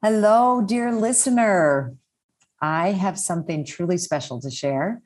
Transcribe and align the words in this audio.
Hello, 0.00 0.62
dear 0.64 0.92
listener. 0.92 1.92
I 2.62 2.92
have 2.92 3.18
something 3.18 3.64
truly 3.64 3.98
special 3.98 4.40
to 4.42 4.48
share. 4.48 5.02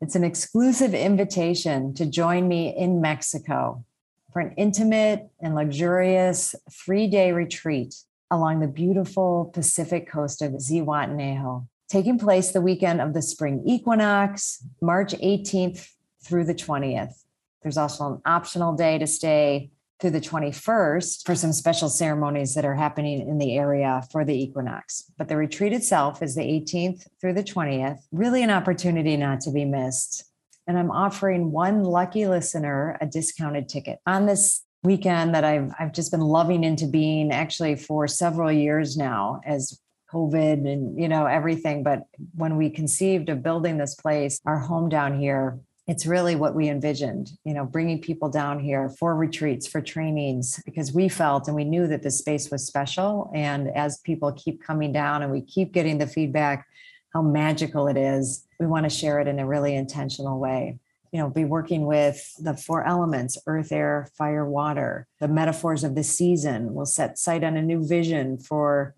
It's 0.00 0.14
an 0.14 0.24
exclusive 0.24 0.94
invitation 0.94 1.92
to 1.92 2.06
join 2.06 2.48
me 2.48 2.74
in 2.74 3.02
Mexico 3.02 3.84
for 4.32 4.40
an 4.40 4.54
intimate 4.56 5.28
and 5.42 5.54
luxurious 5.54 6.54
three 6.70 7.08
day 7.08 7.32
retreat 7.32 7.94
along 8.30 8.60
the 8.60 8.68
beautiful 8.68 9.50
Pacific 9.52 10.10
coast 10.10 10.40
of 10.40 10.52
Zihuatanejo, 10.52 11.66
taking 11.90 12.18
place 12.18 12.52
the 12.52 12.62
weekend 12.62 13.02
of 13.02 13.12
the 13.12 13.20
spring 13.20 13.62
equinox, 13.66 14.64
March 14.80 15.12
18th 15.12 15.90
through 16.24 16.44
the 16.44 16.54
20th. 16.54 17.22
There's 17.62 17.76
also 17.76 18.14
an 18.14 18.22
optional 18.24 18.72
day 18.76 18.96
to 18.96 19.06
stay 19.06 19.72
through 20.02 20.10
the 20.10 20.20
21st 20.20 21.24
for 21.24 21.36
some 21.36 21.52
special 21.52 21.88
ceremonies 21.88 22.54
that 22.54 22.64
are 22.64 22.74
happening 22.74 23.20
in 23.20 23.38
the 23.38 23.56
area 23.56 24.02
for 24.10 24.24
the 24.24 24.34
equinox. 24.34 25.04
But 25.16 25.28
the 25.28 25.36
retreat 25.36 25.72
itself 25.72 26.22
is 26.22 26.34
the 26.34 26.42
18th 26.42 27.06
through 27.20 27.34
the 27.34 27.44
20th, 27.44 28.00
really 28.10 28.42
an 28.42 28.50
opportunity 28.50 29.16
not 29.16 29.40
to 29.42 29.52
be 29.52 29.64
missed. 29.64 30.24
And 30.66 30.76
I'm 30.76 30.90
offering 30.90 31.52
one 31.52 31.84
lucky 31.84 32.26
listener 32.26 32.98
a 33.00 33.06
discounted 33.06 33.68
ticket 33.68 34.00
on 34.04 34.26
this 34.26 34.64
weekend 34.82 35.36
that 35.36 35.44
I've 35.44 35.70
I've 35.78 35.92
just 35.92 36.10
been 36.10 36.20
loving 36.20 36.64
into 36.64 36.88
being 36.88 37.30
actually 37.30 37.76
for 37.76 38.08
several 38.08 38.50
years 38.50 38.96
now 38.96 39.40
as 39.46 39.78
COVID 40.12 40.68
and 40.68 41.00
you 41.00 41.08
know 41.08 41.26
everything. 41.26 41.84
But 41.84 42.06
when 42.34 42.56
we 42.56 42.70
conceived 42.70 43.28
of 43.28 43.42
building 43.42 43.78
this 43.78 43.94
place, 43.94 44.40
our 44.46 44.58
home 44.58 44.88
down 44.88 45.18
here, 45.18 45.60
it's 45.88 46.06
really 46.06 46.36
what 46.36 46.54
we 46.54 46.68
envisioned 46.68 47.30
you 47.44 47.54
know 47.54 47.64
bringing 47.64 48.00
people 48.00 48.28
down 48.28 48.60
here 48.60 48.88
for 48.88 49.16
retreats 49.16 49.66
for 49.66 49.80
trainings 49.80 50.62
because 50.64 50.92
we 50.92 51.08
felt 51.08 51.48
and 51.48 51.56
we 51.56 51.64
knew 51.64 51.86
that 51.86 52.02
this 52.02 52.18
space 52.18 52.50
was 52.50 52.66
special. 52.66 53.30
And 53.34 53.68
as 53.68 53.98
people 53.98 54.32
keep 54.32 54.62
coming 54.62 54.92
down 54.92 55.22
and 55.22 55.32
we 55.32 55.40
keep 55.40 55.72
getting 55.72 55.98
the 55.98 56.06
feedback 56.06 56.66
how 57.12 57.22
magical 57.22 57.88
it 57.88 57.96
is 57.96 58.46
we 58.58 58.66
want 58.66 58.84
to 58.84 58.90
share 58.90 59.20
it 59.20 59.28
in 59.28 59.38
a 59.38 59.46
really 59.46 59.74
intentional 59.74 60.38
way. 60.38 60.78
You 61.10 61.20
know 61.20 61.28
be 61.28 61.44
working 61.44 61.84
with 61.86 62.32
the 62.38 62.54
four 62.54 62.86
elements 62.86 63.36
earth 63.46 63.72
air 63.72 64.08
fire 64.16 64.48
water. 64.48 65.06
The 65.20 65.28
metaphors 65.28 65.84
of 65.84 65.94
the 65.94 66.04
season 66.04 66.74
will 66.74 66.86
set 66.86 67.18
sight 67.18 67.44
on 67.44 67.56
a 67.56 67.62
new 67.62 67.86
vision 67.86 68.38
for 68.38 68.94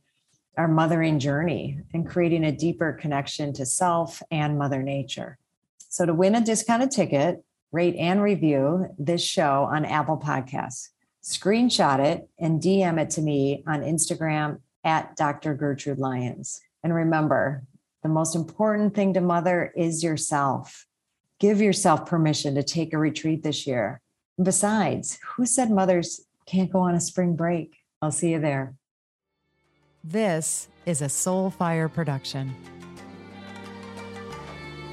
our 0.57 0.69
mothering 0.69 1.19
journey 1.19 1.81
and 1.93 2.09
creating 2.09 2.45
a 2.45 2.53
deeper 2.53 2.93
connection 2.93 3.53
to 3.55 3.67
self 3.67 4.23
and 4.31 4.57
mother 4.57 4.83
nature 4.83 5.39
so 5.95 6.05
to 6.05 6.13
win 6.13 6.35
a 6.35 6.41
discounted 6.41 6.91
ticket, 6.91 7.45
rate 7.71 7.95
and 7.95 8.21
review 8.21 8.89
this 8.99 9.23
show 9.23 9.69
on 9.71 9.85
Apple 9.85 10.19
Podcasts. 10.19 10.89
Screenshot 11.23 12.01
it 12.01 12.29
and 12.37 12.61
DM 12.61 13.01
it 13.01 13.11
to 13.11 13.23
me 13.23 13.63
on 13.69 13.83
Instagram 13.83 14.59
at 14.83 15.15
Dr. 15.15 15.55
Gertrude 15.55 16.01
Lyons. 16.01 16.61
And 16.83 16.93
remember, 16.93 17.63
the 18.03 18.09
most 18.09 18.35
important 18.35 18.97
thing 18.97 19.15
to 19.15 19.21
mother 19.21 19.73
is 19.77 20.03
yourself. 20.03 20.85
Give 21.39 21.61
yourself 21.61 22.07
permission 22.07 22.57
to 22.57 22.65
take 22.65 22.93
a 22.93 22.99
retreat 22.99 23.45
this 23.45 23.65
year. 23.65 24.01
besides, 24.43 25.21
who 25.37 25.47
said 25.47 25.71
mothers 25.71 26.23
can't 26.45 26.73
go 26.73 26.81
on 26.81 26.97
a 26.97 27.01
spring 27.01 27.37
break? 27.37 27.77
I'll 28.03 28.11
see 28.11 28.33
you 28.33 28.41
there. 28.41 28.75
This 30.03 30.67
is 30.87 31.03
a 31.03 31.07
Soulfire 31.07 31.93
production. 31.93 32.53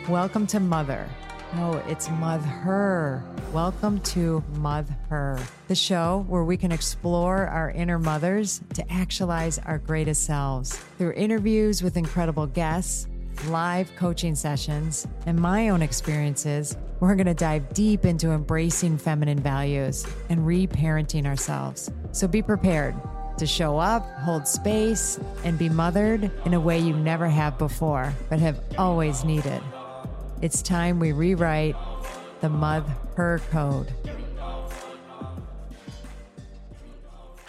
Welcome 0.09 0.47
to 0.47 0.59
Mother. 0.59 1.07
No, 1.55 1.73
it's 1.87 2.09
Mother. 2.09 3.23
Welcome 3.53 3.99
to 3.99 4.43
Mother, 4.55 5.39
the 5.67 5.75
show 5.75 6.25
where 6.27 6.43
we 6.43 6.57
can 6.57 6.71
explore 6.71 7.45
our 7.45 7.69
inner 7.69 7.99
mothers 7.99 8.61
to 8.73 8.91
actualize 8.91 9.59
our 9.59 9.77
greatest 9.77 10.23
selves. 10.23 10.75
Through 10.97 11.13
interviews 11.13 11.83
with 11.83 11.97
incredible 11.97 12.47
guests, 12.47 13.07
live 13.45 13.95
coaching 13.95 14.33
sessions, 14.33 15.07
and 15.27 15.39
my 15.39 15.69
own 15.69 15.83
experiences, 15.83 16.75
we're 16.99 17.13
going 17.13 17.27
to 17.27 17.35
dive 17.35 17.71
deep 17.73 18.03
into 18.03 18.31
embracing 18.31 18.97
feminine 18.97 19.39
values 19.39 20.07
and 20.29 20.39
reparenting 20.39 21.27
ourselves. 21.27 21.91
So 22.11 22.27
be 22.27 22.41
prepared 22.41 22.95
to 23.37 23.45
show 23.45 23.77
up, 23.77 24.03
hold 24.21 24.47
space, 24.47 25.19
and 25.43 25.59
be 25.59 25.69
mothered 25.69 26.31
in 26.45 26.55
a 26.55 26.59
way 26.59 26.79
you 26.79 26.95
never 26.95 27.27
have 27.27 27.59
before, 27.59 28.11
but 28.31 28.39
have 28.39 28.59
always 28.79 29.23
needed. 29.23 29.61
It's 30.41 30.63
time 30.63 30.97
we 30.97 31.11
rewrite 31.11 31.75
the 32.41 32.49
Mother 32.49 33.39
Code. 33.51 33.93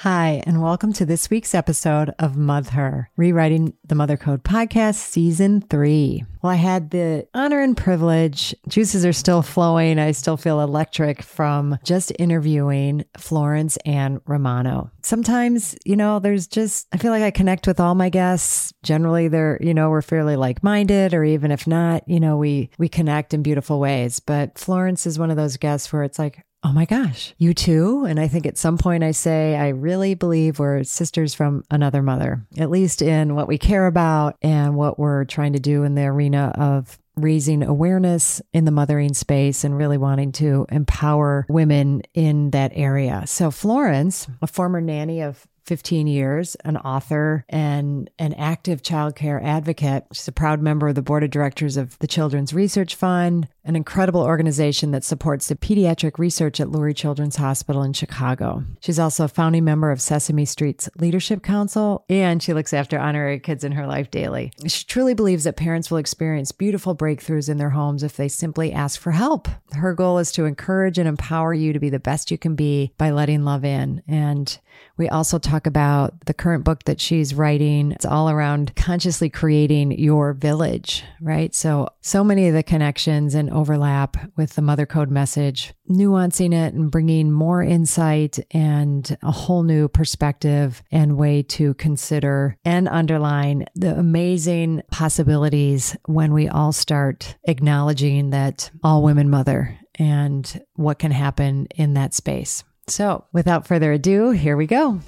Hi, 0.03 0.43
and 0.47 0.61
welcome 0.61 0.93
to 0.95 1.07
this 1.07 1.31
week's 1.31 1.55
episode 1.55 2.13
of 2.19 2.37
Mother, 2.37 3.09
Rewriting 3.17 3.75
the 3.87 3.95
Mother 3.95 4.17
Code 4.17 4.43
podcast, 4.43 4.97
season 4.97 5.61
three. 5.61 6.25
Well, 6.43 6.51
I 6.51 6.57
had 6.57 6.91
the 6.91 7.29
honor 7.35 7.61
and 7.61 7.77
privilege, 7.77 8.53
juices 8.67 9.07
are 9.07 9.13
still 9.13 9.43
flowing. 9.43 10.01
I 10.01 10.11
still 10.11 10.37
feel 10.37 10.61
electric 10.61 11.23
from 11.23 11.79
just 11.85 12.13
interviewing 12.19 13.05
Florence 13.17 13.77
Ann 13.87 14.21
Romano. 14.27 14.91
Sometimes, 15.03 15.77
you 15.85 15.95
know, 15.95 16.19
there's 16.19 16.49
just, 16.49 16.89
I 16.93 16.97
feel 16.97 17.13
like 17.13 17.23
I 17.23 17.31
connect 17.31 17.69
with 17.69 17.79
all 17.79 17.95
my 17.95 18.09
guests. 18.09 18.75
Generally, 18.83 19.29
they're, 19.29 19.57
you 19.61 19.73
know, 19.73 19.89
we're 19.89 20.03
fairly 20.03 20.35
like 20.35 20.65
minded, 20.65 21.15
or 21.15 21.23
even 21.23 21.53
if 21.53 21.65
not, 21.69 22.03
you 22.09 22.19
know, 22.19 22.37
we, 22.39 22.71
we 22.77 22.89
connect 22.89 23.35
in 23.35 23.45
beautiful 23.45 23.79
ways. 23.79 24.19
But 24.19 24.59
Florence 24.59 25.07
is 25.07 25.17
one 25.17 25.31
of 25.31 25.37
those 25.37 25.59
guests 25.59 25.93
where 25.93 26.03
it's 26.03 26.19
like, 26.19 26.45
Oh 26.65 26.73
my 26.73 26.85
gosh, 26.85 27.35
you 27.39 27.55
too? 27.55 28.05
And 28.05 28.21
I 28.21 28.29
think 28.29 28.47
at 28.47 28.57
some 28.57 28.79
point 28.79 29.03
I 29.03 29.11
say, 29.11 29.57
I 29.57 29.69
really 29.71 30.15
believe 30.15 30.61
we're 30.61 30.85
sisters 30.85 31.35
from 31.35 31.65
another 31.71 32.03
mother, 32.03 32.47
at 32.57 32.71
least 32.71 33.03
in 33.03 33.35
what 33.35 33.49
we 33.49 33.59
care 33.59 33.87
about 33.87 34.37
and 34.43 34.77
what 34.77 34.97
we're 34.97 35.25
trying 35.25 35.55
to 35.55 35.59
do 35.59 35.83
in 35.83 35.97
the 35.97 36.05
arena 36.05 36.53
of 36.57 36.99
raising 37.17 37.63
awareness 37.63 38.41
in 38.53 38.65
the 38.65 38.71
mothering 38.71 39.13
space 39.13 39.65
and 39.65 39.77
really 39.77 39.99
wanting 39.99 40.33
to 40.33 40.65
empower 40.71 41.47
women 41.49 42.03
in 42.15 42.51
that 42.51 42.71
area. 42.75 43.25
So, 43.27 43.51
Florence, 43.51 44.29
a 44.41 44.47
former 44.47 44.81
nanny 44.81 45.21
of 45.21 45.47
15 45.67 46.07
years, 46.07 46.57
an 46.65 46.77
author 46.77 47.45
and 47.49 48.11
an 48.19 48.35
active 48.35 48.83
childcare 48.83 49.43
advocate. 49.43 50.05
She's 50.13 50.27
a 50.29 50.33
proud 50.33 50.61
member 50.61 50.89
of 50.89 50.95
the 50.95 51.03
board 51.03 51.23
of 51.23 51.31
directors 51.31 51.77
of 51.77 51.99
the 52.01 52.07
Children's 52.07 52.53
Research 52.53 52.95
Fund, 52.95 53.49
an 53.65 53.77
incredible 53.77 54.23
organization 54.23 54.91
that 54.91 55.05
supports 55.05 55.49
the 55.49 55.55
pediatric 55.55 56.19
research 56.19 56.61
at 56.61 56.69
Lurie 56.69 56.97
Children's 56.97 57.37
Hospital 57.37 57.83
in 57.83 57.93
Chicago. 57.93 58.65
She's 58.81 58.99
also 58.99 59.25
a 59.25 59.29
founding 59.29 59.65
member 59.65 59.91
of 59.91 60.01
Sesame 60.01 60.45
Street's 60.45 60.89
Leadership 60.99 61.43
Council, 61.43 62.05
and 62.11 62.43
she 62.43 62.55
looks 62.55 62.73
after 62.73 62.99
honorary 62.99 63.39
kids 63.39 63.63
in 63.63 63.73
her 63.73 63.87
life 63.87 64.11
daily. 64.11 64.53
She 64.67 64.85
truly 64.85 65.15
believes 65.15 65.45
that 65.45 65.57
parents 65.57 65.91
will 65.91 65.99
experience 65.99 66.51
beautiful 66.51 66.97
breakthroughs 66.97 67.49
in 67.49 67.59
their 67.59 67.71
homes 67.71 68.03
if 68.03 68.17
they 68.17 68.29
simply 68.29 68.73
ask 68.73 69.01
for 69.01 69.13
help. 69.13 69.49
Her 69.73 69.95
goal 69.95 70.19
is 70.19 70.33
to 70.33 70.45
encourage 70.45 70.99
and 70.99 71.09
empower 71.09 71.55
you 71.55 71.73
to 71.73 71.79
be 71.79 71.91
the 71.91 72.01
best 72.01 72.31
you 72.31 72.39
can 72.39 72.57
be 72.57 72.93
by 72.99 73.11
letting 73.11 73.45
love 73.45 73.65
in. 73.65 74.03
And 74.09 74.59
we 74.97 75.09
also 75.09 75.39
talk 75.39 75.67
about 75.67 76.27
the 76.27 76.35
current 76.35 76.65
book 76.65 76.85
that 76.85 77.01
she's 77.01 77.35
writing. 77.35 77.93
It's 77.93 78.05
all 78.05 78.29
around 78.29 78.75
consciously 78.77 79.31
creating 79.31 79.93
your 79.93 80.33
village, 80.33 81.05
right? 81.21 81.55
So, 81.55 81.89
so 82.01 82.25
many 82.25 82.49
of 82.49 82.55
the 82.55 82.63
connections 82.63 83.35
and 83.35 83.52
overlap 83.53 84.17
with 84.37 84.55
the 84.55 84.63
Mother 84.63 84.87
Code 84.87 85.11
message, 85.11 85.73
nuancing 85.89 86.53
it 86.55 86.75
and 86.75 86.91
bringing 86.91 87.31
more 87.31 87.63
insight 87.63 88.39
and 88.51 89.17
a 89.23 89.31
whole 89.31 89.63
new 89.63 89.89
perspective 89.89 90.83
and 90.91 91.17
way 91.17 91.43
to 91.43 91.75
consider 91.75 92.57
and 92.65 92.89
underline 92.89 93.67
the 93.75 93.97
amazing 93.97 94.83
possibilities 94.91 95.97
when 96.07 96.33
we 96.33 96.49
all 96.49 96.73
start 96.73 97.37
acknowledging 97.45 98.31
that 98.31 98.71
all 98.83 99.03
women 99.03 99.31
mother 99.31 99.79
and 99.97 100.65
what 100.75 100.99
can 100.99 101.13
happen 101.13 101.67
in 101.77 101.95
that 101.95 102.15
space. 102.15 102.65
So, 102.89 103.25
without 103.33 103.67
further 103.67 103.93
ado, 103.93 104.31
here 104.31 104.57
we 104.57 104.67
go. 104.67 105.01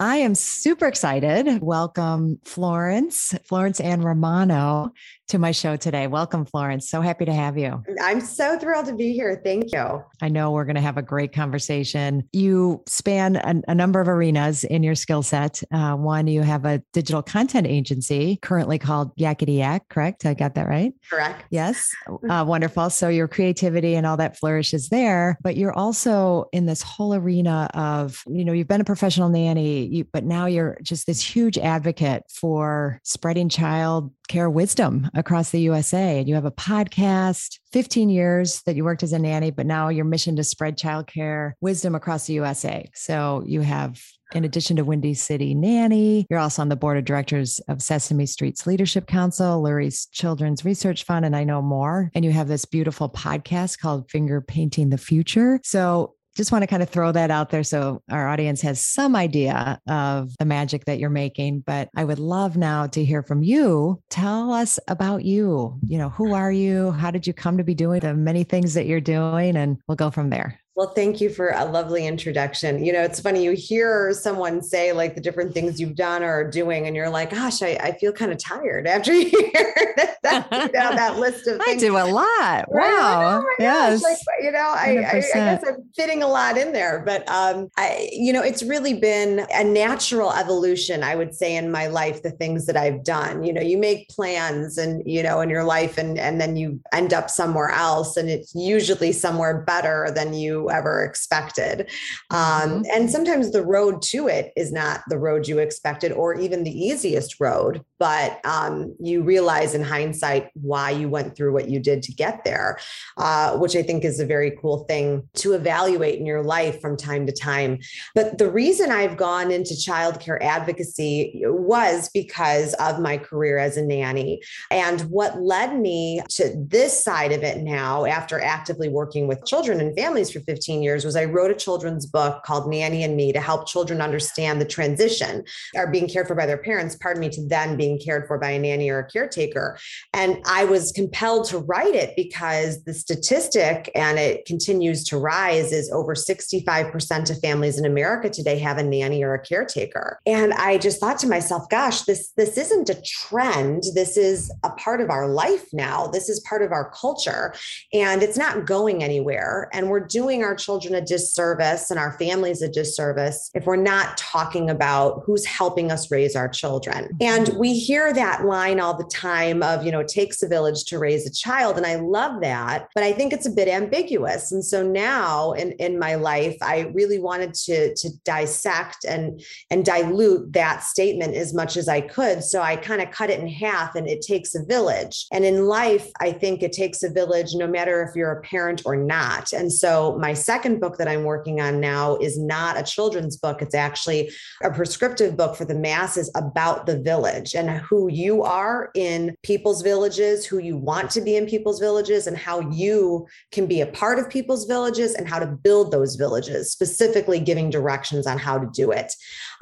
I 0.00 0.16
am 0.16 0.34
super 0.34 0.86
excited. 0.86 1.60
Welcome, 1.60 2.40
Florence, 2.42 3.34
Florence 3.44 3.80
Ann 3.80 4.00
Romano 4.00 4.92
to 5.30 5.38
my 5.38 5.52
show 5.52 5.76
today. 5.76 6.08
Welcome, 6.08 6.44
Florence. 6.44 6.90
So 6.90 7.00
happy 7.00 7.24
to 7.24 7.32
have 7.32 7.56
you. 7.56 7.82
I'm 8.02 8.20
so 8.20 8.58
thrilled 8.58 8.86
to 8.86 8.94
be 8.94 9.12
here. 9.12 9.40
Thank 9.44 9.72
you. 9.72 10.02
I 10.20 10.28
know 10.28 10.50
we're 10.50 10.64
going 10.64 10.74
to 10.74 10.82
have 10.82 10.96
a 10.96 11.02
great 11.02 11.32
conversation. 11.32 12.28
You 12.32 12.82
span 12.88 13.36
a, 13.36 13.62
a 13.68 13.74
number 13.74 14.00
of 14.00 14.08
arenas 14.08 14.64
in 14.64 14.82
your 14.82 14.96
skill 14.96 15.22
set. 15.22 15.62
Uh, 15.72 15.94
one, 15.94 16.26
you 16.26 16.42
have 16.42 16.64
a 16.64 16.82
digital 16.92 17.22
content 17.22 17.68
agency 17.68 18.40
currently 18.42 18.76
called 18.78 19.16
Yakety 19.16 19.58
Yak, 19.58 19.88
correct? 19.88 20.26
I 20.26 20.34
got 20.34 20.56
that 20.56 20.66
right? 20.66 20.92
Correct. 21.08 21.44
Yes. 21.50 21.90
Uh, 22.30 22.44
wonderful. 22.46 22.90
So 22.90 23.08
your 23.08 23.26
creativity 23.26 23.94
and 23.94 24.06
all 24.06 24.16
that 24.18 24.38
flourishes 24.38 24.88
there, 24.88 25.38
but 25.42 25.56
you're 25.56 25.72
also 25.72 26.44
in 26.52 26.66
this 26.66 26.82
whole 26.82 27.14
arena 27.14 27.68
of, 27.74 28.22
you 28.26 28.44
know, 28.44 28.52
you've 28.52 28.68
been 28.68 28.80
a 28.80 28.84
professional 28.84 29.28
nanny, 29.30 29.86
you, 29.86 30.04
but 30.12 30.22
now 30.22 30.46
you're 30.46 30.76
just 30.82 31.06
this 31.06 31.20
huge 31.20 31.56
advocate 31.56 32.24
for 32.30 33.00
spreading 33.04 33.48
child 33.48 34.12
care 34.30 34.48
wisdom 34.48 35.10
across 35.20 35.50
the 35.50 35.60
USA. 35.60 36.18
And 36.18 36.28
you 36.28 36.34
have 36.34 36.44
a 36.44 36.50
podcast, 36.50 37.58
15 37.72 38.08
years 38.08 38.62
that 38.62 38.74
you 38.74 38.84
worked 38.84 39.04
as 39.04 39.12
a 39.12 39.18
nanny, 39.18 39.50
but 39.50 39.66
now 39.66 39.88
your 39.88 40.04
mission 40.04 40.34
to 40.36 40.44
spread 40.44 40.76
child 40.76 41.06
care 41.06 41.56
wisdom 41.60 41.94
across 41.94 42.26
the 42.26 42.34
USA. 42.34 42.90
So 42.94 43.44
you 43.46 43.60
have 43.60 44.02
in 44.32 44.44
addition 44.44 44.76
to 44.76 44.84
Windy 44.84 45.14
City 45.14 45.54
Nanny, 45.54 46.26
you're 46.30 46.38
also 46.38 46.62
on 46.62 46.68
the 46.68 46.76
board 46.76 46.96
of 46.96 47.04
directors 47.04 47.58
of 47.68 47.82
Sesame 47.82 48.26
Street's 48.26 48.66
Leadership 48.66 49.06
Council, 49.06 49.60
Lurie's 49.60 50.06
Children's 50.06 50.64
Research 50.64 51.04
Fund, 51.04 51.24
and 51.24 51.34
I 51.34 51.44
know 51.44 51.60
more. 51.60 52.10
And 52.14 52.24
you 52.24 52.30
have 52.30 52.48
this 52.48 52.64
beautiful 52.64 53.08
podcast 53.08 53.80
called 53.80 54.10
Finger 54.10 54.40
Painting 54.40 54.90
the 54.90 54.98
Future. 54.98 55.60
So 55.64 56.14
just 56.36 56.52
want 56.52 56.62
to 56.62 56.66
kind 56.66 56.82
of 56.82 56.88
throw 56.88 57.12
that 57.12 57.30
out 57.30 57.50
there 57.50 57.64
so 57.64 58.02
our 58.10 58.28
audience 58.28 58.60
has 58.62 58.80
some 58.80 59.16
idea 59.16 59.80
of 59.88 60.36
the 60.38 60.44
magic 60.44 60.84
that 60.84 60.98
you're 60.98 61.10
making. 61.10 61.60
But 61.60 61.88
I 61.96 62.04
would 62.04 62.18
love 62.18 62.56
now 62.56 62.86
to 62.88 63.04
hear 63.04 63.22
from 63.22 63.42
you. 63.42 64.00
Tell 64.10 64.52
us 64.52 64.78
about 64.88 65.24
you. 65.24 65.78
You 65.82 65.98
know, 65.98 66.10
who 66.10 66.34
are 66.34 66.52
you? 66.52 66.92
How 66.92 67.10
did 67.10 67.26
you 67.26 67.32
come 67.32 67.58
to 67.58 67.64
be 67.64 67.74
doing 67.74 68.00
the 68.00 68.14
many 68.14 68.44
things 68.44 68.74
that 68.74 68.86
you're 68.86 69.00
doing? 69.00 69.56
And 69.56 69.78
we'll 69.88 69.96
go 69.96 70.10
from 70.10 70.30
there. 70.30 70.59
Well, 70.76 70.92
thank 70.94 71.20
you 71.20 71.30
for 71.30 71.48
a 71.50 71.64
lovely 71.64 72.06
introduction. 72.06 72.84
You 72.84 72.92
know, 72.92 73.02
it's 73.02 73.20
funny, 73.20 73.42
you 73.42 73.52
hear 73.52 74.12
someone 74.12 74.62
say 74.62 74.92
like 74.92 75.16
the 75.16 75.20
different 75.20 75.52
things 75.52 75.80
you've 75.80 75.96
done 75.96 76.22
or 76.22 76.30
are 76.30 76.50
doing, 76.50 76.86
and 76.86 76.94
you're 76.94 77.10
like, 77.10 77.30
gosh, 77.30 77.60
I, 77.60 77.76
I 77.82 77.92
feel 77.98 78.12
kind 78.12 78.30
of 78.30 78.38
tired 78.38 78.86
after 78.86 79.12
you 79.14 79.28
hear 79.28 79.94
that, 80.22 80.48
know, 80.50 80.68
that 80.72 81.18
list 81.18 81.48
of 81.48 81.60
things. 81.64 81.82
I 81.82 81.86
do 81.86 81.96
a 81.96 82.06
lot. 82.06 82.66
Wow. 82.68 83.42
Oh 83.42 83.54
yes. 83.58 84.02
Like, 84.02 84.16
you 84.40 84.52
know, 84.52 84.58
I, 84.58 84.96
I, 84.96 85.16
I, 85.16 85.20
guess 85.20 85.64
I'm 85.66 85.90
fitting 85.94 86.22
a 86.22 86.28
lot 86.28 86.56
in 86.56 86.72
there, 86.72 87.02
but 87.04 87.28
um, 87.28 87.68
I, 87.76 88.08
you 88.12 88.32
know, 88.32 88.42
it's 88.42 88.62
really 88.62 88.94
been 88.94 89.46
a 89.52 89.64
natural 89.64 90.32
evolution, 90.32 91.02
I 91.02 91.16
would 91.16 91.34
say, 91.34 91.56
in 91.56 91.72
my 91.72 91.88
life, 91.88 92.22
the 92.22 92.30
things 92.30 92.66
that 92.66 92.76
I've 92.76 93.02
done. 93.02 93.42
You 93.42 93.52
know, 93.52 93.60
you 93.60 93.76
make 93.76 94.08
plans 94.08 94.78
and, 94.78 95.02
you 95.04 95.22
know, 95.22 95.40
in 95.40 95.50
your 95.50 95.64
life 95.64 95.98
and 95.98 96.16
and 96.18 96.40
then 96.40 96.56
you 96.56 96.80
end 96.92 97.12
up 97.12 97.28
somewhere 97.28 97.70
else, 97.70 98.16
and 98.16 98.30
it's 98.30 98.54
usually 98.54 99.10
somewhere 99.10 99.62
better 99.62 100.12
than 100.14 100.32
you 100.32 100.59
ever 100.68 101.04
expected. 101.04 101.90
Um, 102.30 102.38
mm-hmm. 102.38 102.82
and 102.92 103.10
sometimes 103.10 103.52
the 103.52 103.64
road 103.64 104.02
to 104.02 104.28
it 104.28 104.52
is 104.56 104.72
not 104.72 105.00
the 105.08 105.18
road 105.18 105.48
you 105.48 105.58
expected 105.58 106.12
or 106.12 106.34
even 106.34 106.64
the 106.64 106.78
easiest 106.78 107.40
road, 107.40 107.82
but 107.98 108.40
um, 108.44 108.94
you 109.00 109.22
realize 109.22 109.74
in 109.74 109.82
hindsight 109.82 110.50
why 110.54 110.90
you 110.90 111.08
went 111.08 111.36
through 111.36 111.52
what 111.52 111.68
you 111.68 111.78
did 111.78 112.02
to 112.02 112.12
get 112.12 112.44
there, 112.44 112.78
uh, 113.16 113.56
which 113.56 113.76
I 113.76 113.82
think 113.82 114.04
is 114.04 114.20
a 114.20 114.26
very 114.26 114.50
cool 114.60 114.84
thing 114.84 115.28
to 115.34 115.52
evaluate 115.52 116.18
in 116.18 116.26
your 116.26 116.42
life 116.42 116.80
from 116.80 116.96
time 116.96 117.26
to 117.26 117.32
time. 117.32 117.78
But 118.14 118.38
the 118.38 118.50
reason 118.50 118.90
I've 118.90 119.16
gone 119.16 119.50
into 119.50 119.74
childcare 119.74 120.42
advocacy 120.42 121.42
was 121.44 122.10
because 122.12 122.74
of 122.74 123.00
my 123.00 123.16
career 123.18 123.58
as 123.58 123.76
a 123.76 123.82
nanny. 123.82 124.42
And 124.70 125.02
what 125.02 125.40
led 125.40 125.78
me 125.78 126.22
to 126.30 126.54
this 126.56 127.02
side 127.02 127.32
of 127.32 127.42
it 127.42 127.58
now, 127.58 128.04
after 128.04 128.40
actively 128.40 128.88
working 128.88 129.28
with 129.28 129.44
children 129.44 129.80
and 129.80 129.96
families 129.96 130.30
for 130.30 130.40
15 130.50 130.82
years 130.82 131.04
was 131.04 131.14
I 131.14 131.26
wrote 131.26 131.52
a 131.52 131.54
children's 131.54 132.06
book 132.06 132.42
called 132.42 132.68
Nanny 132.68 133.04
and 133.04 133.14
Me 133.14 133.32
to 133.32 133.40
help 133.40 133.68
children 133.68 134.00
understand 134.00 134.60
the 134.60 134.64
transition 134.64 135.44
or 135.76 135.88
being 135.92 136.08
cared 136.08 136.26
for 136.26 136.34
by 136.34 136.44
their 136.44 136.58
parents, 136.58 136.96
pardon 136.96 137.20
me, 137.20 137.28
to 137.28 137.46
then 137.46 137.76
being 137.76 138.00
cared 138.00 138.26
for 138.26 138.36
by 138.36 138.50
a 138.50 138.58
nanny 138.58 138.90
or 138.90 138.98
a 138.98 139.08
caretaker. 139.08 139.78
And 140.12 140.42
I 140.46 140.64
was 140.64 140.90
compelled 140.90 141.46
to 141.50 141.58
write 141.58 141.94
it 141.94 142.14
because 142.16 142.82
the 142.82 142.92
statistic, 142.92 143.92
and 143.94 144.18
it 144.18 144.44
continues 144.44 145.04
to 145.04 145.18
rise, 145.18 145.70
is 145.70 145.88
over 145.92 146.16
65% 146.16 147.30
of 147.30 147.38
families 147.38 147.78
in 147.78 147.84
America 147.84 148.28
today 148.28 148.58
have 148.58 148.78
a 148.78 148.82
nanny 148.82 149.22
or 149.22 149.34
a 149.34 149.40
caretaker. 149.40 150.18
And 150.26 150.52
I 150.54 150.78
just 150.78 150.98
thought 150.98 151.20
to 151.20 151.28
myself, 151.28 151.68
gosh, 151.68 152.02
this, 152.02 152.32
this 152.36 152.58
isn't 152.58 152.90
a 152.90 153.00
trend. 153.02 153.84
This 153.94 154.16
is 154.16 154.50
a 154.64 154.70
part 154.70 155.00
of 155.00 155.10
our 155.10 155.28
life 155.28 155.66
now. 155.72 156.08
This 156.08 156.28
is 156.28 156.40
part 156.40 156.62
of 156.62 156.72
our 156.72 156.90
culture. 156.90 157.54
And 157.92 158.24
it's 158.24 158.36
not 158.36 158.66
going 158.66 159.04
anywhere. 159.04 159.68
And 159.72 159.88
we're 159.88 160.00
doing 160.00 160.39
doing 160.40 160.48
our 160.48 160.54
children 160.54 160.94
a 160.94 161.00
disservice 161.00 161.90
and 161.90 161.98
our 161.98 162.12
families 162.18 162.62
a 162.62 162.68
disservice 162.68 163.50
if 163.54 163.66
we're 163.66 163.76
not 163.76 164.16
talking 164.16 164.70
about 164.70 165.22
who's 165.24 165.44
helping 165.44 165.90
us 165.90 166.10
raise 166.10 166.34
our 166.34 166.48
children. 166.48 167.04
Mm-hmm. 167.04 167.22
And 167.22 167.58
we 167.58 167.74
hear 167.78 168.12
that 168.12 168.44
line 168.44 168.80
all 168.80 168.96
the 168.96 169.04
time 169.04 169.62
of, 169.62 169.84
you 169.84 169.92
know, 169.92 170.00
it 170.00 170.08
takes 170.08 170.42
a 170.42 170.48
village 170.48 170.84
to 170.86 170.98
raise 170.98 171.26
a 171.26 171.32
child. 171.32 171.76
And 171.76 171.86
I 171.86 171.96
love 171.96 172.40
that, 172.40 172.88
but 172.94 173.04
I 173.04 173.12
think 173.12 173.32
it's 173.32 173.46
a 173.46 173.50
bit 173.50 173.68
ambiguous. 173.68 174.52
And 174.52 174.64
so 174.64 174.82
now 174.82 175.52
in, 175.52 175.72
in 175.72 175.98
my 175.98 176.14
life, 176.14 176.56
I 176.62 176.90
really 176.94 177.18
wanted 177.18 177.54
to, 177.54 177.94
to 177.94 178.08
dissect 178.24 179.04
and, 179.04 179.42
and 179.70 179.84
dilute 179.84 180.52
that 180.52 180.82
statement 180.82 181.34
as 181.34 181.52
much 181.52 181.76
as 181.76 181.88
I 181.88 182.00
could. 182.00 182.42
So 182.42 182.62
I 182.62 182.76
kind 182.76 183.02
of 183.02 183.10
cut 183.10 183.30
it 183.30 183.40
in 183.40 183.48
half 183.48 183.94
and 183.94 184.08
it 184.08 184.22
takes 184.22 184.54
a 184.54 184.64
village. 184.64 185.26
And 185.32 185.44
in 185.44 185.66
life, 185.66 186.08
I 186.20 186.32
think 186.32 186.62
it 186.62 186.72
takes 186.72 187.02
a 187.02 187.10
village 187.10 187.54
no 187.54 187.66
matter 187.66 188.02
if 188.02 188.16
you're 188.16 188.32
a 188.32 188.42
parent 188.42 188.82
or 188.84 188.96
not. 188.96 189.52
And 189.52 189.72
so 189.72 190.16
my 190.18 190.29
second 190.34 190.80
book 190.80 190.98
that 190.98 191.08
I'm 191.08 191.24
working 191.24 191.60
on 191.60 191.80
now 191.80 192.16
is 192.16 192.38
not 192.38 192.78
a 192.78 192.82
children's 192.82 193.36
book. 193.36 193.62
It's 193.62 193.74
actually 193.74 194.30
a 194.62 194.70
prescriptive 194.70 195.36
book 195.36 195.56
for 195.56 195.64
the 195.64 195.74
masses 195.74 196.30
about 196.36 196.86
the 196.86 197.00
village 197.00 197.54
and 197.54 197.70
who 197.70 198.08
you 198.08 198.42
are 198.42 198.90
in 198.94 199.36
people's 199.42 199.82
villages, 199.82 200.46
who 200.46 200.58
you 200.58 200.76
want 200.76 201.10
to 201.10 201.20
be 201.20 201.36
in 201.36 201.46
people's 201.46 201.80
villages, 201.80 202.26
and 202.26 202.36
how 202.36 202.60
you 202.70 203.26
can 203.52 203.66
be 203.66 203.80
a 203.80 203.86
part 203.86 204.18
of 204.18 204.28
people's 204.28 204.64
villages 204.66 205.14
and 205.14 205.28
how 205.28 205.38
to 205.38 205.46
build 205.46 205.92
those 205.92 206.16
villages, 206.16 206.70
specifically 206.70 207.40
giving 207.40 207.70
directions 207.70 208.26
on 208.26 208.38
how 208.38 208.58
to 208.58 208.68
do 208.72 208.90
it. 208.90 209.12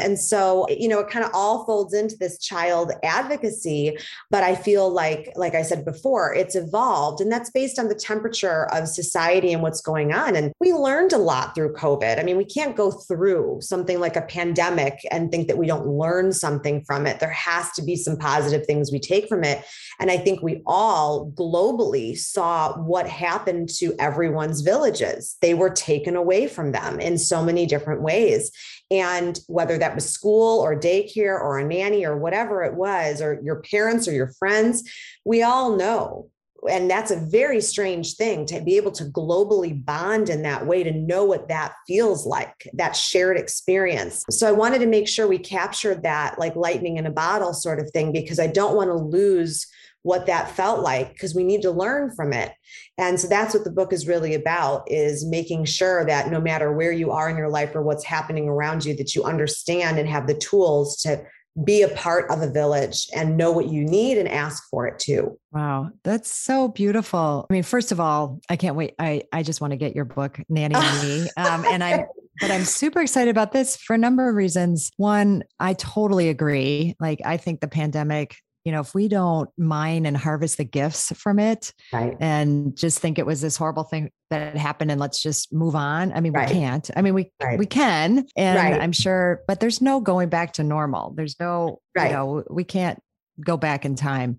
And 0.00 0.18
so, 0.18 0.66
you 0.68 0.88
know, 0.88 1.00
it 1.00 1.10
kind 1.10 1.24
of 1.24 1.30
all 1.34 1.64
folds 1.64 1.92
into 1.92 2.16
this 2.16 2.38
child 2.38 2.92
advocacy, 3.02 3.98
but 4.30 4.44
I 4.44 4.54
feel 4.54 4.88
like, 4.90 5.32
like 5.34 5.54
I 5.54 5.62
said 5.62 5.84
before, 5.84 6.32
it's 6.34 6.54
evolved 6.54 7.20
and 7.20 7.32
that's 7.32 7.50
based 7.50 7.78
on 7.78 7.88
the 7.88 7.94
temperature 7.94 8.66
of 8.72 8.88
society 8.88 9.52
and 9.52 9.62
what's 9.62 9.80
going 9.80 10.12
on. 10.12 10.36
And 10.36 10.52
we 10.60 10.72
learned 10.72 11.12
a 11.12 11.18
lot 11.18 11.54
through 11.54 11.72
COVID. 11.74 12.18
I 12.18 12.24
mean, 12.24 12.36
we 12.36 12.44
can't 12.44 12.76
go 12.76 12.90
through 12.90 13.58
something 13.60 14.00
like 14.00 14.16
a 14.16 14.22
pandemic 14.22 14.98
and 15.10 15.30
think 15.30 15.46
that 15.46 15.56
we 15.56 15.68
don't 15.68 15.86
learn 15.86 16.32
something 16.32 16.84
from 16.84 17.06
it. 17.06 17.20
There 17.20 17.30
has 17.30 17.70
to 17.72 17.82
be 17.82 17.94
some 17.94 18.16
positive 18.16 18.66
things 18.66 18.90
we 18.90 18.98
take 18.98 19.28
from 19.28 19.44
it. 19.44 19.64
And 20.00 20.10
I 20.10 20.16
think 20.16 20.42
we 20.42 20.62
all 20.66 21.30
globally 21.30 22.18
saw 22.18 22.76
what 22.76 23.08
happened 23.08 23.68
to 23.76 23.94
everyone's 24.00 24.62
villages. 24.62 25.36
They 25.40 25.54
were 25.54 25.70
taken 25.70 26.16
away 26.16 26.48
from 26.48 26.72
them 26.72 26.98
in 26.98 27.18
so 27.18 27.44
many 27.44 27.64
different 27.64 28.02
ways. 28.02 28.50
And 28.90 29.38
whether 29.46 29.78
that 29.78 29.94
was 29.94 30.10
school 30.10 30.60
or 30.60 30.78
daycare 30.78 31.38
or 31.38 31.58
a 31.58 31.64
nanny 31.64 32.04
or 32.04 32.16
whatever 32.16 32.64
it 32.64 32.74
was, 32.74 33.22
or 33.22 33.40
your 33.44 33.62
parents 33.62 34.08
or 34.08 34.12
your 34.12 34.32
friends, 34.38 34.82
we 35.24 35.42
all 35.42 35.76
know 35.76 36.30
and 36.68 36.90
that's 36.90 37.10
a 37.10 37.16
very 37.16 37.60
strange 37.60 38.14
thing 38.16 38.44
to 38.46 38.60
be 38.60 38.76
able 38.76 38.90
to 38.92 39.04
globally 39.04 39.84
bond 39.84 40.28
in 40.28 40.42
that 40.42 40.66
way 40.66 40.82
to 40.82 40.92
know 40.92 41.24
what 41.24 41.48
that 41.48 41.74
feels 41.86 42.26
like 42.26 42.68
that 42.72 42.96
shared 42.96 43.38
experience. 43.38 44.24
So 44.30 44.48
i 44.48 44.52
wanted 44.52 44.80
to 44.80 44.86
make 44.86 45.08
sure 45.08 45.26
we 45.26 45.38
captured 45.38 46.02
that 46.02 46.38
like 46.38 46.56
lightning 46.56 46.96
in 46.96 47.06
a 47.06 47.10
bottle 47.10 47.52
sort 47.52 47.78
of 47.78 47.90
thing 47.90 48.12
because 48.12 48.40
i 48.40 48.46
don't 48.46 48.76
want 48.76 48.88
to 48.88 48.94
lose 48.94 49.66
what 50.02 50.26
that 50.26 50.50
felt 50.50 50.80
like 50.80 51.12
because 51.12 51.34
we 51.34 51.44
need 51.44 51.62
to 51.62 51.70
learn 51.70 52.14
from 52.14 52.32
it. 52.32 52.52
And 52.96 53.18
so 53.18 53.28
that's 53.28 53.52
what 53.52 53.64
the 53.64 53.70
book 53.70 53.92
is 53.92 54.06
really 54.06 54.34
about 54.34 54.90
is 54.90 55.26
making 55.26 55.64
sure 55.64 56.04
that 56.06 56.30
no 56.30 56.40
matter 56.40 56.72
where 56.72 56.92
you 56.92 57.10
are 57.10 57.28
in 57.28 57.36
your 57.36 57.50
life 57.50 57.74
or 57.74 57.82
what's 57.82 58.04
happening 58.04 58.48
around 58.48 58.84
you 58.84 58.96
that 58.96 59.14
you 59.14 59.24
understand 59.24 59.98
and 59.98 60.08
have 60.08 60.26
the 60.26 60.38
tools 60.38 60.96
to 61.02 61.22
be 61.64 61.82
a 61.82 61.88
part 61.88 62.30
of 62.30 62.42
a 62.42 62.50
village 62.50 63.08
and 63.14 63.36
know 63.36 63.50
what 63.50 63.68
you 63.68 63.84
need 63.84 64.18
and 64.18 64.28
ask 64.28 64.68
for 64.70 64.86
it 64.86 64.98
too. 64.98 65.38
Wow, 65.52 65.90
that's 66.04 66.30
so 66.30 66.68
beautiful. 66.68 67.46
I 67.48 67.52
mean, 67.52 67.62
first 67.62 67.92
of 67.92 68.00
all, 68.00 68.40
I 68.48 68.56
can't 68.56 68.76
wait. 68.76 68.94
I 68.98 69.22
I 69.32 69.42
just 69.42 69.60
want 69.60 69.72
to 69.72 69.76
get 69.76 69.94
your 69.94 70.04
book, 70.04 70.40
Nanny 70.48 70.74
and 70.74 71.02
Me, 71.02 71.28
um, 71.36 71.64
and 71.64 71.82
I'm. 71.82 72.06
But 72.40 72.52
I'm 72.52 72.62
super 72.62 73.00
excited 73.00 73.32
about 73.32 73.50
this 73.50 73.74
for 73.74 73.94
a 73.94 73.98
number 73.98 74.28
of 74.28 74.36
reasons. 74.36 74.92
One, 74.96 75.42
I 75.58 75.74
totally 75.74 76.28
agree. 76.28 76.94
Like, 77.00 77.20
I 77.24 77.36
think 77.36 77.58
the 77.58 77.66
pandemic 77.66 78.36
you 78.64 78.72
know, 78.72 78.80
if 78.80 78.94
we 78.94 79.08
don't 79.08 79.48
mine 79.56 80.04
and 80.04 80.16
harvest 80.16 80.58
the 80.58 80.64
gifts 80.64 81.12
from 81.16 81.38
it 81.38 81.72
right. 81.92 82.16
and 82.20 82.76
just 82.76 82.98
think 82.98 83.18
it 83.18 83.26
was 83.26 83.40
this 83.40 83.56
horrible 83.56 83.84
thing 83.84 84.10
that 84.30 84.56
happened 84.56 84.90
and 84.90 85.00
let's 85.00 85.22
just 85.22 85.52
move 85.52 85.74
on. 85.74 86.12
I 86.12 86.20
mean, 86.20 86.32
right. 86.32 86.48
we 86.48 86.54
can't. 86.54 86.90
I 86.96 87.02
mean, 87.02 87.14
we 87.14 87.30
right. 87.42 87.58
we 87.58 87.66
can, 87.66 88.26
and 88.36 88.58
I'm 88.58 88.92
sure, 88.92 89.42
but 89.46 89.60
there's 89.60 89.80
no 89.80 90.00
going 90.00 90.28
back 90.28 90.54
to 90.54 90.64
normal. 90.64 91.14
There's 91.16 91.38
no, 91.40 91.80
you 91.96 92.08
know, 92.10 92.44
we 92.50 92.64
can't 92.64 93.00
go 93.40 93.56
back 93.56 93.84
in 93.84 93.94
time. 93.94 94.38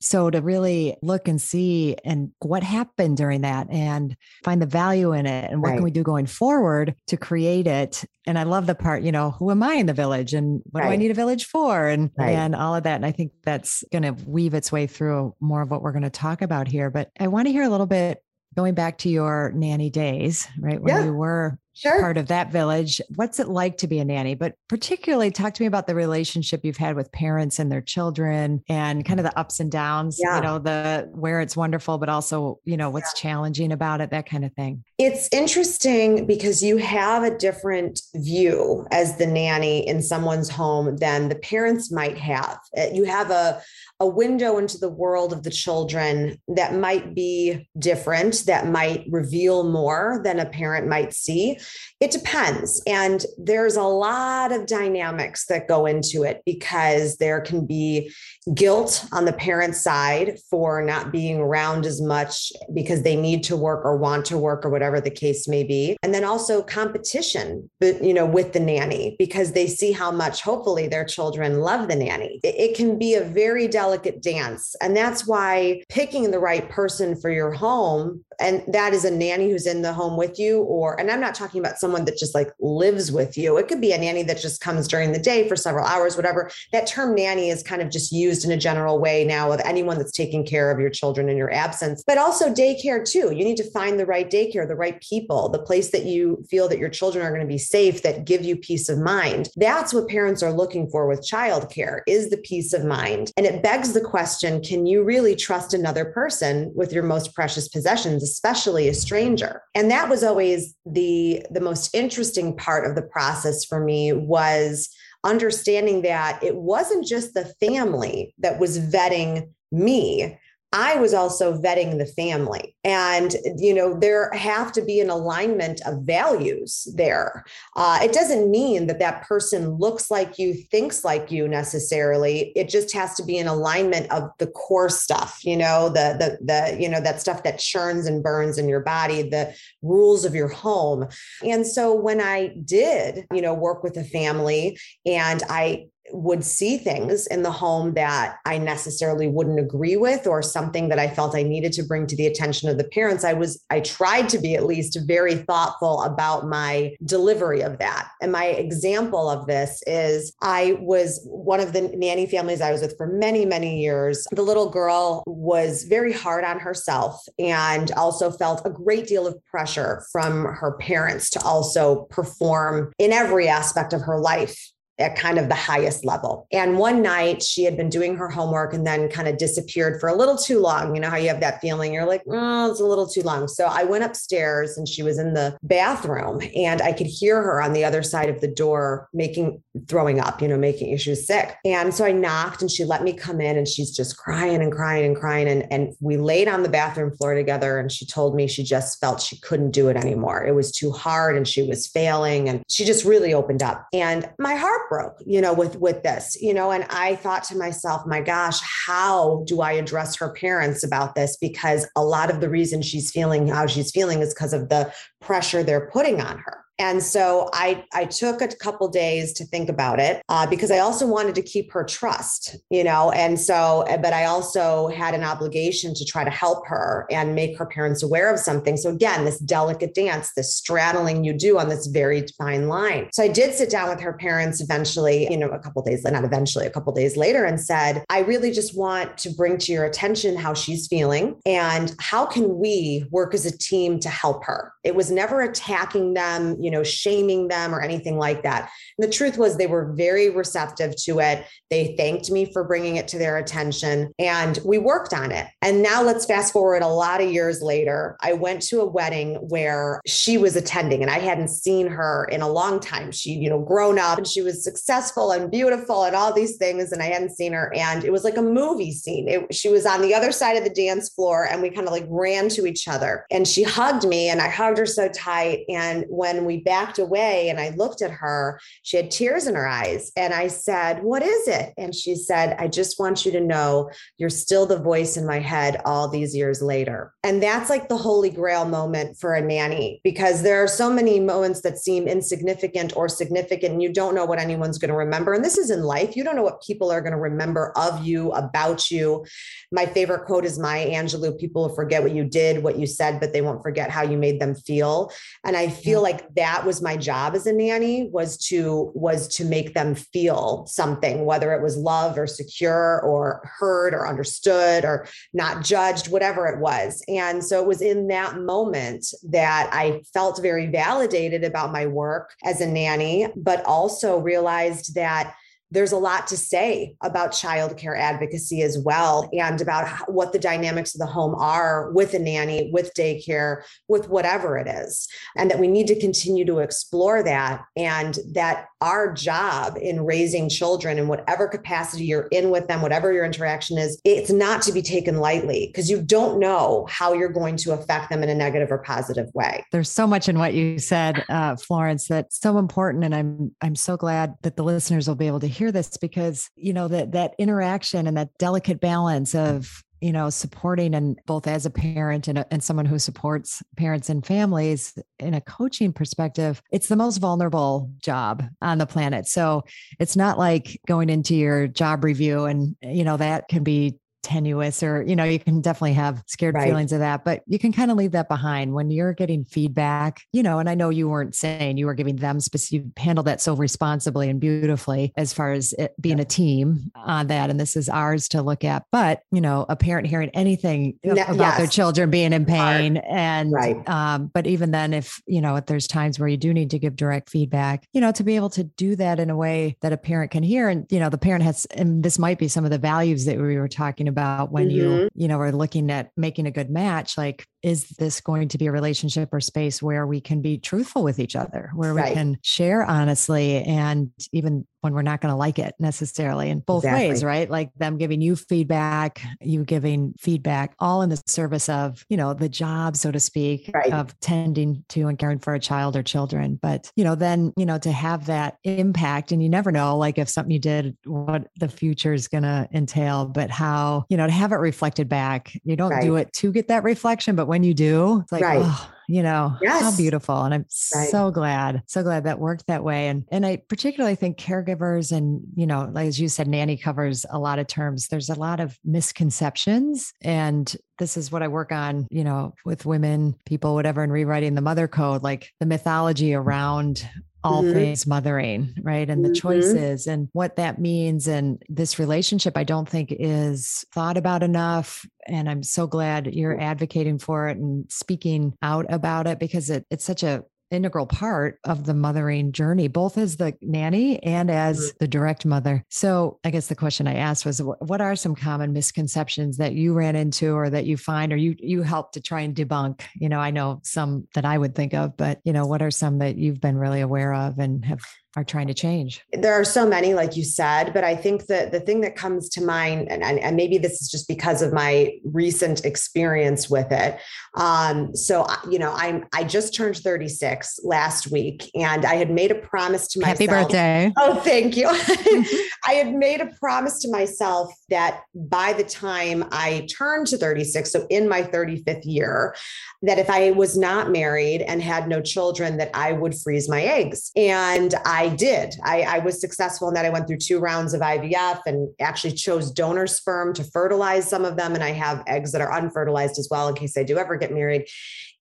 So 0.00 0.30
to 0.30 0.40
really 0.40 0.96
look 1.02 1.26
and 1.26 1.40
see 1.40 1.96
and 2.04 2.30
what 2.40 2.62
happened 2.62 3.16
during 3.16 3.40
that 3.40 3.68
and 3.70 4.16
find 4.44 4.62
the 4.62 4.66
value 4.66 5.12
in 5.12 5.26
it 5.26 5.50
and 5.50 5.60
what 5.60 5.70
right. 5.70 5.76
can 5.76 5.84
we 5.84 5.90
do 5.90 6.02
going 6.02 6.26
forward 6.26 6.94
to 7.08 7.16
create 7.16 7.66
it. 7.66 8.04
And 8.26 8.38
I 8.38 8.44
love 8.44 8.66
the 8.66 8.74
part, 8.74 9.02
you 9.02 9.10
know, 9.10 9.32
who 9.32 9.50
am 9.50 9.62
I 9.62 9.74
in 9.74 9.86
the 9.86 9.94
village 9.94 10.34
and 10.34 10.60
what 10.70 10.82
right. 10.82 10.90
do 10.90 10.92
I 10.92 10.96
need 10.96 11.10
a 11.10 11.14
village 11.14 11.46
for 11.46 11.88
and 11.88 12.10
right. 12.16 12.30
and 12.30 12.54
all 12.54 12.74
of 12.74 12.84
that. 12.84 12.96
And 12.96 13.06
I 13.06 13.12
think 13.12 13.32
that's 13.42 13.82
going 13.90 14.02
to 14.02 14.12
weave 14.24 14.54
its 14.54 14.70
way 14.70 14.86
through 14.86 15.34
more 15.40 15.62
of 15.62 15.70
what 15.70 15.82
we're 15.82 15.92
going 15.92 16.02
to 16.02 16.10
talk 16.10 16.42
about 16.42 16.68
here. 16.68 16.90
But 16.90 17.10
I 17.18 17.28
want 17.28 17.46
to 17.46 17.52
hear 17.52 17.64
a 17.64 17.68
little 17.68 17.86
bit 17.86 18.22
going 18.58 18.74
back 18.74 18.98
to 18.98 19.08
your 19.08 19.52
nanny 19.54 19.88
days, 19.88 20.48
right? 20.58 20.82
When 20.82 20.96
yeah. 20.96 21.04
you 21.04 21.12
were 21.12 21.56
sure. 21.78 22.00
part 22.00 22.16
of 22.16 22.26
that 22.26 22.50
village. 22.50 23.00
What's 23.14 23.38
it 23.38 23.48
like 23.48 23.78
to 23.78 23.86
be 23.86 24.00
a 24.00 24.04
nanny? 24.04 24.34
But 24.34 24.54
particularly, 24.68 25.30
talk 25.30 25.54
to 25.54 25.62
me 25.62 25.66
about 25.66 25.86
the 25.86 25.94
relationship 25.94 26.64
you've 26.64 26.76
had 26.76 26.96
with 26.96 27.12
parents 27.12 27.58
and 27.58 27.70
their 27.70 27.80
children, 27.80 28.62
and 28.68 29.04
kind 29.04 29.20
of 29.20 29.24
the 29.24 29.38
ups 29.38 29.60
and 29.60 29.70
downs. 29.70 30.18
Yeah. 30.20 30.36
You 30.36 30.42
know, 30.42 30.58
the 30.58 31.08
where 31.12 31.40
it's 31.40 31.56
wonderful, 31.56 31.98
but 31.98 32.08
also 32.08 32.58
you 32.64 32.76
know 32.76 32.90
what's 32.90 33.12
yeah. 33.14 33.30
challenging 33.30 33.72
about 33.72 34.00
it, 34.00 34.10
that 34.10 34.28
kind 34.28 34.44
of 34.44 34.52
thing. 34.54 34.82
It's 34.98 35.28
interesting 35.32 36.26
because 36.26 36.62
you 36.62 36.78
have 36.78 37.22
a 37.22 37.36
different 37.38 38.00
view 38.16 38.86
as 38.90 39.16
the 39.18 39.26
nanny 39.26 39.86
in 39.86 40.02
someone's 40.02 40.48
home 40.48 40.96
than 40.96 41.28
the 41.28 41.36
parents 41.36 41.92
might 41.92 42.18
have. 42.18 42.58
Uh, 42.76 42.86
you 42.92 43.04
have 43.04 43.30
a 43.30 43.62
a 44.00 44.06
window 44.06 44.58
into 44.58 44.78
the 44.78 44.88
world 44.88 45.32
of 45.32 45.42
the 45.42 45.50
children 45.50 46.40
that 46.48 46.74
might 46.74 47.14
be 47.14 47.68
different, 47.78 48.44
that 48.46 48.68
might 48.68 49.04
reveal 49.10 49.64
more 49.64 50.20
than 50.22 50.38
a 50.38 50.46
parent 50.46 50.86
might 50.86 51.12
see. 51.12 51.58
It 51.98 52.12
depends. 52.12 52.80
And 52.86 53.24
there's 53.38 53.76
a 53.76 53.82
lot 53.82 54.52
of 54.52 54.66
dynamics 54.66 55.46
that 55.46 55.66
go 55.66 55.86
into 55.86 56.22
it 56.22 56.42
because 56.46 57.16
there 57.16 57.40
can 57.40 57.66
be 57.66 58.14
guilt 58.54 59.04
on 59.12 59.24
the 59.24 59.32
parent 59.32 59.74
side 59.74 60.38
for 60.50 60.82
not 60.82 61.12
being 61.12 61.38
around 61.38 61.86
as 61.86 62.00
much 62.00 62.52
because 62.74 63.02
they 63.02 63.16
need 63.16 63.42
to 63.44 63.56
work 63.56 63.84
or 63.84 63.96
want 63.96 64.24
to 64.26 64.38
work 64.38 64.64
or 64.64 64.70
whatever 64.70 65.00
the 65.00 65.10
case 65.10 65.48
may 65.48 65.64
be. 65.64 65.96
And 66.02 66.14
then 66.14 66.24
also 66.24 66.62
competition, 66.62 67.68
but 67.80 68.02
you 68.02 68.14
know, 68.14 68.26
with 68.26 68.52
the 68.52 68.60
nanny 68.60 69.16
because 69.18 69.52
they 69.52 69.66
see 69.66 69.92
how 69.92 70.10
much 70.10 70.42
hopefully 70.42 70.88
their 70.88 71.04
children 71.04 71.60
love 71.60 71.88
the 71.88 71.96
nanny. 71.96 72.40
It, 72.42 72.54
it 72.70 72.76
can 72.76 72.98
be 72.98 73.14
a 73.14 73.24
very 73.24 73.68
delicate 73.68 74.22
dance. 74.22 74.74
And 74.80 74.96
that's 74.96 75.26
why 75.26 75.82
picking 75.88 76.30
the 76.30 76.38
right 76.38 76.68
person 76.68 77.16
for 77.20 77.30
your 77.30 77.52
home 77.52 78.24
and 78.40 78.62
that 78.68 78.94
is 78.94 79.04
a 79.04 79.10
nanny 79.10 79.50
who's 79.50 79.66
in 79.66 79.82
the 79.82 79.92
home 79.92 80.16
with 80.16 80.38
you 80.38 80.62
or 80.62 80.98
and 81.00 81.10
i'm 81.10 81.20
not 81.20 81.34
talking 81.34 81.60
about 81.60 81.78
someone 81.78 82.04
that 82.04 82.16
just 82.16 82.34
like 82.34 82.50
lives 82.60 83.10
with 83.10 83.36
you 83.36 83.56
it 83.56 83.68
could 83.68 83.80
be 83.80 83.92
a 83.92 83.98
nanny 83.98 84.22
that 84.22 84.38
just 84.38 84.60
comes 84.60 84.86
during 84.86 85.12
the 85.12 85.18
day 85.18 85.48
for 85.48 85.56
several 85.56 85.84
hours 85.84 86.16
whatever 86.16 86.50
that 86.72 86.86
term 86.86 87.14
nanny 87.14 87.50
is 87.50 87.62
kind 87.62 87.82
of 87.82 87.90
just 87.90 88.12
used 88.12 88.37
in 88.44 88.52
a 88.52 88.56
general 88.56 88.98
way 88.98 89.24
now 89.24 89.52
of 89.52 89.60
anyone 89.64 89.98
that's 89.98 90.12
taking 90.12 90.44
care 90.44 90.70
of 90.70 90.80
your 90.80 90.90
children 90.90 91.28
in 91.28 91.36
your 91.36 91.52
absence 91.52 92.02
but 92.06 92.18
also 92.18 92.52
daycare 92.52 93.08
too. 93.08 93.32
You 93.34 93.44
need 93.44 93.56
to 93.56 93.70
find 93.70 93.98
the 93.98 94.06
right 94.06 94.30
daycare 94.30 94.66
the 94.66 94.76
right 94.76 95.00
people 95.00 95.48
the 95.48 95.58
place 95.58 95.90
that 95.90 96.04
you 96.04 96.44
feel 96.50 96.68
that 96.68 96.78
your 96.78 96.88
children 96.88 97.24
are 97.24 97.30
going 97.30 97.42
to 97.42 97.46
be 97.46 97.58
safe 97.58 98.02
that 98.02 98.24
give 98.24 98.44
you 98.44 98.56
peace 98.56 98.88
of 98.88 98.98
mind. 98.98 99.50
That's 99.56 99.92
what 99.92 100.08
parents 100.08 100.42
are 100.42 100.52
looking 100.52 100.88
for 100.90 101.06
with 101.06 101.26
childcare 101.28 102.00
is 102.06 102.30
the 102.30 102.38
peace 102.38 102.72
of 102.72 102.84
mind. 102.84 103.32
And 103.36 103.46
it 103.46 103.62
begs 103.62 103.92
the 103.92 104.00
question 104.00 104.62
can 104.62 104.86
you 104.86 105.02
really 105.02 105.34
trust 105.34 105.74
another 105.74 106.06
person 106.06 106.72
with 106.74 106.92
your 106.92 107.02
most 107.02 107.34
precious 107.34 107.68
possessions 107.68 108.22
especially 108.22 108.88
a 108.88 108.94
stranger. 108.94 109.62
And 109.74 109.90
that 109.90 110.08
was 110.08 110.22
always 110.22 110.74
the 110.86 111.44
the 111.50 111.60
most 111.60 111.94
interesting 111.94 112.56
part 112.56 112.88
of 112.88 112.94
the 112.94 113.02
process 113.02 113.64
for 113.64 113.80
me 113.80 114.12
was 114.12 114.88
understanding 115.24 116.02
that 116.02 116.42
it 116.42 116.56
wasn't 116.56 117.06
just 117.06 117.34
the 117.34 117.44
family 117.60 118.34
that 118.38 118.58
was 118.58 118.78
vetting 118.78 119.50
me 119.72 120.38
I 120.72 120.96
was 120.96 121.14
also 121.14 121.58
vetting 121.58 121.96
the 121.96 122.06
family. 122.06 122.76
And, 122.84 123.34
you 123.56 123.72
know, 123.72 123.98
there 123.98 124.30
have 124.32 124.70
to 124.72 124.82
be 124.82 125.00
an 125.00 125.08
alignment 125.08 125.80
of 125.86 126.02
values 126.02 126.86
there. 126.94 127.44
Uh, 127.74 128.00
it 128.02 128.12
doesn't 128.12 128.50
mean 128.50 128.86
that 128.86 128.98
that 128.98 129.22
person 129.22 129.70
looks 129.70 130.10
like 130.10 130.38
you, 130.38 130.52
thinks 130.52 131.04
like 131.04 131.30
you 131.30 131.48
necessarily. 131.48 132.52
It 132.54 132.68
just 132.68 132.92
has 132.92 133.14
to 133.14 133.24
be 133.24 133.38
an 133.38 133.46
alignment 133.46 134.10
of 134.10 134.30
the 134.38 134.46
core 134.48 134.90
stuff, 134.90 135.40
you 135.42 135.56
know, 135.56 135.88
the, 135.88 136.16
the, 136.18 136.44
the, 136.44 136.80
you 136.80 136.88
know, 136.88 137.00
that 137.00 137.20
stuff 137.20 137.42
that 137.44 137.58
churns 137.58 138.06
and 138.06 138.22
burns 138.22 138.58
in 138.58 138.68
your 138.68 138.80
body, 138.80 139.22
the 139.22 139.54
rules 139.80 140.26
of 140.26 140.34
your 140.34 140.48
home. 140.48 141.08
And 141.42 141.66
so 141.66 141.94
when 141.94 142.20
I 142.20 142.54
did, 142.64 143.26
you 143.32 143.40
know, 143.40 143.54
work 143.54 143.82
with 143.82 143.96
a 143.96 144.04
family 144.04 144.78
and 145.06 145.42
I 145.48 145.86
would 146.12 146.44
see 146.44 146.78
things 146.78 147.26
in 147.26 147.42
the 147.42 147.50
home 147.50 147.94
that 147.94 148.38
I 148.44 148.58
necessarily 148.58 149.28
wouldn't 149.28 149.60
agree 149.60 149.96
with 149.96 150.26
or 150.26 150.42
something 150.42 150.88
that 150.88 150.98
I 150.98 151.08
felt 151.08 151.34
I 151.34 151.42
needed 151.42 151.72
to 151.74 151.82
bring 151.82 152.06
to 152.06 152.16
the 152.16 152.26
attention 152.26 152.68
of 152.68 152.78
the 152.78 152.84
parents, 152.84 153.24
I 153.24 153.32
was, 153.32 153.64
I 153.70 153.80
tried 153.80 154.28
to 154.30 154.38
be 154.38 154.54
at 154.54 154.66
least 154.66 154.98
very 155.06 155.36
thoughtful 155.36 156.02
about 156.02 156.46
my 156.46 156.94
delivery 157.04 157.60
of 157.60 157.78
that. 157.78 158.10
And 158.20 158.32
my 158.32 158.46
example 158.46 159.28
of 159.28 159.46
this 159.46 159.82
is 159.86 160.32
I 160.42 160.76
was 160.80 161.20
one 161.24 161.60
of 161.60 161.72
the 161.72 161.82
nanny 161.82 162.26
families 162.26 162.60
I 162.60 162.72
was 162.72 162.80
with 162.80 162.96
for 162.96 163.06
many, 163.06 163.44
many 163.44 163.80
years. 163.80 164.26
The 164.32 164.42
little 164.42 164.70
girl 164.70 165.22
was 165.26 165.84
very 165.84 166.12
hard 166.12 166.44
on 166.44 166.58
herself 166.58 167.24
and 167.38 167.90
also 167.92 168.30
felt 168.30 168.62
a 168.64 168.70
great 168.70 169.06
deal 169.06 169.26
of 169.26 169.42
pressure 169.44 170.04
from 170.12 170.44
her 170.44 170.72
parents 170.78 171.30
to 171.30 171.42
also 171.42 172.02
perform 172.10 172.92
in 172.98 173.12
every 173.12 173.48
aspect 173.48 173.92
of 173.92 174.02
her 174.02 174.18
life 174.18 174.72
at 174.98 175.16
kind 175.16 175.38
of 175.38 175.48
the 175.48 175.54
highest 175.54 176.04
level. 176.04 176.46
And 176.52 176.78
one 176.78 177.02
night 177.02 177.42
she 177.42 177.64
had 177.64 177.76
been 177.76 177.88
doing 177.88 178.16
her 178.16 178.28
homework 178.28 178.74
and 178.74 178.86
then 178.86 179.08
kind 179.08 179.28
of 179.28 179.38
disappeared 179.38 180.00
for 180.00 180.08
a 180.08 180.14
little 180.14 180.36
too 180.36 180.58
long. 180.60 180.94
You 180.94 181.00
know 181.00 181.10
how 181.10 181.16
you 181.16 181.28
have 181.28 181.40
that 181.40 181.60
feeling 181.60 181.92
you're 181.92 182.06
like, 182.06 182.22
oh, 182.28 182.70
it's 182.70 182.80
a 182.80 182.84
little 182.84 183.06
too 183.06 183.22
long. 183.22 183.48
So 183.48 183.66
I 183.66 183.84
went 183.84 184.04
upstairs 184.04 184.76
and 184.76 184.88
she 184.88 185.02
was 185.02 185.18
in 185.18 185.34
the 185.34 185.56
bathroom 185.62 186.40
and 186.56 186.82
I 186.82 186.92
could 186.92 187.06
hear 187.06 187.42
her 187.42 187.62
on 187.62 187.72
the 187.72 187.84
other 187.84 188.02
side 188.02 188.28
of 188.28 188.40
the 188.40 188.48
door 188.48 189.08
making 189.12 189.62
throwing 189.86 190.20
up, 190.20 190.42
you 190.42 190.48
know, 190.48 190.58
making 190.58 190.96
she 190.96 191.10
was 191.10 191.26
sick. 191.26 191.56
And 191.64 191.94
so 191.94 192.04
I 192.04 192.12
knocked 192.12 192.62
and 192.62 192.70
she 192.70 192.84
let 192.84 193.02
me 193.02 193.12
come 193.12 193.40
in 193.40 193.56
and 193.56 193.68
she's 193.68 193.94
just 193.94 194.16
crying 194.16 194.62
and 194.62 194.72
crying 194.72 195.04
and 195.04 195.16
crying. 195.16 195.48
And, 195.48 195.70
and 195.70 195.94
we 196.00 196.16
laid 196.16 196.48
on 196.48 196.62
the 196.62 196.68
bathroom 196.68 197.14
floor 197.16 197.34
together 197.34 197.78
and 197.78 197.92
she 197.92 198.06
told 198.06 198.34
me 198.34 198.46
she 198.46 198.64
just 198.64 198.98
felt 199.00 199.20
she 199.20 199.38
couldn't 199.40 199.70
do 199.70 199.88
it 199.88 199.96
anymore. 199.96 200.44
It 200.44 200.54
was 200.54 200.72
too 200.72 200.90
hard 200.90 201.36
and 201.36 201.46
she 201.46 201.62
was 201.62 201.86
failing 201.86 202.48
and 202.48 202.62
she 202.68 202.84
just 202.84 203.04
really 203.04 203.32
opened 203.32 203.62
up. 203.62 203.86
And 203.92 204.28
my 204.38 204.54
heart 204.54 204.87
broke, 204.88 205.18
you 205.26 205.40
know, 205.40 205.52
with 205.52 205.76
with 205.76 206.02
this, 206.02 206.36
you 206.40 206.54
know, 206.54 206.70
and 206.70 206.84
I 206.90 207.16
thought 207.16 207.44
to 207.44 207.56
myself, 207.56 208.06
my 208.06 208.20
gosh, 208.20 208.60
how 208.86 209.44
do 209.46 209.60
I 209.60 209.72
address 209.72 210.16
her 210.16 210.30
parents 210.32 210.84
about 210.84 211.14
this? 211.14 211.36
Because 211.36 211.86
a 211.96 212.04
lot 212.04 212.30
of 212.30 212.40
the 212.40 212.48
reason 212.48 212.82
she's 212.82 213.10
feeling 213.10 213.48
how 213.48 213.66
she's 213.66 213.90
feeling 213.90 214.20
is 214.20 214.34
because 214.34 214.52
of 214.52 214.68
the 214.68 214.92
pressure 215.20 215.62
they're 215.62 215.90
putting 215.90 216.20
on 216.20 216.38
her. 216.38 216.64
And 216.78 217.02
so 217.02 217.50
I, 217.52 217.84
I 217.92 218.04
took 218.04 218.40
a 218.40 218.48
couple 218.48 218.88
days 218.88 219.32
to 219.34 219.44
think 219.44 219.68
about 219.68 219.98
it 219.98 220.22
uh, 220.28 220.46
because 220.46 220.70
I 220.70 220.78
also 220.78 221.06
wanted 221.06 221.34
to 221.34 221.42
keep 221.42 221.72
her 221.72 221.84
trust, 221.84 222.56
you 222.70 222.84
know. 222.84 223.10
And 223.10 223.38
so, 223.38 223.82
eh, 223.88 223.96
but 223.96 224.12
I 224.12 224.26
also 224.26 224.88
had 224.88 225.14
an 225.14 225.24
obligation 225.24 225.94
to 225.94 226.04
try 226.04 226.24
to 226.24 226.30
help 226.30 226.66
her 226.66 227.06
and 227.10 227.34
make 227.34 227.58
her 227.58 227.66
parents 227.66 228.02
aware 228.02 228.32
of 228.32 228.38
something. 228.38 228.76
So, 228.76 228.90
again, 228.90 229.24
this 229.24 229.38
delicate 229.40 229.94
dance, 229.94 230.32
this 230.34 230.54
straddling 230.54 231.24
you 231.24 231.32
do 231.32 231.58
on 231.58 231.68
this 231.68 231.86
very 231.86 232.26
fine 232.38 232.68
line. 232.68 233.08
So, 233.12 233.22
I 233.22 233.28
did 233.28 233.54
sit 233.54 233.70
down 233.70 233.88
with 233.88 234.00
her 234.00 234.12
parents 234.12 234.60
eventually, 234.60 235.28
you 235.30 235.36
know, 235.36 235.48
a 235.48 235.58
couple 235.58 235.82
days, 235.82 236.04
not 236.04 236.24
eventually, 236.24 236.66
a 236.66 236.70
couple 236.70 236.92
days 236.92 237.16
later, 237.16 237.44
and 237.44 237.60
said, 237.60 238.04
I 238.08 238.20
really 238.20 238.52
just 238.52 238.76
want 238.76 239.18
to 239.18 239.30
bring 239.30 239.58
to 239.58 239.72
your 239.72 239.84
attention 239.84 240.36
how 240.36 240.54
she's 240.54 240.86
feeling 240.86 241.40
and 241.44 241.94
how 242.00 242.26
can 242.26 242.58
we 242.58 243.06
work 243.10 243.34
as 243.34 243.46
a 243.46 243.56
team 243.56 243.98
to 244.00 244.08
help 244.08 244.44
her. 244.44 244.72
It 244.84 244.94
was 244.94 245.10
never 245.10 245.40
attacking 245.40 246.14
them, 246.14 246.56
you 246.60 246.67
know, 246.70 246.82
shaming 246.82 247.48
them 247.48 247.74
or 247.74 247.80
anything 247.80 248.18
like 248.18 248.42
that. 248.42 248.70
And 248.98 249.08
the 249.08 249.12
truth 249.12 249.38
was, 249.38 249.56
they 249.56 249.66
were 249.66 249.92
very 249.94 250.30
receptive 250.30 250.94
to 251.04 251.20
it. 251.20 251.44
They 251.70 251.94
thanked 251.96 252.30
me 252.30 252.50
for 252.52 252.64
bringing 252.64 252.96
it 252.96 253.08
to 253.08 253.18
their 253.18 253.36
attention 253.36 254.12
and 254.18 254.58
we 254.64 254.78
worked 254.78 255.12
on 255.12 255.32
it. 255.32 255.46
And 255.62 255.82
now 255.82 256.02
let's 256.02 256.24
fast 256.24 256.52
forward 256.52 256.82
a 256.82 256.88
lot 256.88 257.20
of 257.20 257.30
years 257.30 257.62
later. 257.62 258.16
I 258.20 258.32
went 258.32 258.62
to 258.62 258.80
a 258.80 258.86
wedding 258.86 259.36
where 259.48 260.00
she 260.06 260.38
was 260.38 260.56
attending 260.56 261.02
and 261.02 261.10
I 261.10 261.18
hadn't 261.18 261.48
seen 261.48 261.86
her 261.88 262.26
in 262.30 262.42
a 262.42 262.48
long 262.48 262.80
time. 262.80 263.12
She, 263.12 263.32
you 263.32 263.48
know, 263.48 263.60
grown 263.60 263.98
up 263.98 264.18
and 264.18 264.26
she 264.26 264.40
was 264.40 264.64
successful 264.64 265.32
and 265.32 265.50
beautiful 265.50 266.04
and 266.04 266.16
all 266.16 266.32
these 266.32 266.56
things. 266.56 266.92
And 266.92 267.02
I 267.02 267.06
hadn't 267.06 267.30
seen 267.30 267.52
her. 267.52 267.72
And 267.74 268.04
it 268.04 268.12
was 268.12 268.24
like 268.24 268.36
a 268.36 268.42
movie 268.42 268.92
scene. 268.92 269.28
It, 269.28 269.54
she 269.54 269.68
was 269.68 269.86
on 269.86 270.02
the 270.02 270.14
other 270.14 270.32
side 270.32 270.56
of 270.56 270.64
the 270.64 270.70
dance 270.70 271.08
floor 271.08 271.44
and 271.44 271.62
we 271.62 271.70
kind 271.70 271.86
of 271.86 271.92
like 271.92 272.06
ran 272.08 272.48
to 272.50 272.66
each 272.66 272.88
other 272.88 273.26
and 273.30 273.46
she 273.46 273.62
hugged 273.62 274.06
me 274.06 274.28
and 274.28 274.40
I 274.40 274.48
hugged 274.48 274.78
her 274.78 274.86
so 274.86 275.08
tight. 275.08 275.64
And 275.68 276.04
when 276.08 276.44
we 276.44 276.57
backed 276.58 276.98
away 276.98 277.48
and 277.48 277.58
I 277.58 277.70
looked 277.70 278.02
at 278.02 278.10
her, 278.10 278.60
she 278.82 278.96
had 278.96 279.10
tears 279.10 279.46
in 279.46 279.54
her 279.54 279.66
eyes. 279.66 280.12
And 280.16 280.34
I 280.34 280.48
said, 280.48 281.02
What 281.02 281.22
is 281.22 281.48
it? 281.48 281.72
And 281.76 281.94
she 281.94 282.14
said, 282.14 282.56
I 282.58 282.68
just 282.68 282.98
want 282.98 283.24
you 283.24 283.32
to 283.32 283.40
know 283.40 283.90
you're 284.16 284.30
still 284.30 284.66
the 284.66 284.78
voice 284.78 285.16
in 285.16 285.26
my 285.26 285.38
head 285.38 285.80
all 285.84 286.08
these 286.08 286.34
years 286.34 286.62
later. 286.62 287.12
And 287.22 287.42
that's 287.42 287.70
like 287.70 287.88
the 287.88 287.96
holy 287.96 288.30
grail 288.30 288.64
moment 288.64 289.18
for 289.18 289.34
a 289.34 289.40
nanny 289.40 290.00
because 290.04 290.42
there 290.42 290.62
are 290.62 290.68
so 290.68 290.90
many 290.90 291.20
moments 291.20 291.62
that 291.62 291.78
seem 291.78 292.06
insignificant 292.06 292.96
or 292.96 293.08
significant 293.08 293.72
and 293.72 293.82
you 293.82 293.92
don't 293.92 294.14
know 294.14 294.24
what 294.24 294.38
anyone's 294.38 294.78
going 294.78 294.90
to 294.90 294.96
remember. 294.96 295.34
And 295.34 295.44
this 295.44 295.58
is 295.58 295.70
in 295.70 295.82
life. 295.82 296.16
You 296.16 296.24
don't 296.24 296.36
know 296.36 296.42
what 296.42 296.62
people 296.62 296.90
are 296.90 297.00
going 297.00 297.12
to 297.12 297.18
remember 297.18 297.72
of 297.76 298.04
you, 298.04 298.30
about 298.32 298.90
you. 298.90 299.24
My 299.72 299.86
favorite 299.86 300.26
quote 300.26 300.44
is 300.44 300.58
Maya 300.58 300.88
Angelou 300.90 301.38
people 301.38 301.62
will 301.62 301.74
forget 301.74 302.02
what 302.02 302.14
you 302.14 302.24
did, 302.24 302.62
what 302.62 302.78
you 302.78 302.86
said, 302.86 303.20
but 303.20 303.32
they 303.32 303.40
won't 303.40 303.62
forget 303.62 303.90
how 303.90 304.02
you 304.02 304.16
made 304.16 304.40
them 304.40 304.54
feel. 304.54 305.10
And 305.44 305.56
I 305.56 305.68
feel 305.68 306.02
like 306.02 306.34
that 306.34 306.47
that 306.48 306.64
was 306.64 306.80
my 306.80 306.96
job 306.96 307.34
as 307.34 307.46
a 307.46 307.52
nanny 307.52 308.08
was 308.10 308.38
to 308.38 308.90
was 308.94 309.28
to 309.28 309.44
make 309.44 309.74
them 309.74 309.94
feel 309.94 310.64
something 310.66 311.26
whether 311.26 311.52
it 311.52 311.62
was 311.62 311.76
love 311.76 312.16
or 312.16 312.26
secure 312.26 313.02
or 313.02 313.42
heard 313.58 313.92
or 313.92 314.08
understood 314.08 314.82
or 314.82 315.06
not 315.34 315.62
judged 315.62 316.10
whatever 316.10 316.46
it 316.46 316.58
was. 316.58 317.02
And 317.06 317.44
so 317.44 317.60
it 317.60 317.66
was 317.66 317.82
in 317.82 318.08
that 318.08 318.38
moment 318.38 319.04
that 319.24 319.68
i 319.72 320.00
felt 320.14 320.40
very 320.40 320.66
validated 320.68 321.44
about 321.44 321.70
my 321.70 321.84
work 321.86 322.34
as 322.44 322.62
a 322.62 322.66
nanny 322.66 323.28
but 323.36 323.62
also 323.66 324.18
realized 324.18 324.94
that 324.94 325.34
there's 325.70 325.92
a 325.92 325.98
lot 325.98 326.26
to 326.28 326.36
say 326.36 326.94
about 327.02 327.32
childcare 327.32 327.98
advocacy 327.98 328.62
as 328.62 328.78
well 328.78 329.28
and 329.32 329.60
about 329.60 330.12
what 330.12 330.32
the 330.32 330.38
dynamics 330.38 330.94
of 330.94 331.00
the 331.00 331.06
home 331.06 331.34
are 331.34 331.90
with 331.92 332.14
a 332.14 332.18
nanny, 332.18 332.70
with 332.72 332.92
daycare, 332.94 333.62
with 333.88 334.08
whatever 334.08 334.56
it 334.56 334.66
is. 334.66 335.08
And 335.36 335.50
that 335.50 335.58
we 335.58 335.68
need 335.68 335.86
to 335.88 335.98
continue 335.98 336.44
to 336.46 336.60
explore 336.60 337.22
that. 337.22 337.64
And 337.76 338.18
that 338.32 338.66
our 338.80 339.12
job 339.12 339.76
in 339.80 340.04
raising 340.04 340.48
children 340.48 340.98
in 340.98 341.08
whatever 341.08 341.48
capacity 341.48 342.04
you're 342.04 342.28
in 342.30 342.50
with 342.50 342.68
them, 342.68 342.80
whatever 342.80 343.12
your 343.12 343.24
interaction 343.24 343.76
is, 343.76 344.00
it's 344.04 344.30
not 344.30 344.62
to 344.62 344.72
be 344.72 344.82
taken 344.82 345.18
lightly 345.18 345.66
because 345.66 345.90
you 345.90 346.00
don't 346.00 346.38
know 346.38 346.86
how 346.88 347.12
you're 347.12 347.28
going 347.28 347.56
to 347.56 347.72
affect 347.72 348.10
them 348.10 348.22
in 348.22 348.28
a 348.28 348.34
negative 348.34 348.70
or 348.70 348.78
positive 348.78 349.28
way. 349.34 349.64
There's 349.72 349.90
so 349.90 350.06
much 350.06 350.28
in 350.28 350.38
what 350.38 350.54
you 350.54 350.78
said, 350.78 351.24
uh, 351.28 351.56
Florence, 351.56 352.06
that's 352.06 352.40
so 352.40 352.58
important. 352.58 353.04
And 353.04 353.14
I'm 353.14 353.54
I'm 353.60 353.74
so 353.74 353.96
glad 353.96 354.34
that 354.42 354.56
the 354.56 354.62
listeners 354.62 355.08
will 355.08 355.16
be 355.16 355.26
able 355.26 355.40
to 355.40 355.48
hear 355.58 355.72
this 355.72 355.96
because 355.96 356.50
you 356.56 356.72
know 356.72 356.88
that 356.88 357.12
that 357.12 357.34
interaction 357.38 358.06
and 358.06 358.16
that 358.16 358.36
delicate 358.38 358.80
balance 358.80 359.34
of 359.34 359.82
you 360.00 360.12
know 360.12 360.30
supporting 360.30 360.94
and 360.94 361.18
both 361.26 361.46
as 361.46 361.66
a 361.66 361.70
parent 361.70 362.28
and, 362.28 362.38
a, 362.38 362.46
and 362.52 362.62
someone 362.62 362.86
who 362.86 362.98
supports 362.98 363.62
parents 363.76 364.08
and 364.08 364.24
families 364.24 364.96
in 365.18 365.34
a 365.34 365.40
coaching 365.40 365.92
perspective 365.92 366.62
it's 366.70 366.88
the 366.88 366.96
most 366.96 367.18
vulnerable 367.18 367.90
job 368.02 368.44
on 368.62 368.78
the 368.78 368.86
planet. 368.86 369.26
So 369.26 369.64
it's 369.98 370.16
not 370.16 370.38
like 370.38 370.80
going 370.86 371.10
into 371.10 371.34
your 371.34 371.66
job 371.66 372.04
review 372.04 372.44
and 372.44 372.76
you 372.82 373.04
know 373.04 373.16
that 373.16 373.48
can 373.48 373.64
be 373.64 373.98
tenuous 374.22 374.82
or 374.82 375.02
you 375.02 375.14
know 375.14 375.24
you 375.24 375.38
can 375.38 375.60
definitely 375.60 375.92
have 375.92 376.22
scared 376.26 376.54
right. 376.54 376.66
feelings 376.66 376.92
of 376.92 376.98
that 376.98 377.24
but 377.24 377.42
you 377.46 377.58
can 377.58 377.72
kind 377.72 377.90
of 377.90 377.96
leave 377.96 378.12
that 378.12 378.28
behind 378.28 378.74
when 378.74 378.90
you're 378.90 379.12
getting 379.12 379.44
feedback 379.44 380.22
you 380.32 380.42
know 380.42 380.58
and 380.58 380.68
i 380.68 380.74
know 380.74 380.90
you 380.90 381.08
weren't 381.08 381.34
saying 381.34 381.76
you 381.76 381.86
were 381.86 381.94
giving 381.94 382.16
them 382.16 382.40
specific 382.40 382.68
you 382.68 382.92
handled 382.98 383.26
that 383.26 383.40
so 383.40 383.54
responsibly 383.54 384.28
and 384.28 384.40
beautifully 384.40 385.12
as 385.16 385.32
far 385.32 385.52
as 385.52 385.72
it 385.74 385.94
being 386.00 386.20
a 386.20 386.24
team 386.24 386.90
on 386.96 387.28
that 387.28 387.48
and 387.48 387.60
this 387.60 387.76
is 387.76 387.88
ours 387.88 388.28
to 388.28 388.42
look 388.42 388.64
at 388.64 388.84
but 388.90 389.22
you 389.30 389.40
know 389.40 389.64
a 389.68 389.76
parent 389.76 390.06
hearing 390.06 390.30
anything 390.30 390.98
no, 391.04 391.12
about 391.12 391.36
yes. 391.36 391.58
their 391.58 391.66
children 391.66 392.10
being 392.10 392.32
in 392.32 392.44
pain 392.44 392.96
and 392.98 393.52
right. 393.52 393.88
um, 393.88 394.30
but 394.34 394.46
even 394.46 394.72
then 394.72 394.92
if 394.92 395.22
you 395.26 395.40
know 395.40 395.56
if 395.56 395.66
there's 395.66 395.86
times 395.86 396.18
where 396.18 396.28
you 396.28 396.36
do 396.36 396.52
need 396.52 396.70
to 396.70 396.78
give 396.78 396.96
direct 396.96 397.30
feedback 397.30 397.86
you 397.92 398.00
know 398.00 398.10
to 398.10 398.24
be 398.24 398.36
able 398.36 398.50
to 398.50 398.64
do 398.64 398.96
that 398.96 399.20
in 399.20 399.30
a 399.30 399.36
way 399.36 399.76
that 399.80 399.92
a 399.92 399.96
parent 399.96 400.30
can 400.30 400.42
hear 400.42 400.68
and 400.68 400.86
you 400.90 400.98
know 400.98 401.08
the 401.08 401.18
parent 401.18 401.44
has 401.44 401.66
and 401.66 402.02
this 402.02 402.18
might 402.18 402.38
be 402.38 402.48
some 402.48 402.64
of 402.64 402.70
the 402.70 402.78
values 402.78 403.24
that 403.24 403.38
we 403.38 403.56
were 403.56 403.68
talking 403.68 404.07
about 404.08 404.50
when 404.50 404.68
mm-hmm. 404.68 404.76
you 404.76 405.08
you 405.14 405.28
know 405.28 405.38
are 405.40 405.52
looking 405.52 405.90
at 405.90 406.10
making 406.16 406.46
a 406.46 406.50
good 406.50 406.70
match 406.70 407.16
like 407.16 407.46
is 407.68 407.88
this 407.98 408.20
going 408.20 408.48
to 408.48 408.58
be 408.58 408.66
a 408.66 408.72
relationship 408.72 409.28
or 409.32 409.40
space 409.40 409.82
where 409.82 410.06
we 410.06 410.20
can 410.20 410.40
be 410.40 410.58
truthful 410.58 411.04
with 411.04 411.18
each 411.18 411.36
other 411.36 411.70
where 411.74 411.92
right. 411.92 412.10
we 412.10 412.14
can 412.14 412.38
share 412.42 412.82
honestly 412.82 413.62
and 413.64 414.10
even 414.32 414.66
when 414.80 414.94
we're 414.94 415.02
not 415.02 415.20
going 415.20 415.32
to 415.32 415.36
like 415.36 415.58
it 415.58 415.74
necessarily 415.78 416.50
in 416.50 416.60
both 416.60 416.84
exactly. 416.84 417.08
ways 417.08 417.24
right 417.24 417.50
like 417.50 417.70
them 417.74 417.98
giving 417.98 418.20
you 418.20 418.36
feedback 418.36 419.20
you 419.40 419.64
giving 419.64 420.14
feedback 420.18 420.74
all 420.78 421.02
in 421.02 421.10
the 421.10 421.20
service 421.26 421.68
of 421.68 422.04
you 422.08 422.16
know 422.16 422.32
the 422.32 422.48
job 422.48 422.96
so 422.96 423.10
to 423.10 423.20
speak 423.20 423.70
right. 423.74 423.92
of 423.92 424.18
tending 424.20 424.84
to 424.88 425.08
and 425.08 425.18
caring 425.18 425.38
for 425.38 425.54
a 425.54 425.60
child 425.60 425.96
or 425.96 426.02
children 426.02 426.58
but 426.62 426.90
you 426.96 427.04
know 427.04 427.14
then 427.14 427.52
you 427.56 427.66
know 427.66 427.78
to 427.78 427.92
have 427.92 428.26
that 428.26 428.56
impact 428.64 429.32
and 429.32 429.42
you 429.42 429.48
never 429.48 429.72
know 429.72 429.96
like 429.96 430.18
if 430.18 430.28
something 430.28 430.52
you 430.52 430.58
did 430.58 430.96
what 431.04 431.48
the 431.56 431.68
future 431.68 432.12
is 432.12 432.28
going 432.28 432.44
to 432.44 432.68
entail 432.72 433.26
but 433.26 433.50
how 433.50 434.04
you 434.08 434.16
know 434.16 434.26
to 434.26 434.32
have 434.32 434.52
it 434.52 434.56
reflected 434.56 435.08
back 435.08 435.52
you 435.64 435.76
don't 435.76 435.90
right. 435.90 436.02
do 436.02 436.16
it 436.16 436.32
to 436.32 436.52
get 436.52 436.68
that 436.68 436.84
reflection 436.84 437.34
but 437.34 437.48
when 437.48 437.57
you 437.62 437.74
do, 437.74 438.20
it's 438.20 438.32
like, 438.32 438.42
right. 438.42 438.62
oh, 438.62 438.90
you 439.08 439.22
know, 439.22 439.56
yes. 439.62 439.80
how 439.80 439.96
beautiful. 439.96 440.42
And 440.42 440.52
I'm 440.52 440.66
right. 440.94 441.08
so 441.08 441.30
glad, 441.30 441.82
so 441.86 442.02
glad 442.02 442.24
that 442.24 442.38
worked 442.38 442.66
that 442.66 442.84
way. 442.84 443.08
And 443.08 443.24
and 443.30 443.46
I 443.46 443.56
particularly 443.56 444.16
think 444.16 444.38
caregivers 444.38 445.16
and, 445.16 445.40
you 445.54 445.66
know, 445.66 445.88
like 445.90 446.08
as 446.08 446.20
you 446.20 446.28
said, 446.28 446.46
nanny 446.46 446.76
covers 446.76 447.24
a 447.30 447.38
lot 447.38 447.58
of 447.58 447.66
terms. 447.66 448.08
There's 448.08 448.28
a 448.28 448.38
lot 448.38 448.60
of 448.60 448.78
misconceptions. 448.84 450.12
And 450.20 450.76
this 450.98 451.16
is 451.16 451.32
what 451.32 451.42
I 451.42 451.48
work 451.48 451.72
on, 451.72 452.06
you 452.10 452.22
know, 452.22 452.54
with 452.66 452.84
women, 452.84 453.34
people, 453.46 453.74
whatever, 453.74 454.02
and 454.02 454.12
rewriting 454.12 454.54
the 454.54 454.60
mother 454.60 454.86
code, 454.86 455.22
like 455.22 455.52
the 455.58 455.66
mythology 455.66 456.34
around 456.34 457.08
all 457.44 457.62
mm-hmm. 457.62 457.72
things 457.72 458.06
mothering, 458.06 458.74
right? 458.82 459.08
And 459.08 459.24
the 459.24 459.28
mm-hmm. 459.28 459.34
choices 459.34 460.06
and 460.06 460.28
what 460.32 460.56
that 460.56 460.80
means. 460.80 461.28
And 461.28 461.62
this 461.68 461.98
relationship, 461.98 462.56
I 462.56 462.64
don't 462.64 462.88
think 462.88 463.12
is 463.12 463.84
thought 463.92 464.16
about 464.16 464.42
enough. 464.42 465.06
And 465.26 465.48
I'm 465.48 465.62
so 465.62 465.86
glad 465.86 466.34
you're 466.34 466.60
advocating 466.60 467.18
for 467.18 467.48
it 467.48 467.56
and 467.56 467.90
speaking 467.90 468.54
out 468.62 468.86
about 468.88 469.26
it 469.26 469.38
because 469.38 469.70
it, 469.70 469.86
it's 469.90 470.04
such 470.04 470.22
a 470.22 470.42
integral 470.70 471.06
part 471.06 471.58
of 471.64 471.84
the 471.84 471.94
mothering 471.94 472.52
journey, 472.52 472.88
both 472.88 473.18
as 473.18 473.36
the 473.36 473.54
nanny 473.62 474.22
and 474.22 474.50
as 474.50 474.78
mm-hmm. 474.78 474.96
the 475.00 475.08
direct 475.08 475.44
mother. 475.46 475.84
So, 475.88 476.38
I 476.44 476.50
guess 476.50 476.68
the 476.68 476.76
question 476.76 477.06
I 477.06 477.14
asked 477.14 477.46
was 477.46 477.60
what 477.60 478.00
are 478.00 478.16
some 478.16 478.34
common 478.34 478.72
misconceptions 478.72 479.56
that 479.58 479.74
you 479.74 479.92
ran 479.94 480.16
into 480.16 480.54
or 480.54 480.70
that 480.70 480.86
you 480.86 480.96
find 480.96 481.32
or 481.32 481.36
you 481.36 481.54
you 481.58 481.82
help 481.82 482.12
to 482.12 482.20
try 482.20 482.40
and 482.40 482.54
debunk? 482.54 483.02
You 483.16 483.28
know, 483.28 483.40
I 483.40 483.50
know 483.50 483.80
some 483.82 484.26
that 484.34 484.44
I 484.44 484.58
would 484.58 484.74
think 484.74 484.94
of, 484.94 485.16
but 485.16 485.40
you 485.44 485.52
know, 485.52 485.66
what 485.66 485.82
are 485.82 485.90
some 485.90 486.18
that 486.18 486.36
you've 486.36 486.60
been 486.60 486.76
really 486.76 487.00
aware 487.00 487.32
of 487.32 487.58
and 487.58 487.84
have 487.84 488.00
are 488.38 488.44
trying 488.44 488.68
to 488.68 488.74
change? 488.74 489.22
There 489.32 489.52
are 489.52 489.64
so 489.64 489.86
many, 489.86 490.14
like 490.14 490.36
you 490.36 490.44
said, 490.44 490.94
but 490.94 491.04
I 491.04 491.16
think 491.16 491.46
that 491.46 491.72
the 491.72 491.80
thing 491.80 492.00
that 492.02 492.16
comes 492.16 492.48
to 492.50 492.62
mind, 492.62 493.10
and, 493.10 493.22
and, 493.22 493.38
and 493.38 493.56
maybe 493.56 493.78
this 493.78 494.00
is 494.00 494.08
just 494.08 494.28
because 494.28 494.62
of 494.62 494.72
my 494.72 495.14
recent 495.24 495.84
experience 495.84 496.70
with 496.70 496.90
it. 496.90 497.18
Um, 497.54 498.14
so 498.14 498.46
you 498.70 498.78
know, 498.78 498.92
I'm 498.94 499.26
I 499.34 499.44
just 499.44 499.74
turned 499.74 499.96
36 499.96 500.80
last 500.84 501.30
week, 501.30 501.70
and 501.74 502.04
I 502.04 502.14
had 502.14 502.30
made 502.30 502.50
a 502.50 502.54
promise 502.54 503.08
to 503.08 503.20
myself. 503.20 503.38
Happy 503.38 503.46
birthday! 503.46 504.12
Oh, 504.16 504.36
thank 504.36 504.76
you. 504.76 504.88
I 505.86 505.94
had 505.94 506.14
made 506.14 506.40
a 506.40 506.46
promise 506.60 507.00
to 507.00 507.10
myself 507.10 507.72
that 507.88 508.22
by 508.34 508.72
the 508.72 508.84
time 508.84 509.44
I 509.50 509.86
turned 509.96 510.26
to 510.28 510.38
36, 510.38 510.90
so 510.90 511.06
in 511.10 511.28
my 511.28 511.42
35th 511.42 512.04
year, 512.04 512.54
that 513.02 513.18
if 513.18 513.30
I 513.30 513.52
was 513.52 513.76
not 513.76 514.10
married 514.10 514.62
and 514.62 514.82
had 514.82 515.08
no 515.08 515.20
children, 515.20 515.78
that 515.78 515.90
I 515.94 516.12
would 516.12 516.34
freeze 516.36 516.68
my 516.68 516.82
eggs. 516.82 517.30
And 517.36 517.94
I 518.04 518.27
did. 518.28 518.74
I, 518.82 519.02
I 519.02 519.18
was 519.18 519.40
successful 519.40 519.88
in 519.88 519.94
that. 519.94 520.04
I 520.04 520.10
went 520.10 520.26
through 520.26 520.38
two 520.38 520.58
rounds 520.58 520.94
of 520.94 521.00
IVF 521.00 521.60
and 521.66 521.88
actually 522.00 522.32
chose 522.32 522.70
donor 522.70 523.06
sperm 523.06 523.52
to 523.54 523.64
fertilize 523.64 524.28
some 524.28 524.44
of 524.44 524.56
them. 524.56 524.74
And 524.74 524.82
I 524.82 524.92
have 524.92 525.22
eggs 525.26 525.52
that 525.52 525.60
are 525.60 525.72
unfertilized 525.72 526.38
as 526.38 526.48
well 526.50 526.68
in 526.68 526.74
case 526.74 526.96
I 526.96 527.02
do 527.02 527.18
ever 527.18 527.36
get 527.36 527.52
married. 527.52 527.86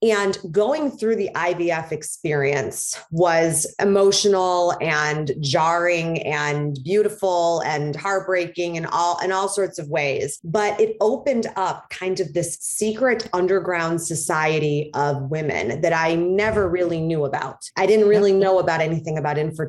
And 0.04 0.38
going 0.52 0.92
through 0.92 1.16
the 1.16 1.32
IVF 1.34 1.92
experience 1.92 2.96
was 3.10 3.66
emotional 3.82 4.78
and 4.80 5.32
jarring 5.40 6.22
and 6.22 6.78
beautiful 6.84 7.62
and 7.66 7.96
heartbreaking 7.96 8.78
and 8.78 8.86
all 8.86 9.20
in 9.24 9.32
all 9.32 9.50
sorts 9.50 9.80
of 9.80 9.90
ways. 9.90 10.40
But 10.44 10.80
it 10.80 10.98
opened 11.02 11.48
up 11.56 11.90
kind 11.90 12.20
of 12.20 12.34
this 12.34 12.60
secret 12.60 13.28
underground 13.34 14.00
society 14.02 14.92
of 14.94 15.32
women 15.32 15.82
that 15.82 15.94
I 15.94 16.14
never 16.14 16.70
really 16.70 17.02
knew 17.02 17.26
about. 17.26 17.68
I 17.76 17.88
didn't 17.88 18.08
really 18.08 18.34
know 18.34 18.60
about 18.60 18.82
anything 18.82 19.18
about 19.18 19.40
infertility 19.40 19.67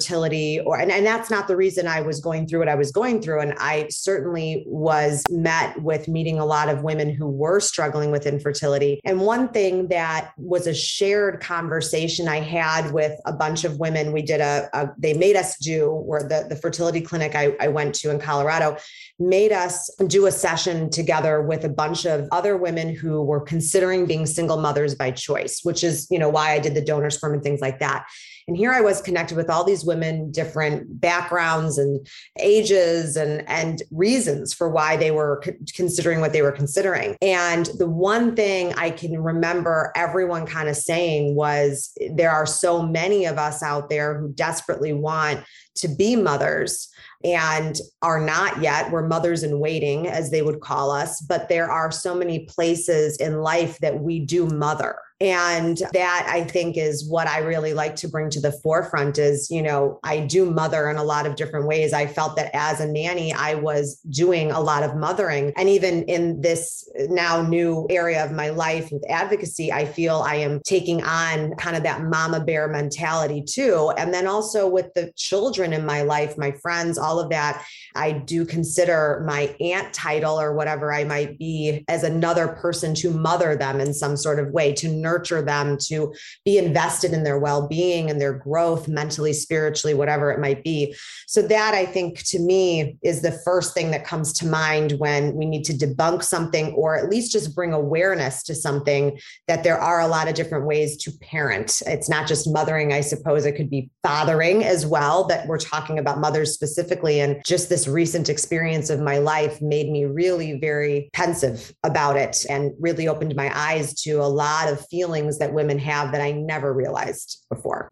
or 0.64 0.78
and, 0.78 0.90
and 0.90 1.06
that's 1.06 1.30
not 1.30 1.48
the 1.48 1.56
reason 1.56 1.86
I 1.86 2.00
was 2.00 2.20
going 2.20 2.46
through 2.46 2.60
what 2.60 2.68
I 2.68 2.74
was 2.74 2.90
going 2.92 3.22
through. 3.22 3.40
And 3.40 3.54
I 3.58 3.88
certainly 3.88 4.64
was 4.66 5.24
met 5.30 5.80
with 5.82 6.08
meeting 6.08 6.38
a 6.38 6.44
lot 6.44 6.68
of 6.68 6.82
women 6.82 7.10
who 7.10 7.26
were 7.26 7.60
struggling 7.60 8.10
with 8.10 8.26
infertility. 8.26 9.00
And 9.04 9.20
one 9.20 9.48
thing 9.48 9.88
that 9.88 10.08
that 10.08 10.32
was 10.36 10.66
a 10.66 10.74
shared 10.74 11.40
conversation 11.40 12.28
I 12.28 12.40
had 12.40 12.92
with 12.92 13.20
a 13.26 13.32
bunch 13.32 13.64
of 13.64 13.78
women. 13.78 14.12
We 14.12 14.22
did 14.22 14.40
a, 14.40 14.68
a 14.72 14.90
they 14.96 15.12
made 15.12 15.36
us 15.36 15.58
do 15.58 15.90
where 15.90 16.22
the, 16.22 16.46
the 16.48 16.56
fertility 16.56 17.00
clinic 17.00 17.34
I, 17.34 17.56
I 17.60 17.68
went 17.68 17.94
to 17.96 18.10
in 18.10 18.18
Colorado 18.18 18.76
made 19.18 19.52
us 19.52 19.90
do 20.06 20.26
a 20.26 20.30
session 20.30 20.88
together 20.90 21.42
with 21.42 21.64
a 21.64 21.68
bunch 21.68 22.04
of 22.04 22.28
other 22.30 22.56
women 22.56 22.94
who 22.94 23.22
were 23.22 23.40
considering 23.40 24.06
being 24.06 24.24
single 24.26 24.56
mothers 24.56 24.94
by 24.94 25.10
choice, 25.10 25.60
which 25.64 25.82
is, 25.82 26.06
you 26.10 26.18
know, 26.18 26.28
why 26.28 26.52
I 26.52 26.60
did 26.60 26.74
the 26.74 26.84
donor 26.84 27.10
sperm 27.10 27.34
and 27.34 27.42
things 27.42 27.60
like 27.60 27.80
that. 27.80 28.06
And 28.48 28.56
here 28.56 28.72
I 28.72 28.80
was 28.80 29.02
connected 29.02 29.36
with 29.36 29.50
all 29.50 29.62
these 29.62 29.84
women, 29.84 30.32
different 30.32 31.00
backgrounds 31.00 31.76
and 31.76 32.04
ages 32.40 33.14
and, 33.14 33.46
and 33.46 33.82
reasons 33.90 34.54
for 34.54 34.70
why 34.70 34.96
they 34.96 35.10
were 35.10 35.44
considering 35.74 36.20
what 36.20 36.32
they 36.32 36.40
were 36.40 36.50
considering. 36.50 37.16
And 37.20 37.66
the 37.76 37.88
one 37.88 38.34
thing 38.34 38.72
I 38.74 38.88
can 38.90 39.22
remember 39.22 39.92
everyone 39.94 40.46
kind 40.46 40.70
of 40.70 40.76
saying 40.76 41.34
was 41.34 41.92
there 42.10 42.30
are 42.30 42.46
so 42.46 42.82
many 42.82 43.26
of 43.26 43.36
us 43.36 43.62
out 43.62 43.90
there 43.90 44.18
who 44.18 44.32
desperately 44.32 44.94
want 44.94 45.44
to 45.76 45.88
be 45.88 46.16
mothers 46.16 46.88
and 47.22 47.78
are 48.00 48.20
not 48.20 48.62
yet. 48.62 48.90
We're 48.90 49.06
mothers 49.06 49.42
in 49.42 49.60
waiting, 49.60 50.06
as 50.06 50.30
they 50.30 50.40
would 50.40 50.60
call 50.60 50.90
us, 50.90 51.20
but 51.20 51.50
there 51.50 51.70
are 51.70 51.90
so 51.90 52.14
many 52.14 52.46
places 52.46 53.18
in 53.18 53.42
life 53.42 53.78
that 53.80 54.00
we 54.00 54.20
do 54.20 54.46
mother 54.46 54.96
and 55.20 55.78
that 55.92 56.28
I 56.30 56.44
think 56.44 56.76
is 56.76 57.08
what 57.08 57.26
I 57.26 57.38
really 57.40 57.74
like 57.74 57.96
to 57.96 58.08
bring 58.08 58.30
to 58.30 58.40
the 58.40 58.52
forefront 58.52 59.18
is, 59.18 59.50
you 59.50 59.62
know, 59.62 59.98
I 60.04 60.20
do 60.20 60.48
mother 60.48 60.88
in 60.88 60.96
a 60.96 61.02
lot 61.02 61.26
of 61.26 61.34
different 61.34 61.66
ways. 61.66 61.92
I 61.92 62.06
felt 62.06 62.36
that 62.36 62.54
as 62.54 62.80
a 62.80 62.86
nanny, 62.86 63.32
I 63.32 63.54
was 63.54 63.98
doing 64.10 64.52
a 64.52 64.60
lot 64.60 64.84
of 64.84 64.94
mothering. 64.94 65.52
And 65.56 65.68
even 65.68 66.04
in 66.04 66.40
this 66.40 66.88
now 67.08 67.42
new 67.42 67.86
area 67.90 68.24
of 68.24 68.30
my 68.30 68.50
life 68.50 68.92
with 68.92 69.04
advocacy, 69.10 69.72
I 69.72 69.86
feel 69.86 70.22
I 70.24 70.36
am 70.36 70.60
taking 70.64 71.02
on 71.02 71.54
kind 71.56 71.76
of 71.76 71.82
that 71.82 72.04
mama 72.04 72.38
bear 72.44 72.68
mentality 72.68 73.42
too. 73.42 73.92
And 73.98 74.14
then 74.14 74.28
also 74.28 74.68
with 74.68 74.94
the 74.94 75.12
children 75.16 75.72
in 75.72 75.84
my 75.84 76.02
life, 76.02 76.38
my 76.38 76.52
friends, 76.52 76.96
all 76.96 77.18
of 77.18 77.30
that, 77.30 77.64
I 77.96 78.12
do 78.12 78.44
consider 78.44 79.24
my 79.26 79.54
aunt 79.60 79.92
title 79.92 80.40
or 80.40 80.54
whatever 80.54 80.92
I 80.92 81.02
might 81.02 81.38
be 81.38 81.84
as 81.88 82.04
another 82.04 82.46
person 82.46 82.94
to 82.96 83.10
mother 83.10 83.56
them 83.56 83.80
in 83.80 83.92
some 83.92 84.16
sort 84.16 84.38
of 84.38 84.52
way, 84.52 84.72
to 84.74 84.88
nurture 85.08 85.42
them, 85.42 85.76
to 85.88 86.12
be 86.44 86.58
invested 86.58 87.12
in 87.12 87.22
their 87.24 87.38
well 87.38 87.66
being 87.66 88.10
and 88.10 88.20
their 88.20 88.32
growth 88.32 88.88
mentally, 88.88 89.32
spiritually, 89.32 89.94
whatever 89.94 90.30
it 90.30 90.40
might 90.40 90.62
be. 90.62 90.94
So, 91.26 91.42
that 91.42 91.74
I 91.74 91.84
think 91.86 92.22
to 92.32 92.38
me 92.38 92.96
is 93.02 93.22
the 93.22 93.38
first 93.44 93.74
thing 93.74 93.90
that 93.92 94.04
comes 94.04 94.32
to 94.34 94.46
mind 94.46 94.92
when 94.98 95.34
we 95.34 95.46
need 95.46 95.64
to 95.64 95.72
debunk 95.72 96.22
something 96.22 96.72
or 96.72 96.96
at 96.96 97.08
least 97.08 97.32
just 97.32 97.54
bring 97.54 97.72
awareness 97.72 98.42
to 98.44 98.54
something 98.54 99.18
that 99.46 99.64
there 99.64 99.78
are 99.78 100.00
a 100.00 100.08
lot 100.08 100.28
of 100.28 100.34
different 100.34 100.66
ways 100.66 100.96
to 100.98 101.12
parent. 101.20 101.82
It's 101.86 102.08
not 102.08 102.26
just 102.26 102.50
mothering, 102.50 102.92
I 102.92 103.00
suppose 103.00 103.46
it 103.46 103.56
could 103.56 103.70
be 103.70 103.90
fathering 104.02 104.64
as 104.64 104.86
well, 104.86 105.26
but 105.26 105.46
we're 105.46 105.58
talking 105.58 105.98
about 105.98 106.20
mothers 106.20 106.52
specifically. 106.52 107.20
And 107.20 107.40
just 107.44 107.68
this 107.68 107.88
recent 107.88 108.28
experience 108.28 108.90
of 108.90 109.00
my 109.00 109.18
life 109.18 109.60
made 109.60 109.90
me 109.90 110.04
really 110.04 110.58
very 110.58 111.10
pensive 111.12 111.72
about 111.82 112.16
it 112.16 112.44
and 112.48 112.72
really 112.78 113.08
opened 113.08 113.34
my 113.36 113.50
eyes 113.54 113.94
to 114.02 114.12
a 114.20 114.30
lot 114.44 114.72
of 114.72 114.84
feelings 114.98 115.38
that 115.38 115.52
women 115.52 115.78
have 115.78 116.10
that 116.10 116.20
I 116.20 116.32
never 116.32 116.72
realized 116.72 117.46
before. 117.48 117.88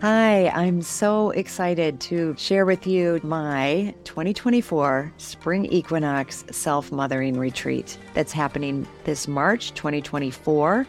Hi, 0.00 0.48
I'm 0.50 0.80
so 0.80 1.30
excited 1.30 1.98
to 2.02 2.36
share 2.38 2.66
with 2.66 2.86
you 2.86 3.18
my 3.24 3.92
2024 4.04 5.12
Spring 5.16 5.66
Equinox 5.66 6.44
Self 6.52 6.92
Mothering 6.92 7.36
Retreat 7.36 7.98
that's 8.12 8.32
happening 8.32 8.86
this 9.02 9.26
March 9.26 9.74
2024. 9.74 10.86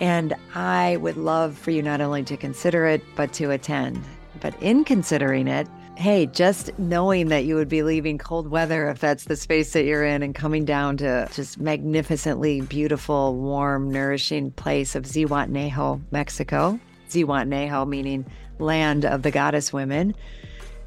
And 0.00 0.34
I 0.56 0.96
would 0.96 1.16
love 1.16 1.56
for 1.56 1.70
you 1.70 1.82
not 1.82 2.00
only 2.00 2.24
to 2.24 2.36
consider 2.36 2.86
it, 2.86 3.00
but 3.14 3.32
to 3.34 3.52
attend. 3.52 4.02
But 4.40 4.60
in 4.60 4.82
considering 4.84 5.46
it, 5.46 5.68
hey, 5.98 6.26
just 6.26 6.70
knowing 6.78 7.26
that 7.26 7.44
you 7.44 7.56
would 7.56 7.68
be 7.68 7.82
leaving 7.82 8.18
cold 8.18 8.46
weather 8.46 8.88
if 8.88 9.00
that's 9.00 9.24
the 9.24 9.34
space 9.34 9.72
that 9.72 9.84
you're 9.84 10.04
in 10.04 10.22
and 10.22 10.32
coming 10.32 10.64
down 10.64 10.96
to 10.96 11.28
just 11.32 11.58
magnificently 11.58 12.60
beautiful, 12.60 13.34
warm, 13.34 13.90
nourishing 13.90 14.52
place 14.52 14.94
of 14.94 15.02
Zihuatanejo, 15.02 16.00
Mexico. 16.12 16.78
Zihuatanejo 17.10 17.88
meaning 17.88 18.24
land 18.60 19.04
of 19.04 19.24
the 19.24 19.32
goddess 19.32 19.72
women. 19.72 20.14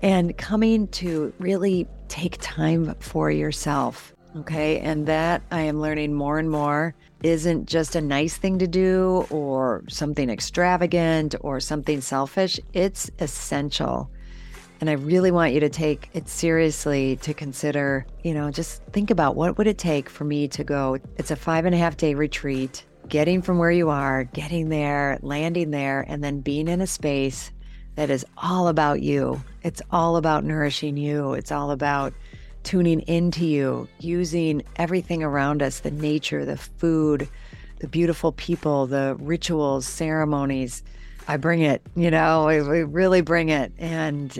And 0.01 0.37
coming 0.37 0.87
to 0.87 1.33
really 1.39 1.89
take 2.07 2.37
time 2.39 2.95
for 3.01 3.29
yourself. 3.29 4.13
Okay. 4.37 4.79
And 4.79 5.07
that 5.07 5.41
I 5.51 5.63
am 5.63 5.81
learning 5.81 6.13
more 6.13 6.39
and 6.39 6.49
more 6.49 6.95
isn't 7.21 7.67
just 7.67 7.97
a 7.97 8.01
nice 8.01 8.37
thing 8.37 8.59
to 8.59 8.67
do 8.67 9.27
or 9.29 9.83
something 9.89 10.29
extravagant 10.29 11.35
or 11.41 11.59
something 11.59 11.99
selfish. 11.99 12.61
It's 12.71 13.11
essential 13.19 14.09
and 14.81 14.89
I 14.89 14.93
really 14.93 15.29
want 15.29 15.53
you 15.53 15.59
to 15.59 15.69
take 15.69 16.09
it 16.13 16.27
seriously 16.27 17.15
to 17.17 17.35
consider, 17.35 18.07
you 18.23 18.33
know, 18.33 18.49
just 18.49 18.83
think 18.85 19.11
about 19.11 19.35
what 19.35 19.59
would 19.59 19.67
it 19.67 19.77
take 19.77 20.09
for 20.09 20.23
me 20.23 20.47
to 20.49 20.63
go. 20.63 20.97
It's 21.17 21.29
a 21.29 21.35
five 21.35 21.65
and 21.65 21.75
a 21.75 21.77
half 21.77 21.97
day 21.97 22.15
retreat, 22.15 22.83
getting 23.07 23.43
from 23.43 23.59
where 23.59 23.71
you 23.71 23.91
are, 23.91 24.23
getting 24.23 24.69
there, 24.69 25.19
landing 25.21 25.69
there, 25.69 26.03
and 26.07 26.23
then 26.23 26.41
being 26.41 26.67
in 26.67 26.81
a 26.81 26.87
space 26.87 27.51
that 27.93 28.09
is 28.09 28.25
all 28.37 28.67
about 28.67 29.03
you. 29.03 29.43
It's 29.61 29.83
all 29.91 30.17
about 30.17 30.45
nourishing 30.45 30.97
you. 30.97 31.33
It's 31.33 31.51
all 31.51 31.69
about 31.69 32.13
tuning 32.63 33.01
into 33.01 33.45
you, 33.45 33.87
using 33.99 34.63
everything 34.77 35.21
around 35.21 35.61
us 35.61 35.81
the 35.81 35.91
nature, 35.91 36.43
the 36.43 36.57
food, 36.57 37.29
the 37.79 37.87
beautiful 37.87 38.31
people, 38.31 38.87
the 38.87 39.15
rituals, 39.19 39.85
ceremonies. 39.85 40.81
I 41.27 41.37
bring 41.37 41.61
it, 41.61 41.83
you 41.95 42.09
know, 42.09 42.47
we, 42.47 42.61
we 42.63 42.83
really 42.83 43.21
bring 43.21 43.49
it. 43.49 43.71
And 43.77 44.39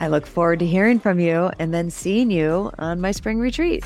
I 0.00 0.08
look 0.08 0.26
forward 0.26 0.58
to 0.60 0.66
hearing 0.66 0.98
from 0.98 1.20
you 1.20 1.50
and 1.58 1.74
then 1.74 1.90
seeing 1.90 2.30
you 2.30 2.72
on 2.78 3.00
my 3.00 3.12
spring 3.12 3.38
retreat. 3.38 3.84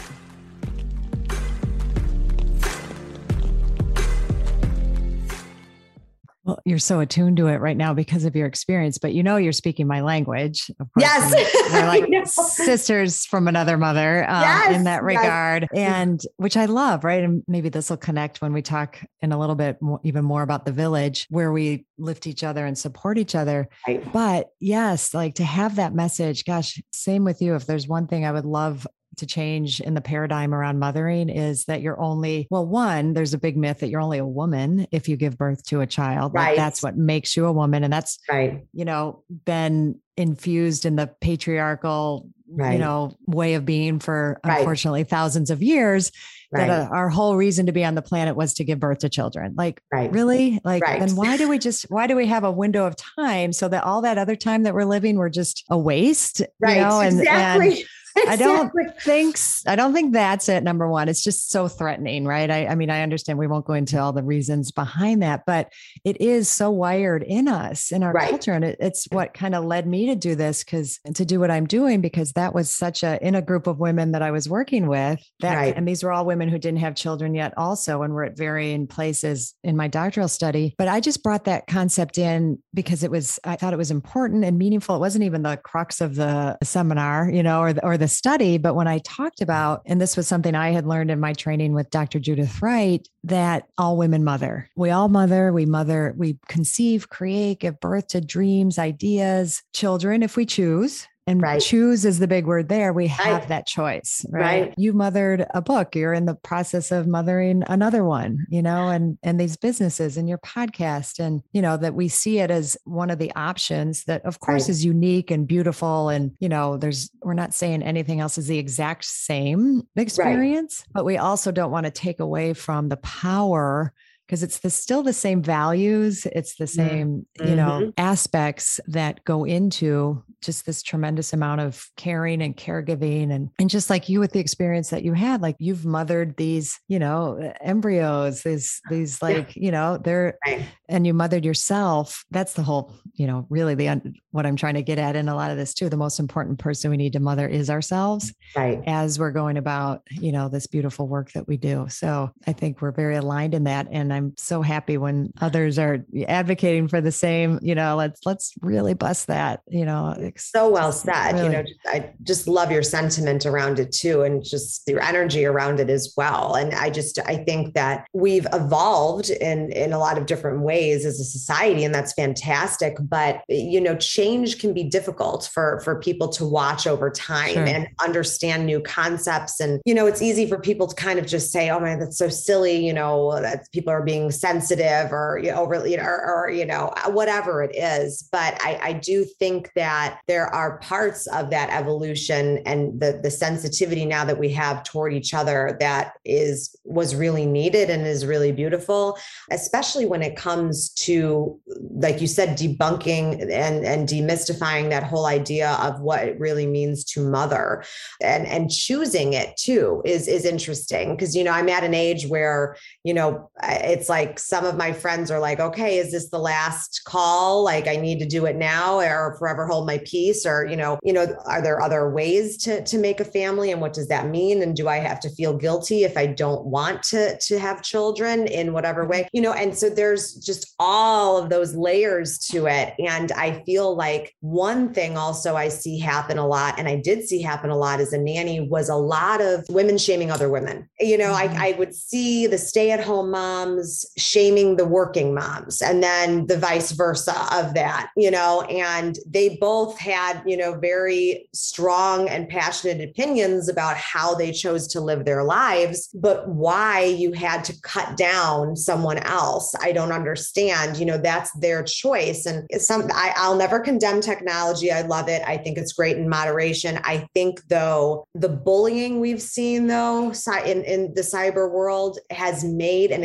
Well, 6.45 6.61
you're 6.67 6.79
so 6.79 7.01
attuned 7.01 7.39
to 7.39 7.47
it 7.47 7.57
right 7.57 7.77
now 7.77 7.95
because 7.95 8.27
of 8.27 8.37
your 8.37 8.47
experience, 8.47 8.99
but 8.99 9.15
you 9.15 9.23
know 9.23 9.37
you're 9.37 9.53
speaking 9.53 9.87
my 9.87 10.03
language. 10.03 10.71
Of 10.79 10.93
course, 10.93 11.01
yes, 11.01 11.73
we're 11.73 11.87
like 11.87 12.27
sisters 12.27 13.25
from 13.25 13.49
another 13.49 13.79
mother 13.79 14.29
um, 14.29 14.43
yes, 14.43 14.77
in 14.77 14.85
that 14.85 15.03
regard, 15.03 15.69
yes. 15.73 15.95
and 15.95 16.21
which 16.37 16.59
I 16.59 16.67
love. 16.67 17.03
Right, 17.03 17.25
and 17.25 17.43
maybe 17.49 17.71
this 17.71 17.89
will 17.89 17.97
connect 17.97 18.43
when 18.43 18.53
we 18.53 18.61
talk 18.61 19.03
in 19.23 19.33
a 19.33 19.39
little 19.39 19.55
bit 19.55 19.81
more, 19.81 20.01
even 20.05 20.23
more 20.23 20.43
about 20.43 20.67
the 20.67 20.73
village, 20.73 21.27
where 21.31 21.51
we 21.51 21.87
lift 21.97 22.27
each 22.27 22.45
other 22.45 22.67
and 22.67 22.77
support 22.77 23.17
each 23.17 23.35
other. 23.35 23.69
Right. 23.89 24.13
But 24.13 24.49
yes, 24.61 25.15
like 25.15 25.37
to 25.37 25.45
have 25.45 25.77
that 25.77 25.95
message. 25.95 26.45
Gosh, 26.45 26.79
same 26.93 27.25
with 27.25 27.41
you. 27.41 27.55
If 27.55 27.65
there's 27.65 27.89
one 27.89 28.07
thing 28.07 28.27
I 28.27 28.33
would 28.33 28.45
love 28.45 28.87
to 29.19 29.27
change 29.27 29.81
in 29.81 29.95
the 29.95 30.01
paradigm 30.01 30.55
around 30.55 30.79
mothering 30.79 31.29
is 31.29 31.65
that 31.67 31.81
you're 31.83 32.01
only, 32.01 32.47
well, 32.51 32.67
one, 32.67 33.13
there's 33.13 33.35
a 33.35 33.39
big 33.39 33.57
myth 33.57 33.81
that 33.81 33.89
you're 33.89 34.01
only 34.01 34.19
a 34.19 34.27
woman 34.27 34.87
if 34.91 35.09
you 35.09 35.17
give 35.17 35.39
birth 35.39 35.65
to 35.67 35.81
a 35.81 35.87
child. 35.87 36.35
Right. 36.35 36.49
Like 36.49 36.57
that's 36.57 36.83
what 36.83 36.97
makes 36.97 37.37
you 37.37 37.47
a 37.47 37.53
woman. 37.53 37.85
And 37.85 37.93
that's, 37.93 38.19
right. 38.31 38.65
you 38.73 38.85
know, 38.85 39.23
been 39.45 40.01
infused 40.17 40.87
in 40.87 40.97
the 40.97 41.09
patriarchal, 41.21 42.29
right. 42.49 42.73
you 42.73 42.79
know, 42.79 43.17
way 43.27 43.55
of 43.55 43.65
being 43.65 43.99
for 43.99 44.41
right. 44.45 44.59
unfortunately 44.59 45.05
thousands 45.05 45.51
of 45.51 45.63
years. 45.63 46.13
That 46.53 46.71
uh, 46.71 46.89
our 46.93 47.09
whole 47.09 47.35
reason 47.35 47.67
to 47.67 47.73
be 47.73 47.85
on 47.85 47.97
the 47.97 48.03
planet 48.03 48.37
was 48.37 48.55
to 48.55 48.65
give 48.65 48.79
birth 48.79 49.01
to 49.01 49.09
children. 49.09 49.57
Like, 49.57 49.83
really? 49.91 50.61
Like, 50.63 50.85
then 50.85 51.17
why 51.17 51.37
do 51.37 51.49
we 51.49 51.59
just, 51.59 51.91
why 51.91 52.07
do 52.07 52.15
we 52.15 52.29
have 52.29 52.45
a 52.45 52.53
window 52.53 52.87
of 52.87 52.95
time 52.95 53.53
so 53.53 53.67
that 53.67 53.83
all 53.83 54.03
that 54.03 54.19
other 54.19 54.37
time 54.37 54.63
that 54.63 54.73
we're 54.73 54.85
living, 54.85 55.17
we're 55.17 55.31
just 55.31 55.65
a 55.69 55.77
waste? 55.77 56.43
Right. 56.61 56.77
You 56.77 56.83
know? 56.83 57.01
and, 57.01 57.19
exactly. 57.19 57.69
And, 57.81 57.89
I 58.17 58.37
don't 58.37 58.73
think 59.01 59.37
I 59.67 59.77
don't 59.77 59.93
think 59.93 60.13
that's 60.13 60.49
it. 60.49 60.63
Number 60.63 60.89
one, 60.89 61.09
it's 61.09 61.23
just 61.23 61.51
so 61.51 61.69
threatening, 61.69 62.25
right? 62.25 62.51
I, 62.51 62.67
I 62.67 62.75
mean, 62.75 62.91
I 62.91 63.03
understand 63.03 63.39
we 63.39 63.47
won't 63.47 63.65
go 63.65 63.73
into 63.73 64.01
all 64.01 64.13
the 64.13 64.23
reasons 64.23 64.71
behind 64.71 65.23
that, 65.23 65.45
but 65.47 65.73
it 66.05 66.21
is 66.21 66.49
so 66.49 66.71
wired 66.71 67.23
in 67.23 67.49
us 67.49 67.91
in 67.91 68.03
our 68.03 68.13
right. 68.13 68.31
culture, 68.31 68.53
and 68.53 68.65
it, 68.65 68.77
it's 68.79 69.07
what 69.11 69.35
kind 69.35 69.55
of 69.55 69.65
led 69.65 69.87
me 69.87 70.07
to 70.07 70.15
do 70.15 70.35
this 70.35 70.63
because 70.63 71.01
to 71.15 71.25
do 71.25 71.41
what 71.41 71.51
I'm 71.51 71.67
doing 71.67 72.01
because 72.01 72.33
that 72.33 72.55
was 72.55 72.71
such 72.71 73.03
a 73.03 73.25
in 73.27 73.35
a 73.35 73.43
group 73.43 73.67
of 73.67 73.81
women 73.81 74.13
that 74.13 74.23
I 74.23 74.31
was 74.31 74.49
working 74.49 74.87
with 74.87 75.21
that, 75.41 75.55
right. 75.57 75.77
and 75.77 75.87
these 75.87 76.03
were 76.03 76.13
all 76.13 76.25
women 76.25 76.49
who 76.49 76.59
didn't 76.59 76.81
have 76.81 76.95
children 76.95 77.35
yet, 77.35 77.53
also, 77.57 78.03
and 78.03 78.15
were 78.15 78.25
at 78.25 78.37
varying 78.37 78.87
places 78.87 79.55
in 79.65 79.77
my 79.77 79.89
doctoral 79.89 80.29
study. 80.29 80.75
But 80.79 80.89
I 80.89 81.01
just 81.01 81.23
brought 81.23 81.45
that 81.45 81.67
concept 81.67 82.19
in 82.19 82.63
because 82.73 83.03
it 83.03 83.11
was 83.11 83.41
I 83.45 83.57
thought 83.57 83.73
it 83.73 83.79
was 83.79 83.91
important 83.91 84.45
and 84.45 84.57
meaningful. 84.57 84.97
It 84.97 85.01
wasn't 85.01 85.25
even 85.25 85.43
the 85.43 85.57
crux 85.57 86.01
of 86.01 86.15
the 86.15 86.59
seminar, 86.63 87.29
you 87.31 87.43
know, 87.43 87.61
or 87.61 87.73
the, 87.73 87.85
or 87.85 87.97
the 88.05 88.09
study. 88.09 88.59
But 88.59 88.75
when 88.75 88.87
I 88.87 88.99
talked 88.99 89.41
about, 89.41 89.81
and 89.87 89.99
this 89.99 90.15
was 90.15 90.29
something 90.29 90.55
I 90.55 90.73
had 90.73 90.87
learned 90.87 91.11
in 91.11 91.21
my 91.21 91.33
training 91.33 91.73
with 91.73 91.89
Dr. 91.89 92.21
Judith 92.21 92.61
Wright, 92.61 93.09
that 93.25 93.67
all 93.79 93.97
women 93.97 94.25
mother. 94.25 94.69
We 94.77 94.91
all 94.91 95.09
mother, 95.09 95.55
we 95.55 95.65
mother, 95.65 96.15
we 96.15 96.37
conceive, 96.47 97.09
create, 97.09 97.61
give 97.61 97.81
birth 97.81 98.09
to 98.09 98.21
dreams, 98.21 98.79
ideas, 98.79 99.63
children 99.73 100.23
if 100.23 100.37
we 100.37 100.45
choose. 100.45 101.09
And 101.27 101.41
right. 101.41 101.61
choose 101.61 102.05
is 102.05 102.19
the 102.19 102.29
big 102.29 102.47
word 102.47 102.69
there. 102.69 102.93
We 102.93 103.07
have 103.07 103.41
right. 103.41 103.49
that 103.49 103.67
choice, 103.67 104.27
right? 104.29 104.43
right? 104.43 104.75
You 104.77 104.93
mothered 104.93 105.47
a 105.55 105.63
book. 105.63 105.97
You're 105.97 106.13
in 106.13 106.27
the 106.27 106.35
process 106.35 106.93
of 106.93 107.07
mothering 107.07 107.63
another 107.67 108.05
one, 108.05 108.47
you 108.51 108.61
know, 108.61 108.89
and 108.89 109.17
and 109.23 109.41
these 109.41 109.57
businesses 109.57 110.19
and 110.19 110.29
your 110.29 110.39
podcast, 110.39 111.19
and 111.19 111.43
you 111.53 111.63
know 111.63 111.79
that 111.79 111.95
we 111.95 112.09
see 112.09 112.41
it 112.41 112.51
as 112.51 112.77
one 112.85 113.09
of 113.09 113.19
the 113.19 113.35
options 113.35 114.05
that, 114.05 114.25
of 114.27 114.41
course, 114.41 114.69
is 114.69 114.85
unique 114.85 115.31
and 115.31 115.49
beautiful. 115.49 116.11
And 116.11 116.33
you 116.41 116.49
know, 116.49 116.77
there's 116.77 117.11
we're 117.23 117.33
not 117.33 117.55
saying 117.55 117.83
anything 117.83 118.21
else 118.21 118.37
is 118.37 118.47
the 118.47 118.59
exact 118.59 119.07
same 119.07 119.89
experience, 119.97 120.85
but 120.93 121.07
we 121.07 121.17
also 121.17 121.51
don't 121.51 121.71
want 121.71 121.87
to 121.87 121.91
take 121.91 122.21
away 122.21 122.53
from 122.53 122.91
the 122.91 122.99
power 122.99 123.95
because 124.27 124.43
it's 124.43 124.61
the, 124.61 124.71
still 124.71 125.03
the 125.03 125.13
same 125.13 125.43
values 125.43 126.27
it's 126.33 126.57
the 126.57 126.65
mm-hmm. 126.65 126.89
same 126.89 127.27
mm-hmm. 127.39 127.49
you 127.49 127.57
know 127.57 127.93
aspects 127.99 128.81
that 128.87 129.23
go 129.25 129.45
into 129.45 130.23
just 130.43 130.67
this 130.67 130.83
tremendous 130.83 131.33
amount 131.33 131.61
of 131.61 131.87
caring 131.97 132.43
and 132.43 132.57
caregiving 132.57 133.33
and 133.33 133.51
and 133.59 133.71
just 133.71 133.91
like 133.91 134.09
you 134.09 134.21
with 134.21 134.33
the 134.33 134.41
experience 134.41 134.91
that 134.91 135.05
you 135.05 135.13
had 135.13 135.41
like 135.41 135.57
you've 135.59 135.85
mothered 135.85 136.37
these 136.37 136.79
you 136.89 136.99
know 136.99 137.53
embryos 137.61 138.43
these 138.43 138.81
these 138.91 139.21
like 139.23 139.57
yeah. 139.57 139.65
you 139.65 139.71
know 139.71 139.99
they're 139.99 140.39
right. 140.47 140.67
and 140.89 141.07
you 141.07 141.15
mothered 141.15 141.45
yourself 141.45 142.25
that's 142.31 142.55
the 142.55 142.63
whole 142.63 142.93
you 143.15 143.27
know 143.27 143.47
really 143.49 143.75
the 143.75 144.01
what 144.31 144.47
i'm 144.47 144.57
trying 144.57 144.75
to 144.75 144.83
get 144.83 144.99
at 144.99 145.17
in 145.17 145.29
a 145.29 145.35
lot 145.35 145.51
of 145.51 145.57
this 145.57 145.75
too 145.75 145.89
the 145.89 145.97
most 145.97 146.19
important 146.19 146.59
person 146.59 146.91
we 146.91 146.97
need 146.97 147.13
to 147.13 147.21
mother 147.21 147.49
is 147.49 147.71
ourselves 147.71 148.33
right 148.57 148.83
as 148.87 149.19
we're 149.19 149.31
going 149.31 149.57
about 149.57 150.03
you 150.11 150.33
know 150.33 150.49
this 150.49 150.67
beautiful 150.67 151.09
work 151.09 151.33
that 151.33 151.47
we 151.49 151.57
do 151.57 151.87
so 151.89 152.31
i 152.47 152.53
think 152.53 152.81
we're 152.81 152.93
very 152.93 153.17
aligned 153.17 153.55
in 153.55 153.65
that 153.65 153.87
and 153.91 154.13
i'm 154.15 154.35
so 154.37 154.63
happy 154.63 154.97
when 154.97 155.33
others 155.41 155.79
are 155.79 156.05
advocating 156.27 156.89
for 156.89 157.01
the 157.01 157.13
same 157.13 157.59
you 157.63 157.75
know 157.75 157.97
let's 157.97 158.21
let's 158.25 158.53
really 158.63 158.95
bust 158.95 159.27
that 159.27 159.61
you 159.69 159.85
know 159.85 160.15
so 160.37 160.69
well 160.69 160.93
said. 160.93 161.33
Really. 161.33 161.45
You 161.45 161.53
know, 161.53 161.63
just, 161.63 161.81
I 161.87 162.13
just 162.23 162.49
love 162.49 162.71
your 162.71 162.83
sentiment 162.83 163.47
around 163.47 163.79
it 163.79 163.93
too, 163.93 164.23
and 164.23 164.45
just 164.45 164.83
your 164.87 165.03
energy 165.03 165.45
around 165.45 165.81
it 165.81 165.91
as 165.91 166.13
well. 166.17 166.55
And 166.55 166.75
I 166.75 166.91
just 166.91 167.19
I 167.27 167.37
think 167.37 167.75
that 167.75 168.07
we've 168.13 168.47
evolved 168.53 169.31
in 169.31 169.73
in 169.73 169.93
a 169.93 169.99
lot 169.99 170.19
of 170.19 170.27
different 170.27 170.61
ways 170.61 171.05
as 171.05 171.21
a 171.21 171.25
society, 171.25 171.85
and 171.85 171.95
that's 171.95 172.13
fantastic. 172.13 172.97
But 173.01 173.43
you 173.49 173.81
know, 173.81 173.97
change 173.97 174.59
can 174.59 174.73
be 174.73 174.85
difficult 174.85 175.51
for 175.53 175.81
for 175.81 176.01
people 176.01 176.29
to 176.31 176.45
watch 176.45 176.87
over 176.87 177.11
time 177.11 177.55
sure. 177.55 177.67
and 177.67 177.89
understand 178.01 178.67
new 178.67 178.81
concepts. 178.81 179.61
And 179.61 179.81
you 179.85 179.95
know, 179.95 180.07
it's 180.07 180.23
easy 180.23 180.49
for 180.49 180.59
people 180.59 180.87
to 180.87 180.95
kind 180.95 181.19
of 181.19 181.27
just 181.27 181.53
say, 181.53 181.71
"Oh 181.71 181.81
man, 181.81 181.99
that's 181.99 182.19
so 182.19 182.29
silly," 182.29 182.85
you 182.85 182.93
know, 182.93 183.41
that 183.41 183.71
people 183.73 183.93
are 183.93 184.03
being 184.05 184.31
sensitive 184.31 185.13
or 185.13 185.41
you 185.43 185.51
know, 185.51 185.65
or, 185.65 186.45
or 186.45 186.51
you 186.51 186.65
know 186.65 186.93
whatever 187.09 187.63
it 187.63 187.75
is. 187.75 188.29
But 188.31 188.61
I, 188.61 188.79
I 188.83 188.93
do 188.93 189.25
think 189.25 189.73
that 189.75 190.21
there 190.27 190.47
are 190.47 190.79
parts 190.79 191.27
of 191.29 191.51
that 191.51 191.71
evolution 191.71 192.59
and 192.67 193.01
the 193.01 193.21
the 193.23 193.31
sensitivity 193.31 194.05
now 194.05 194.25
that 194.25 194.39
we 194.39 194.51
have 194.51 194.83
toward 194.85 195.13
each 195.13 195.35
other 195.35 195.77
that 195.81 196.15
is 196.25 196.77
was 196.85 197.15
really 197.15 197.47
needed 197.47 197.91
and 197.91 198.07
is 198.07 198.27
really 198.27 198.53
beautiful 198.53 199.19
especially 199.51 200.07
when 200.07 200.23
it 200.23 200.37
comes 200.37 200.91
to 200.91 201.59
like 201.97 202.21
you 202.21 202.27
said 202.27 202.57
debunking 202.59 203.41
and 203.43 203.85
and 203.85 204.09
demystifying 204.09 204.91
that 204.91 205.03
whole 205.03 205.27
idea 205.27 205.73
of 205.81 206.01
what 206.01 206.23
it 206.23 206.39
really 206.39 206.67
means 206.67 207.05
to 207.05 207.27
mother 207.29 207.85
and 208.23 208.47
and 208.47 208.71
choosing 208.71 209.33
it 209.33 209.57
too 209.57 210.03
is 210.05 210.29
is 210.29 210.45
interesting 210.45 211.15
because 211.15 211.35
you 211.35 211.45
know 211.45 211.53
I'm 211.53 211.69
at 211.69 211.85
an 211.85 211.95
age 211.95 212.27
where 212.27 212.77
you 213.03 213.15
know 213.15 213.51
it's 213.95 214.09
like 214.09 214.39
some 214.39 214.65
of 214.65 214.77
my 214.77 214.93
friends 214.93 215.31
are 215.31 215.39
like 215.39 215.61
okay 215.61 215.99
is 215.99 216.11
this 216.11 216.29
the 216.31 216.39
last 216.39 217.03
call? 217.05 217.65
Like 217.65 217.87
I 217.87 217.97
need 217.97 218.19
to 218.19 218.27
do 218.27 218.45
it 218.47 218.57
now 218.57 218.99
or 218.99 219.37
forever 219.39 219.67
hold 219.67 219.87
my 219.87 220.01
peace? 220.05 220.45
Or 220.45 220.67
you 220.67 220.77
know 220.77 220.99
you 221.03 221.13
know 221.13 221.27
are 221.47 221.63
there 221.63 221.81
other 221.81 222.11
ways 222.11 222.57
to 222.65 222.83
to 222.85 222.99
make 222.99 223.21
a 223.21 223.25
family? 223.25 223.71
And 223.71 223.81
what 223.81 223.93
does 223.93 224.09
that 224.09 224.29
mean? 224.29 224.63
And 224.63 224.75
do 224.77 224.89
i 224.89 224.97
have 224.97 225.21
to 225.21 225.31
feel 225.31 225.57
guilty 225.57 226.05
if 226.05 226.17
i 226.17 226.27
don't 226.27 226.65
want 226.67 227.03
to 227.05 227.39
to 227.39 227.59
have 227.59 227.83
children 227.83 228.47
in 228.47 228.73
whatever 228.73 229.07
way? 229.07 229.29
You 229.33 229.43
know 229.43 229.53
and 229.53 229.77
so 229.77 229.89
there's 229.89 230.35
just 230.35 230.75
all 230.79 231.39
of 231.39 231.51
those 231.51 231.75
layers 231.75 232.39
to 232.51 232.67
it. 232.67 232.95
And 232.99 233.31
i 233.33 233.63
feel 233.65 233.95
like 233.95 234.35
one 234.41 234.93
thing 234.93 235.17
also 235.17 235.57
i 235.57 235.69
see 235.69 235.99
happen 235.99 236.39
a 236.39 236.47
lot 236.47 236.79
and 236.79 236.89
i 236.89 236.97
did 236.97 237.27
see 237.29 237.41
happen 237.43 237.71
a 237.71 237.77
lot 237.77 238.01
as 238.01 238.13
a 238.13 238.19
nanny 238.19 238.61
was 238.61 238.89
a 238.89 238.97
lot 238.97 239.41
of 239.41 239.65
women 239.69 239.99
shaming 239.99 240.31
other 240.31 240.49
women. 240.49 240.89
You 241.01 241.19
know 241.19 241.33
mm-hmm. 241.33 241.63
I, 241.63 241.69
I 241.69 241.73
would 241.79 241.95
see 241.95 242.47
the 242.47 242.59
stay-at-home 242.59 243.31
moms 243.31 243.84
shaming 244.17 244.77
the 244.77 244.85
working 244.85 245.35
moms 245.35 245.83
and 245.83 246.03
then 246.03 246.47
the 246.47 246.59
vice 246.59 246.93
versa 246.93 247.35
of 247.53 247.75
that 247.75 248.11
you 248.17 248.31
know 248.31 248.63
and 248.63 249.19
they 249.27 249.57
both 249.61 249.99
had 249.99 250.43
you 250.45 250.57
know, 250.57 250.75
very 250.75 251.49
strong 251.53 252.29
and 252.29 252.49
passionate 252.49 253.09
opinions 253.09 253.69
about 253.69 253.97
how 253.97 254.35
they 254.35 254.53
chose 254.53 254.87
to 254.89 255.01
live 255.01 255.25
their 255.25 255.45
lives, 255.45 256.09
but 256.15 256.49
why 256.49 257.05
you 257.05 257.33
had 257.33 257.65
to 257.65 257.81
cut 257.81 258.17
down 258.17 258.77
someone 258.77 259.19
else, 259.19 259.75
I 259.81 259.93
don't 259.93 260.13
understand. 260.13 260.97
You 260.97 261.07
know, 261.07 261.19
that's 261.19 261.53
their 261.53 261.83
choice. 261.83 262.47
And 262.47 262.67
some 262.81 263.09
I, 263.13 263.33
I'll 263.37 263.57
never 263.57 263.81
condemn 263.81 264.21
technology. 264.21 264.91
I 264.91 265.03
love 265.03 265.29
it. 265.29 265.43
I 265.47 265.57
think 265.57 265.79
it's 265.79 265.93
great 265.93 266.17
in 266.17 266.29
moderation. 266.29 266.99
I 267.05 267.27
think 267.35 267.67
though 267.69 268.27
the 268.35 268.49
bullying 268.49 269.21
we've 269.21 269.43
seen 269.43 269.87
though 269.87 270.33
in, 270.65 270.85
in 270.85 271.15
the 271.15 271.23
cyber 271.23 271.71
world 271.71 272.19
has 272.31 272.65
made 272.65 273.11
and 273.11 273.25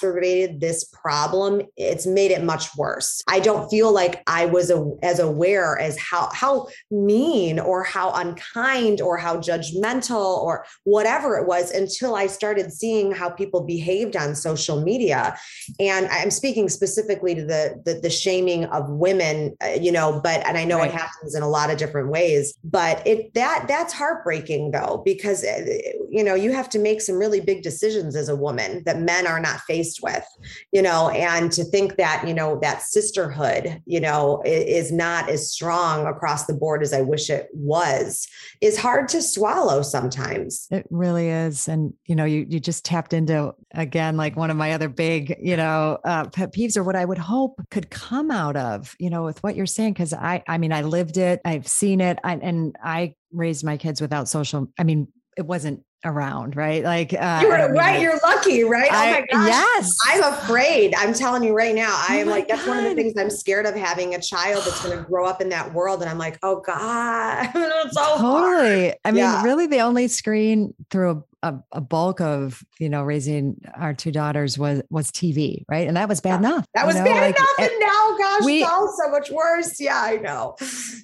exacerbated 0.00 0.60
this 0.60 0.84
problem. 0.84 1.62
It's 1.76 2.06
made 2.06 2.30
it 2.30 2.42
much 2.42 2.74
worse. 2.76 3.22
I 3.28 3.40
don't 3.40 3.68
feel 3.68 3.92
like 3.92 4.22
I 4.26 4.46
was 4.46 4.70
a, 4.70 4.90
as 5.02 5.18
aware 5.18 5.78
as 5.78 5.98
how 5.98 6.30
how 6.32 6.68
mean 6.90 7.58
or 7.58 7.84
how 7.84 8.12
unkind 8.12 9.00
or 9.00 9.16
how 9.16 9.36
judgmental 9.36 10.38
or 10.42 10.64
whatever 10.84 11.36
it 11.36 11.46
was 11.46 11.70
until 11.70 12.14
I 12.14 12.26
started 12.26 12.72
seeing 12.72 13.12
how 13.12 13.30
people 13.30 13.62
behaved 13.62 14.16
on 14.16 14.34
social 14.34 14.82
media. 14.82 15.36
And 15.78 16.06
I'm 16.06 16.30
speaking 16.30 16.68
specifically 16.68 17.34
to 17.34 17.44
the 17.44 17.80
the, 17.84 17.94
the 17.94 18.10
shaming 18.10 18.64
of 18.66 18.88
women, 18.88 19.56
uh, 19.62 19.78
you 19.80 19.92
know, 19.92 20.20
but 20.22 20.46
and 20.46 20.56
I 20.56 20.64
know 20.64 20.78
right. 20.78 20.90
it 20.90 20.94
happens 20.94 21.34
in 21.34 21.42
a 21.42 21.48
lot 21.48 21.70
of 21.70 21.78
different 21.78 22.08
ways, 22.08 22.54
but 22.64 23.06
it 23.06 23.34
that 23.34 23.66
that's 23.68 23.92
heartbreaking 23.92 24.70
though 24.72 25.02
because 25.04 25.44
uh, 25.44 25.64
you 26.10 26.24
know, 26.24 26.34
you 26.34 26.52
have 26.52 26.68
to 26.70 26.78
make 26.78 27.00
some 27.00 27.16
really 27.16 27.40
big 27.40 27.62
decisions 27.62 28.16
as 28.16 28.28
a 28.28 28.36
woman 28.36 28.82
that 28.84 28.98
men 28.98 29.26
are 29.26 29.40
not 29.40 29.60
with, 30.02 30.24
you 30.72 30.82
know, 30.82 31.08
and 31.10 31.50
to 31.52 31.64
think 31.64 31.96
that, 31.96 32.24
you 32.26 32.34
know, 32.34 32.58
that 32.62 32.82
sisterhood, 32.82 33.82
you 33.86 34.00
know, 34.00 34.42
is 34.44 34.92
not 34.92 35.28
as 35.28 35.50
strong 35.50 36.06
across 36.06 36.46
the 36.46 36.54
board 36.54 36.82
as 36.82 36.92
I 36.92 37.00
wish 37.00 37.30
it 37.30 37.48
was 37.52 38.26
is 38.60 38.78
hard 38.78 39.08
to 39.08 39.22
swallow 39.22 39.82
sometimes. 39.82 40.66
It 40.70 40.86
really 40.90 41.28
is. 41.28 41.68
And, 41.68 41.94
you 42.06 42.14
know, 42.14 42.24
you, 42.24 42.46
you 42.48 42.60
just 42.60 42.84
tapped 42.84 43.12
into, 43.12 43.54
again, 43.72 44.16
like 44.16 44.36
one 44.36 44.50
of 44.50 44.56
my 44.56 44.72
other 44.72 44.88
big, 44.88 45.36
you 45.40 45.56
know, 45.56 45.98
uh, 46.04 46.28
pet 46.28 46.52
peeves 46.52 46.76
or 46.76 46.82
what 46.82 46.96
I 46.96 47.04
would 47.04 47.18
hope 47.18 47.60
could 47.70 47.90
come 47.90 48.30
out 48.30 48.56
of, 48.56 48.94
you 48.98 49.10
know, 49.10 49.24
with 49.24 49.42
what 49.42 49.56
you're 49.56 49.66
saying. 49.66 49.94
Cause 49.94 50.12
I, 50.12 50.42
I 50.46 50.58
mean, 50.58 50.72
I 50.72 50.82
lived 50.82 51.16
it, 51.16 51.40
I've 51.44 51.66
seen 51.66 52.00
it, 52.00 52.18
I, 52.22 52.34
and 52.34 52.76
I 52.82 53.14
raised 53.32 53.64
my 53.64 53.76
kids 53.76 54.00
without 54.00 54.28
social, 54.28 54.68
I 54.78 54.84
mean, 54.84 55.08
it 55.36 55.46
wasn't 55.46 55.84
around, 56.04 56.56
right? 56.56 56.82
Like 56.82 57.12
uh, 57.12 57.40
you're 57.42 57.72
right. 57.72 58.00
you're 58.00 58.18
lucky, 58.22 58.64
right? 58.64 58.90
I, 58.90 59.08
oh 59.08 59.12
my 59.12 59.26
gosh. 59.30 59.48
Yes. 59.48 59.90
I'm 60.08 60.32
afraid. 60.32 60.94
I'm 60.96 61.12
telling 61.12 61.44
you 61.44 61.54
right 61.54 61.74
now. 61.74 61.94
I'm 62.08 62.28
oh 62.28 62.30
like, 62.30 62.48
that's 62.48 62.66
one 62.66 62.78
of 62.78 62.84
the 62.84 62.94
things 62.94 63.14
I'm 63.18 63.30
scared 63.30 63.66
of 63.66 63.74
having 63.74 64.14
a 64.14 64.20
child 64.20 64.64
that's 64.64 64.82
going 64.84 64.96
to 64.96 65.04
grow 65.04 65.26
up 65.26 65.40
in 65.40 65.48
that 65.50 65.72
world. 65.72 66.00
And 66.00 66.10
I'm 66.10 66.18
like, 66.18 66.38
oh 66.42 66.60
God. 66.60 67.50
it's 67.54 67.94
so 67.94 68.16
totally. 68.18 68.88
Hard. 68.88 68.96
I 69.04 69.10
mean, 69.10 69.18
yeah. 69.18 69.42
really 69.42 69.66
the 69.66 69.80
only 69.80 70.08
screen 70.08 70.74
through 70.90 71.24
a, 71.42 71.54
a, 71.72 71.80
bulk 71.80 72.20
of 72.20 72.62
you 72.78 72.88
know 72.88 73.02
raising 73.02 73.60
our 73.74 73.94
two 73.94 74.12
daughters 74.12 74.58
was 74.58 74.82
was 74.90 75.10
TV, 75.10 75.64
right? 75.68 75.88
And 75.88 75.96
that 75.96 76.08
was 76.08 76.20
bad 76.20 76.40
enough. 76.40 76.66
That 76.74 76.86
was 76.86 76.96
know? 76.96 77.04
bad 77.04 77.34
like, 77.34 77.36
enough, 77.36 77.70
and 77.70 77.80
now, 77.80 78.16
gosh, 78.18 78.44
we, 78.44 78.62
it's 78.62 78.70
all 78.70 78.94
so 79.02 79.10
much 79.10 79.30
worse. 79.30 79.80
Yeah, 79.80 80.00
I 80.00 80.16
know. 80.16 80.56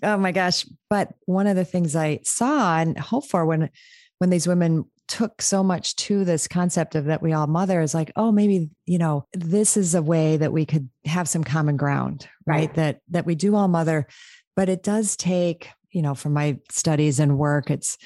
Oh 0.03 0.17
my 0.19 0.33
gosh! 0.33 0.67
But 0.91 1.15
one 1.25 1.47
of 1.47 1.57
the 1.57 1.65
things 1.65 1.97
I 1.97 2.21
saw 2.23 2.79
and 2.79 2.99
hope 2.99 3.27
for 3.27 3.47
when 3.47 3.71
when 4.19 4.31
these 4.31 4.47
women 4.47 4.85
took 5.09 5.41
so 5.41 5.63
much 5.63 5.95
to 5.97 6.25
this 6.25 6.49
concept 6.49 6.95
of 6.95 7.05
that 7.05 7.23
we 7.23 7.33
all 7.33 7.47
mother 7.47 7.81
is 7.81 7.95
like 7.95 8.11
oh 8.17 8.33
maybe 8.33 8.69
you 8.87 8.99
know 8.99 9.27
this 9.33 9.77
is 9.77 9.95
a 9.95 10.03
way 10.03 10.37
that 10.37 10.53
we 10.53 10.67
could 10.67 10.89
have 11.05 11.29
some 11.29 11.45
common 11.45 11.77
ground 11.77 12.29
right, 12.45 12.57
right. 12.57 12.75
that 12.75 13.01
that 13.09 13.27
we 13.27 13.35
do 13.35 13.55
all 13.55 13.69
mother 13.69 14.07
but 14.57 14.69
it 14.69 14.83
does 14.83 15.17
take 15.17 15.69
you 15.91 16.03
know 16.03 16.15
from 16.15 16.33
my 16.33 16.59
studies 16.71 17.21
and 17.21 17.39
work 17.39 17.71
it's 17.71 17.99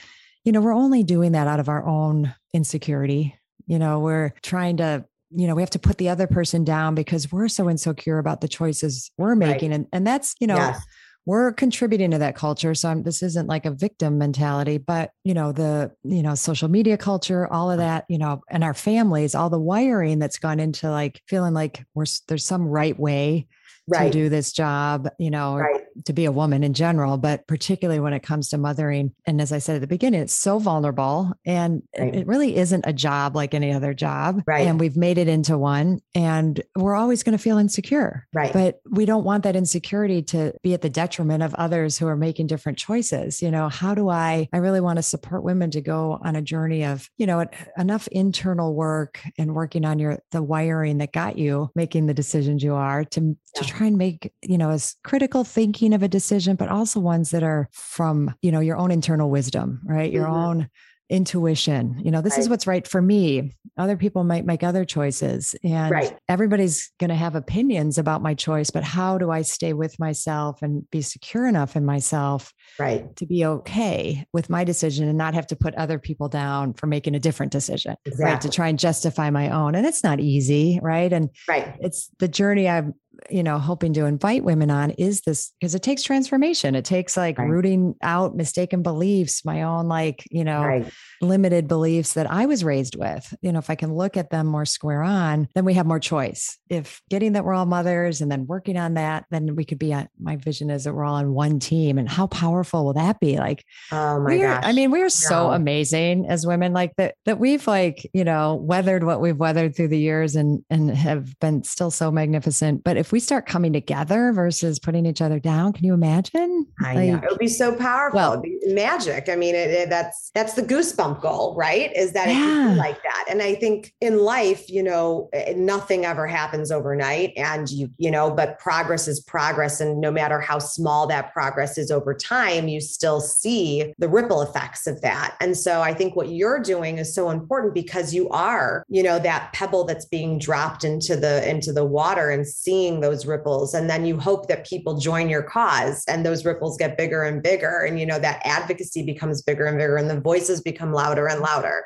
you 0.44 0.52
know 0.52 0.60
we're 0.60 0.74
only 0.74 1.02
doing 1.02 1.32
that 1.32 1.46
out 1.46 1.60
of 1.60 1.68
our 1.68 1.86
own 1.86 2.34
insecurity 2.52 3.34
you 3.66 3.78
know 3.78 4.00
we're 4.00 4.32
trying 4.42 4.76
to 4.76 5.04
you 5.30 5.46
know 5.46 5.54
we 5.54 5.62
have 5.62 5.70
to 5.70 5.78
put 5.78 5.96
the 5.96 6.08
other 6.10 6.26
person 6.26 6.64
down 6.64 6.94
because 6.94 7.32
we're 7.32 7.48
so 7.48 7.70
insecure 7.70 8.18
about 8.18 8.42
the 8.42 8.48
choices 8.48 9.10
we're 9.16 9.34
making 9.34 9.70
right. 9.70 9.76
and 9.76 9.86
and 9.92 10.06
that's 10.06 10.34
you 10.38 10.46
know 10.46 10.56
yes 10.56 10.84
we're 11.26 11.52
contributing 11.52 12.10
to 12.12 12.18
that 12.18 12.34
culture. 12.34 12.74
So 12.74 12.88
I'm, 12.88 13.02
this 13.02 13.22
isn't 13.22 13.46
like 13.46 13.66
a 13.66 13.70
victim 13.70 14.18
mentality, 14.18 14.78
but 14.78 15.10
you 15.24 15.34
know, 15.34 15.52
the, 15.52 15.92
you 16.02 16.22
know, 16.22 16.34
social 16.34 16.68
media 16.68 16.96
culture, 16.96 17.46
all 17.52 17.70
of 17.70 17.78
that, 17.78 18.04
you 18.08 18.18
know, 18.18 18.40
and 18.48 18.64
our 18.64 18.74
families, 18.74 19.34
all 19.34 19.50
the 19.50 19.58
wiring 19.58 20.18
that's 20.18 20.38
gone 20.38 20.60
into 20.60 20.90
like 20.90 21.20
feeling 21.28 21.54
like 21.54 21.84
we're, 21.94 22.06
there's 22.28 22.44
some 22.44 22.66
right 22.66 22.98
way 22.98 23.46
right. 23.88 24.12
to 24.12 24.18
do 24.18 24.28
this 24.28 24.52
job, 24.52 25.08
you 25.18 25.30
know, 25.30 25.56
right. 25.56 25.82
to 26.04 26.12
be 26.12 26.24
a 26.24 26.32
woman 26.32 26.62
in 26.62 26.74
general, 26.74 27.18
but 27.18 27.46
particularly 27.46 28.00
when 28.00 28.12
it 28.12 28.22
comes 28.22 28.48
to 28.50 28.58
mothering. 28.58 29.12
And 29.26 29.40
as 29.40 29.52
I 29.52 29.58
said 29.58 29.76
at 29.76 29.80
the 29.80 29.86
beginning, 29.86 30.20
it's 30.20 30.34
so 30.34 30.58
vulnerable 30.58 31.32
and 31.44 31.82
right. 31.98 32.14
it 32.14 32.26
really 32.26 32.56
isn't 32.56 32.84
a 32.86 32.92
job 32.92 33.36
like 33.36 33.54
any 33.54 33.72
other 33.72 33.94
job. 33.94 34.42
Right. 34.46 34.66
And 34.66 34.78
we've 34.78 34.96
made 34.96 35.18
it 35.18 35.28
into 35.28 35.58
one 35.58 36.00
and 36.14 36.60
we're 36.76 36.94
always 36.94 37.22
going 37.22 37.36
to 37.36 37.42
feel 37.42 37.58
insecure. 37.58 38.26
Right. 38.32 38.52
But 38.52 38.80
we 38.90 39.04
don't 39.04 39.24
want 39.24 39.44
that 39.44 39.56
insecurity 39.56 40.22
to 40.22 40.52
be 40.62 40.74
at 40.74 40.82
the 40.82 40.90
detriment 40.90 41.42
of 41.42 41.54
others 41.54 41.98
who 41.98 42.06
are 42.06 42.16
making 42.16 42.46
different 42.46 42.78
choices. 42.78 43.42
You 43.42 43.50
know, 43.50 43.68
how 43.68 43.94
do 43.94 44.08
I, 44.08 44.48
I 44.52 44.58
really 44.58 44.80
want 44.80 44.98
to 44.98 45.02
support 45.02 45.42
women 45.42 45.70
to 45.72 45.80
go 45.80 46.18
on 46.22 46.36
a 46.36 46.42
journey 46.42 46.84
of, 46.84 47.08
you 47.16 47.26
know, 47.26 47.44
enough 47.76 48.08
internal 48.08 48.74
work 48.74 49.20
and 49.38 49.54
working 49.54 49.84
on 49.84 49.98
your, 49.98 50.18
the 50.30 50.42
wiring 50.42 50.98
that 50.98 51.12
got 51.12 51.38
you 51.38 51.70
making 51.74 52.06
the 52.06 52.14
decisions 52.14 52.62
you 52.62 52.74
are 52.74 53.04
to, 53.04 53.36
to 53.60 53.66
try 53.66 53.86
and 53.86 53.98
make, 53.98 54.32
you 54.42 54.58
know, 54.58 54.70
as 54.70 54.96
critical 55.04 55.44
thinking 55.44 55.92
of 55.92 56.02
a 56.02 56.08
decision, 56.08 56.56
but 56.56 56.68
also 56.68 57.00
ones 57.00 57.30
that 57.30 57.42
are 57.42 57.68
from, 57.72 58.34
you 58.42 58.52
know, 58.52 58.60
your 58.60 58.76
own 58.76 58.90
internal 58.90 59.30
wisdom, 59.30 59.80
right? 59.84 60.12
Your 60.12 60.26
mm-hmm. 60.26 60.34
own 60.34 60.70
intuition. 61.10 62.00
You 62.02 62.12
know, 62.12 62.22
this 62.22 62.34
right. 62.34 62.40
is 62.40 62.48
what's 62.48 62.66
right 62.66 62.86
for 62.86 63.02
me. 63.02 63.56
Other 63.76 63.96
people 63.96 64.24
might 64.24 64.46
make 64.46 64.62
other 64.62 64.84
choices 64.84 65.54
and 65.64 65.90
right. 65.90 66.16
everybody's 66.28 66.92
going 66.98 67.10
to 67.10 67.16
have 67.16 67.34
opinions 67.34 67.98
about 67.98 68.22
my 68.22 68.34
choice, 68.34 68.70
but 68.70 68.84
how 68.84 69.18
do 69.18 69.30
I 69.30 69.42
stay 69.42 69.72
with 69.72 69.98
myself 69.98 70.62
and 70.62 70.88
be 70.90 71.02
secure 71.02 71.46
enough 71.48 71.76
in 71.76 71.84
myself 71.84 72.52
right 72.78 73.14
to 73.16 73.26
be 73.26 73.44
okay 73.44 74.24
with 74.32 74.48
my 74.48 74.64
decision 74.64 75.08
and 75.08 75.18
not 75.18 75.34
have 75.34 75.46
to 75.48 75.56
put 75.56 75.74
other 75.74 75.98
people 75.98 76.28
down 76.28 76.74
for 76.74 76.86
making 76.86 77.14
a 77.14 77.20
different 77.20 77.52
decision, 77.52 77.96
exactly. 78.04 78.24
right? 78.32 78.40
To 78.42 78.48
try 78.48 78.68
and 78.68 78.78
justify 78.78 79.30
my 79.30 79.50
own. 79.50 79.74
And 79.74 79.86
it's 79.86 80.04
not 80.04 80.20
easy, 80.20 80.78
right? 80.80 81.12
And 81.12 81.30
right. 81.48 81.74
it's 81.80 82.10
the 82.18 82.28
journey 82.28 82.68
I'm 82.68 82.94
you 83.28 83.42
know 83.42 83.58
hoping 83.58 83.92
to 83.94 84.04
invite 84.04 84.44
women 84.44 84.70
on 84.70 84.90
is 84.90 85.22
this 85.22 85.52
because 85.60 85.74
it 85.74 85.82
takes 85.82 86.02
transformation. 86.02 86.74
It 86.74 86.84
takes 86.84 87.16
like 87.16 87.38
right. 87.38 87.48
rooting 87.48 87.94
out 88.02 88.36
mistaken 88.36 88.82
beliefs 88.82 89.44
my 89.44 89.62
own 89.62 89.88
like 89.88 90.24
you 90.30 90.44
know 90.44 90.62
right. 90.62 90.92
limited 91.20 91.68
beliefs 91.68 92.14
that 92.14 92.30
i 92.30 92.46
was 92.46 92.64
raised 92.64 92.96
with. 92.96 93.34
You 93.42 93.52
know 93.52 93.58
if 93.58 93.70
i 93.70 93.74
can 93.74 93.94
look 93.94 94.16
at 94.16 94.30
them 94.30 94.46
more 94.46 94.64
square 94.64 95.02
on 95.02 95.48
then 95.54 95.64
we 95.64 95.74
have 95.74 95.86
more 95.86 96.00
choice. 96.00 96.58
If 96.68 97.00
getting 97.10 97.32
that 97.32 97.44
we're 97.44 97.54
all 97.54 97.66
mothers 97.66 98.20
and 98.20 98.30
then 98.30 98.46
working 98.46 98.76
on 98.76 98.94
that 98.94 99.24
then 99.30 99.56
we 99.56 99.64
could 99.64 99.78
be 99.78 99.92
on 99.92 100.08
my 100.20 100.36
vision 100.36 100.70
is 100.70 100.84
that 100.84 100.94
we're 100.94 101.04
all 101.04 101.16
on 101.16 101.34
one 101.34 101.58
team. 101.58 101.98
And 101.98 102.08
how 102.08 102.26
powerful 102.26 102.84
will 102.84 102.94
that 102.94 103.20
be? 103.20 103.38
Like 103.38 103.64
oh 103.92 104.20
my 104.20 104.38
gosh 104.38 104.64
i 104.64 104.72
mean 104.72 104.90
we're 104.90 105.08
so 105.08 105.50
amazing 105.50 106.26
as 106.28 106.46
women 106.46 106.72
like 106.72 106.94
that 106.96 107.14
that 107.24 107.38
we've 107.38 107.66
like 107.66 108.08
you 108.12 108.24
know 108.24 108.54
weathered 108.54 109.04
what 109.04 109.20
we've 109.20 109.36
weathered 109.36 109.74
through 109.74 109.88
the 109.88 109.98
years 109.98 110.36
and 110.36 110.64
and 110.70 110.90
have 110.90 111.38
been 111.40 111.62
still 111.64 111.90
so 111.90 112.10
magnificent. 112.10 112.84
But 112.84 112.96
if 112.96 113.09
if 113.10 113.12
we 113.12 113.18
start 113.18 113.44
coming 113.44 113.72
together 113.72 114.30
versus 114.30 114.78
putting 114.78 115.04
each 115.04 115.20
other 115.20 115.40
down, 115.40 115.72
can 115.72 115.84
you 115.84 115.92
imagine? 115.92 116.64
I 116.80 116.94
like, 116.94 117.08
know 117.08 117.16
it 117.16 117.24
would 117.28 117.40
be 117.40 117.48
so 117.48 117.74
powerful. 117.74 118.16
Well, 118.16 118.42
magic. 118.66 119.28
I 119.28 119.34
mean, 119.34 119.56
it, 119.56 119.68
it, 119.68 119.90
that's 119.90 120.30
that's 120.32 120.54
the 120.54 120.62
goosebump 120.62 121.20
goal, 121.20 121.56
right? 121.56 121.90
Is 121.96 122.12
that 122.12 122.28
yeah. 122.28 122.76
like 122.78 123.02
that? 123.02 123.24
And 123.28 123.42
I 123.42 123.56
think 123.56 123.92
in 124.00 124.18
life, 124.18 124.70
you 124.70 124.84
know, 124.84 125.28
eh, 125.32 125.54
nothing 125.56 126.04
ever 126.04 126.28
happens 126.28 126.70
overnight, 126.70 127.32
and 127.36 127.68
you 127.68 127.90
you 127.98 128.12
know, 128.12 128.30
but 128.30 128.60
progress 128.60 129.08
is 129.08 129.18
progress, 129.18 129.80
and 129.80 130.00
no 130.00 130.12
matter 130.12 130.38
how 130.38 130.60
small 130.60 131.08
that 131.08 131.32
progress 131.32 131.78
is 131.78 131.90
over 131.90 132.14
time, 132.14 132.68
you 132.68 132.80
still 132.80 133.20
see 133.20 133.92
the 133.98 134.08
ripple 134.08 134.40
effects 134.40 134.86
of 134.86 135.00
that. 135.00 135.36
And 135.40 135.56
so 135.56 135.82
I 135.82 135.94
think 135.94 136.14
what 136.14 136.28
you're 136.28 136.60
doing 136.60 136.98
is 136.98 137.12
so 137.12 137.30
important 137.30 137.74
because 137.74 138.14
you 138.14 138.28
are, 138.28 138.84
you 138.88 139.02
know, 139.02 139.18
that 139.18 139.52
pebble 139.52 139.82
that's 139.82 140.04
being 140.04 140.38
dropped 140.38 140.84
into 140.84 141.16
the 141.16 141.48
into 141.50 141.72
the 141.72 141.84
water 141.84 142.30
and 142.30 142.46
seeing 142.46 142.99
those 143.00 143.26
ripples. 143.26 143.74
And 143.74 143.88
then 143.88 144.04
you 144.04 144.18
hope 144.18 144.48
that 144.48 144.66
people 144.66 144.98
join 144.98 145.28
your 145.28 145.42
cause 145.42 146.04
and 146.08 146.24
those 146.24 146.44
ripples 146.44 146.76
get 146.76 146.96
bigger 146.96 147.22
and 147.22 147.42
bigger. 147.42 147.80
And 147.80 147.98
you 147.98 148.06
know 148.06 148.18
that 148.18 148.40
advocacy 148.44 149.04
becomes 149.04 149.42
bigger 149.42 149.66
and 149.66 149.78
bigger 149.78 149.96
and 149.96 150.10
the 150.10 150.20
voices 150.20 150.60
become 150.60 150.92
louder 150.92 151.26
and 151.26 151.40
louder 151.40 151.84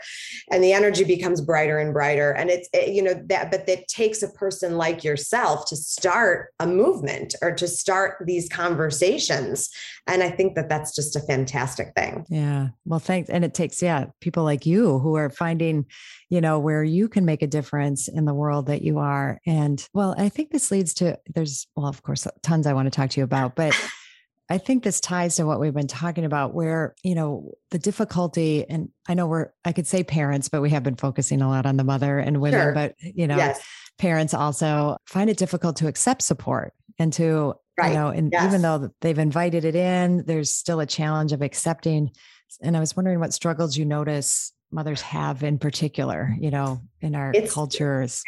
and 0.50 0.62
the 0.62 0.72
energy 0.72 1.05
becomes 1.05 1.40
brighter 1.40 1.79
and 1.79 1.92
brighter. 1.92 2.33
And 2.33 2.50
it's 2.50 2.68
it, 2.72 2.94
you 2.94 3.03
know 3.03 3.14
that 3.27 3.50
but 3.50 3.68
it 3.68 3.88
takes 3.88 4.22
a 4.22 4.29
person 4.29 4.77
like 4.77 5.05
yourself 5.05 5.66
to 5.66 5.77
start 5.77 6.53
a 6.61 6.66
movement 6.66 7.35
or 7.42 7.53
to 7.53 7.68
start 7.68 8.16
these 8.24 8.48
conversations. 8.48 9.70
And 10.07 10.22
i 10.22 10.31
think 10.31 10.55
that 10.55 10.68
that's 10.68 10.94
just 10.94 11.16
a 11.16 11.20
fantastic 11.20 11.92
thing. 11.96 12.24
Yeah. 12.29 12.68
Well 12.85 13.00
thanks. 13.00 13.31
And 13.31 13.44
it 13.44 13.55
takes 13.55 13.83
yeah 13.83 14.07
people 14.20 14.44
like 14.44 14.66
you 14.66 14.98
who 14.98 15.16
are 15.16 15.31
finding 15.31 15.87
you 16.31 16.40
know 16.40 16.59
where 16.59 16.83
you 16.83 17.09
can 17.09 17.24
make 17.24 17.42
a 17.42 17.46
difference 17.46 18.09
in 18.09 18.24
the 18.24 18.35
world 18.35 18.66
that 18.66 18.83
you 18.83 18.98
are. 18.98 19.40
And 19.46 19.87
well 19.92 20.14
i 20.18 20.29
think 20.29 20.50
this 20.50 20.70
leads 20.70 20.94
to 20.94 21.04
there's 21.35 21.67
well 21.77 21.87
of 21.87 22.03
course 22.03 22.27
tons 22.43 22.67
i 22.67 22.73
want 22.73 22.87
to 22.87 22.90
talk 22.90 23.11
to 23.11 23.21
you 23.21 23.25
about 23.25 23.55
but 23.55 23.75
I 24.51 24.59
think 24.59 24.85
this 24.85 25.01
ties 25.01 25.37
to 25.37 25.47
what 25.47 25.59
we've 25.59 25.73
been 25.73 25.87
talking 25.87 26.27
about, 26.27 26.53
where, 26.53 26.95
you 27.03 27.14
know, 27.14 27.53
the 27.71 27.79
difficulty, 27.79 28.69
and 28.69 28.90
I 29.09 29.14
know 29.14 29.27
we're, 29.27 29.49
I 29.64 29.73
could 29.73 29.87
say 29.87 30.05
parents, 30.05 30.51
but 30.51 30.61
we 30.61 30.69
have 30.69 30.83
been 30.83 30.97
focusing 30.97 31.40
a 31.40 31.49
lot 31.49 31.64
on 31.64 31.79
the 31.79 31.83
mother 31.83 32.19
and 32.19 32.43
women, 32.43 32.61
sure. 32.61 32.75
but, 32.75 32.95
you 33.01 33.27
know, 33.27 33.38
yes. 33.38 33.64
parents 33.97 34.35
also 34.35 34.99
find 35.07 35.31
it 35.31 35.38
difficult 35.38 35.77
to 35.77 35.87
accept 35.87 36.21
support 36.21 36.75
and 36.99 37.11
to 37.14 37.55
Right. 37.77 37.88
You 37.88 37.95
know, 37.95 38.09
and 38.09 38.31
yes. 38.33 38.45
even 38.45 38.62
though 38.62 38.90
they've 39.01 39.19
invited 39.19 39.64
it 39.64 39.75
in, 39.75 40.25
there's 40.27 40.55
still 40.55 40.79
a 40.79 40.87
challenge 40.87 41.33
of 41.33 41.43
accepting. 41.43 42.12
And 42.62 42.77
I 42.77 42.81
was 42.81 42.95
wondering 42.95 43.19
what 43.19 43.33
struggles 43.33 43.77
you 43.77 43.85
notice 43.85 44.53
mothers 44.71 45.01
have 45.03 45.43
in 45.43 45.59
particular, 45.59 46.37
you 46.38 46.51
know, 46.53 46.81
in 47.01 47.17
our 47.17 47.33
it's, 47.35 47.53
cultures. 47.53 48.23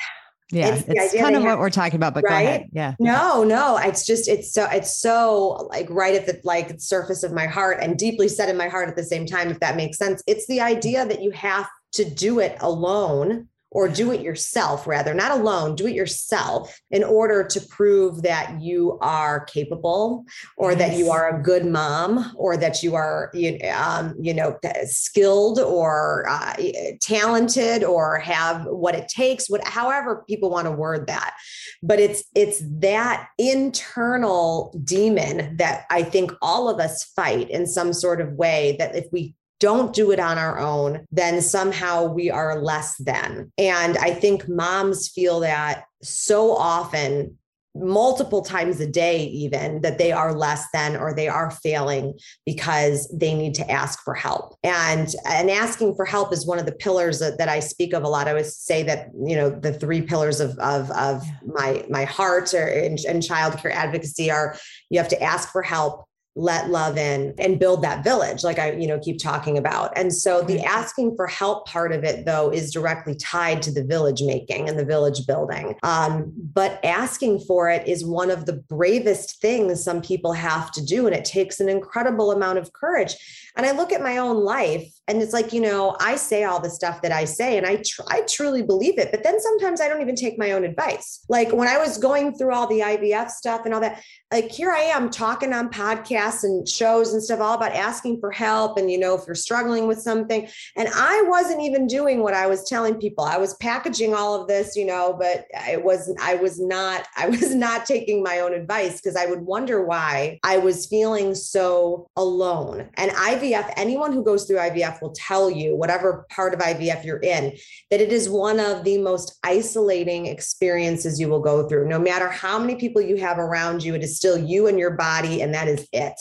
Yeah, 0.53 0.77
it's, 0.77 0.85
it's 0.87 1.15
kind 1.21 1.35
of 1.35 1.43
have, 1.43 1.53
what 1.53 1.59
we're 1.59 1.71
talking 1.71 1.97
about, 1.97 2.15
but 2.15 2.23
right? 2.23 2.31
go 2.31 2.49
ahead. 2.49 2.69
Yeah. 2.73 2.95
No, 3.01 3.43
no, 3.43 3.79
it's 3.79 4.07
just 4.07 4.29
it's 4.29 4.53
so 4.53 4.69
it's 4.71 5.01
so 5.01 5.69
like 5.71 5.89
right 5.91 6.15
at 6.15 6.27
the 6.27 6.41
like 6.45 6.81
surface 6.81 7.25
of 7.25 7.33
my 7.33 7.47
heart 7.47 7.79
and 7.81 7.99
deeply 7.99 8.29
set 8.29 8.49
in 8.49 8.57
my 8.57 8.69
heart 8.69 8.89
at 8.89 8.95
the 8.95 9.03
same 9.03 9.27
time, 9.27 9.51
if 9.51 9.59
that 9.59 9.77
makes 9.77 9.99
sense. 9.99 10.23
It's 10.27 10.47
the 10.47 10.61
idea 10.61 11.05
that 11.05 11.21
you 11.21 11.33
have 11.33 11.69
to 11.93 12.09
do 12.09 12.39
it 12.39 12.57
alone 12.61 13.49
or 13.77 13.89
do 13.89 14.11
it 14.11 14.23
yourself 14.23 14.87
rather 14.87 15.13
not 15.13 15.31
alone 15.31 15.75
do 15.75 15.87
it 15.87 15.95
yourself 15.95 16.81
in 16.91 17.05
order 17.05 17.45
to 17.45 17.61
prove 17.69 18.23
that 18.23 18.59
you 18.59 18.99
are 19.03 19.45
capable 19.45 20.25
or 20.57 20.73
yes. 20.73 20.79
that 20.79 20.97
you 20.97 21.11
are 21.11 21.39
a 21.39 21.43
good 21.43 21.67
mom 21.67 22.33
or 22.37 22.57
that 22.57 22.83
you 22.83 22.95
are 22.95 23.31
you, 23.35 23.59
um, 23.75 24.15
you 24.19 24.33
know 24.33 24.59
skilled 24.85 25.61
or 25.61 26.27
uh, 26.27 26.55
talented 27.03 27.85
or 27.85 28.19
have 28.19 28.65
what 28.65 28.95
it 28.95 29.09
takes 29.09 29.51
what 29.51 29.63
however 29.69 30.25
people 30.27 30.49
want 30.49 30.65
to 30.65 30.73
word 30.73 31.07
that 31.07 31.35
but 31.83 32.01
it's 32.01 32.25
it's 32.35 32.63
that 32.81 33.29
internal 33.37 34.75
demon 34.85 35.55
that 35.59 35.85
i 35.91 36.03
think 36.03 36.33
all 36.41 36.71
of 36.71 36.81
us 36.81 37.05
fight 37.05 37.51
in 37.51 37.67
some 37.67 37.93
sort 37.93 38.23
of 38.23 38.33
way 38.33 38.75
that 38.79 38.97
if 38.97 39.05
we 39.13 39.35
don't 39.61 39.95
do 39.95 40.11
it 40.11 40.21
on 40.21 40.39
our 40.39 40.59
own, 40.59 41.07
then 41.11 41.41
somehow 41.41 42.05
we 42.05 42.31
are 42.31 42.61
less 42.61 42.97
than. 42.99 43.53
And 43.59 43.97
I 43.99 44.13
think 44.13 44.49
moms 44.49 45.09
feel 45.09 45.41
that 45.41 45.85
so 46.03 46.55
often 46.55 47.39
multiple 47.81 48.43
times 48.43 48.81
a 48.81 48.87
day 48.87 49.25
even 49.25 49.81
that 49.83 49.99
they 49.99 50.13
are 50.13 50.35
less 50.35 50.65
than 50.73 50.97
or 50.97 51.15
they 51.15 51.29
are 51.29 51.51
failing 51.51 52.19
because 52.45 53.09
they 53.15 53.35
need 53.35 53.55
to 53.55 53.71
ask 53.71 54.03
for 54.03 54.15
help. 54.15 54.57
And 54.63 55.15
and 55.27 55.51
asking 55.51 55.95
for 55.95 56.05
help 56.05 56.33
is 56.33 56.47
one 56.47 56.59
of 56.59 56.67
the 56.67 56.73
pillars 56.73 57.19
that, 57.19 57.39
that 57.39 57.49
i 57.49 57.61
speak 57.61 57.93
of 57.93 58.03
a 58.03 58.09
lot. 58.09 58.29
I 58.29 58.35
would 58.35 58.47
say 58.47 58.83
that 58.85 59.11
you 59.15 59.37
know 59.37 59.51
the 59.51 59.73
three 59.73 60.03
pillars 60.03 60.41
of 60.41 60.59
of, 60.59 60.91
of 60.93 61.23
my 61.45 61.85
my 61.91 62.05
heart 62.05 62.55
or 62.55 62.67
in, 62.69 62.97
in 63.07 63.21
child 63.21 63.59
care 63.59 63.73
advocacy 63.73 64.31
are 64.31 64.57
you 64.91 64.99
have 64.99 65.09
to 65.09 65.23
ask 65.23 65.51
for 65.51 65.63
help 65.63 66.06
let 66.37 66.69
love 66.69 66.99
in 66.99 67.35
and 67.39 67.59
build 67.59 67.83
that 67.83 68.05
village 68.05 68.45
like 68.45 68.59
i 68.59 68.73
you 68.73 68.87
know 68.87 68.99
keep 68.99 69.19
talking 69.19 69.57
about. 69.57 69.97
And 69.97 70.13
so 70.13 70.43
the 70.43 70.61
asking 70.61 71.17
for 71.17 71.27
help 71.27 71.67
part 71.67 71.93
of 71.93 72.05
it 72.05 72.27
though 72.27 72.51
is 72.51 72.73
directly 72.73 73.15
tied 73.15 73.63
to 73.63 73.71
the 73.73 73.83
village 73.83 74.23
making 74.23 74.69
and 74.69 74.79
the 74.79 74.85
village 74.85 75.27
building. 75.27 75.77
Um, 75.83 76.33
but 76.37 76.79
asking 76.85 77.41
for 77.41 77.71
it 77.71 77.87
is 77.87 78.05
one 78.05 78.31
of 78.31 78.47
the 78.47 78.53
bravest 78.53 79.41
things 79.41 79.83
some 79.83 80.03
people 80.03 80.33
have 80.33 80.71
to 80.73 80.85
do 80.85 81.07
and 81.07 81.15
it 81.15 81.25
takes 81.25 81.61
an 81.61 81.69
incredible 81.69 82.33
amount 82.33 82.59
of 82.59 82.73
courage 82.73 83.15
and 83.57 83.65
I 83.65 83.73
look 83.73 83.93
at 83.93 84.03
my 84.03 84.19
own 84.19 84.37
life 84.37 84.93
and 85.09 85.23
it's 85.23 85.33
like, 85.33 85.53
you 85.53 85.61
know, 85.61 85.97
I 85.99 86.17
say 86.17 86.45
all 86.45 86.61
the 86.61 86.69
stuff 86.69 87.01
that 87.03 87.13
I 87.13 87.25
say 87.25 87.57
and 87.57 87.67
I, 87.67 87.77
tr- 87.77 88.03
I 88.09 88.23
truly 88.29 88.63
believe 88.63 88.99
it. 88.99 89.11
But 89.11 89.23
then 89.23 89.41
sometimes 89.41 89.81
I 89.81 89.89
don't 89.89 90.03
even 90.03 90.17
take 90.17 90.39
my 90.39 90.51
own 90.51 90.65
advice. 90.65 91.25
Like 91.29 91.53
when 91.53 91.69
I 91.69 91.79
was 91.79 91.97
going 91.97 92.35
through 92.35 92.53
all 92.53 92.67
the 92.67 92.81
IVF 92.81 93.31
stuff 93.31 93.63
and 93.65 93.73
all 93.73 93.81
that, 93.81 94.03
like 94.33 94.51
here 94.51 94.73
I 94.73 94.81
am 94.81 95.09
talking 95.09 95.53
on 95.53 95.71
podcasts 95.71 96.43
and 96.43 96.69
shows 96.69 97.13
and 97.13 97.23
stuff 97.23 97.41
all 97.41 97.55
about 97.55 97.73
asking 97.73 98.21
for 98.21 98.33
help. 98.33 98.79
And, 98.79 98.91
you 98.91 98.99
know, 98.99 99.15
if 99.15 99.23
you're 99.27 99.37
struggling 99.37 99.87
with 99.87 100.01
something, 100.01 100.49
and 100.77 100.89
I 100.95 101.25
wasn't 101.29 101.63
even 101.63 101.87
doing 101.87 102.23
what 102.23 102.35
I 102.35 102.49
was 102.49 102.69
telling 102.69 102.97
people. 102.97 103.25
I 103.25 103.39
was 103.39 103.55
packaging 103.55 104.13
all 104.13 104.41
of 104.41 104.49
this, 104.49 104.77
you 104.77 104.85
know, 104.85 105.17
but 105.19 105.47
I 105.57 105.77
wasn't, 105.77 106.21
I 106.21 106.35
was 106.35 106.61
not, 106.61 107.07
I 107.17 107.29
was 107.29 107.55
not 107.55 107.87
taking 107.87 108.23
my 108.23 108.41
own 108.41 108.53
advice 108.53 109.01
because 109.01 109.17
I 109.17 109.27
would 109.27 109.43
wonder 109.43 109.85
why 109.85 110.41
I 110.43 110.59
was 110.59 110.87
feeling 110.87 111.35
so 111.35 112.11
alone. 112.17 112.91
And 112.95 113.13
IVF 113.13 113.46
IVF, 113.53 113.73
anyone 113.77 114.13
who 114.13 114.25
goes 114.25 114.45
through 114.45 114.57
IVF 114.59 115.01
will 115.01 115.13
tell 115.13 115.51
you, 115.51 115.77
whatever 115.77 116.27
part 116.31 116.55
of 116.55 116.61
IVF 116.61 117.05
you're 117.05 117.21
in, 117.21 117.57
that 117.91 118.01
it 118.01 118.13
is 118.13 118.29
one 118.29 118.61
of 118.61 118.85
the 118.85 118.99
most 118.99 119.39
isolating 119.43 120.27
experiences 120.27 121.21
you 121.21 121.29
will 121.29 121.41
go 121.41 121.69
through. 121.69 121.89
No 121.89 121.99
matter 121.99 122.29
how 122.29 122.59
many 122.59 122.77
people 122.77 123.03
you 123.03 123.17
have 123.17 123.39
around 123.39 123.83
you, 123.83 123.95
it 123.95 124.03
is 124.03 124.17
still 124.17 124.39
you 124.39 124.67
and 124.67 124.79
your 124.79 124.93
body, 124.93 125.43
and 125.43 125.55
that 125.55 125.69
is 125.69 125.87
it. 125.93 126.15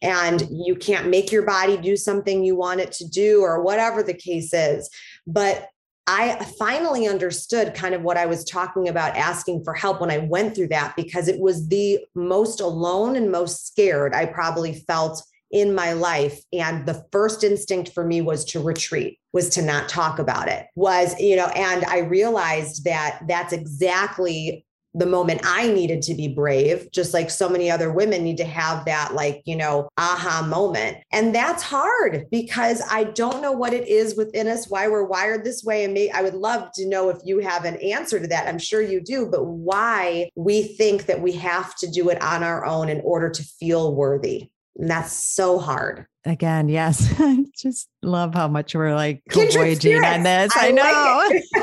And 0.00 0.46
you 0.50 0.76
can't 0.76 1.08
make 1.08 1.32
your 1.32 1.44
body 1.44 1.76
do 1.76 1.96
something 1.96 2.44
you 2.44 2.56
want 2.56 2.80
it 2.80 2.92
to 2.92 3.08
do, 3.08 3.42
or 3.42 3.62
whatever 3.62 4.02
the 4.02 4.14
case 4.14 4.52
is. 4.52 4.90
But 5.26 5.68
I 6.06 6.44
finally 6.58 7.06
understood 7.06 7.74
kind 7.74 7.94
of 7.94 8.02
what 8.02 8.16
I 8.16 8.26
was 8.26 8.44
talking 8.44 8.88
about 8.88 9.16
asking 9.16 9.62
for 9.62 9.72
help 9.72 10.00
when 10.00 10.10
I 10.10 10.18
went 10.18 10.54
through 10.54 10.68
that 10.68 10.96
because 10.96 11.28
it 11.28 11.38
was 11.38 11.68
the 11.68 12.00
most 12.16 12.60
alone 12.60 13.14
and 13.14 13.30
most 13.30 13.68
scared 13.68 14.12
I 14.12 14.26
probably 14.26 14.74
felt 14.74 15.22
in 15.52 15.74
my 15.74 15.92
life 15.92 16.42
and 16.52 16.86
the 16.86 17.04
first 17.12 17.44
instinct 17.44 17.92
for 17.92 18.04
me 18.04 18.20
was 18.20 18.44
to 18.44 18.60
retreat 18.60 19.18
was 19.32 19.48
to 19.50 19.62
not 19.62 19.88
talk 19.88 20.18
about 20.18 20.48
it 20.48 20.66
was 20.74 21.18
you 21.20 21.36
know 21.36 21.46
and 21.48 21.84
i 21.84 21.98
realized 21.98 22.84
that 22.84 23.20
that's 23.28 23.52
exactly 23.52 24.64
the 24.94 25.06
moment 25.06 25.40
I 25.44 25.68
needed 25.68 26.02
to 26.02 26.14
be 26.14 26.28
brave, 26.28 26.90
just 26.92 27.14
like 27.14 27.30
so 27.30 27.48
many 27.48 27.70
other 27.70 27.90
women 27.90 28.22
need 28.22 28.36
to 28.38 28.44
have 28.44 28.84
that, 28.84 29.14
like, 29.14 29.42
you 29.46 29.56
know, 29.56 29.88
aha 29.96 30.44
moment. 30.46 30.98
And 31.12 31.34
that's 31.34 31.62
hard 31.62 32.26
because 32.30 32.82
I 32.90 33.04
don't 33.04 33.40
know 33.40 33.52
what 33.52 33.72
it 33.72 33.88
is 33.88 34.16
within 34.16 34.48
us, 34.48 34.68
why 34.68 34.88
we're 34.88 35.04
wired 35.04 35.44
this 35.44 35.64
way. 35.64 35.84
And 35.84 35.94
me, 35.94 36.10
I 36.10 36.22
would 36.22 36.34
love 36.34 36.70
to 36.74 36.86
know 36.86 37.08
if 37.08 37.18
you 37.24 37.38
have 37.38 37.64
an 37.64 37.76
answer 37.76 38.20
to 38.20 38.26
that. 38.28 38.48
I'm 38.48 38.58
sure 38.58 38.82
you 38.82 39.00
do, 39.00 39.26
but 39.26 39.44
why 39.44 40.28
we 40.36 40.62
think 40.62 41.06
that 41.06 41.22
we 41.22 41.32
have 41.32 41.74
to 41.76 41.90
do 41.90 42.10
it 42.10 42.20
on 42.20 42.42
our 42.42 42.64
own 42.66 42.88
in 42.90 43.00
order 43.02 43.30
to 43.30 43.42
feel 43.42 43.94
worthy. 43.94 44.50
And 44.76 44.90
that's 44.90 45.12
so 45.12 45.58
hard. 45.58 46.06
Again, 46.24 46.68
yes. 46.68 47.12
I 47.18 47.44
just 47.56 47.88
love 48.00 48.34
how 48.34 48.46
much 48.46 48.74
we're 48.74 48.94
like 48.94 49.22
voyaging 49.32 50.04
on 50.04 50.22
this. 50.22 50.52
I, 50.56 50.68
I 50.68 50.70
know. 50.70 50.82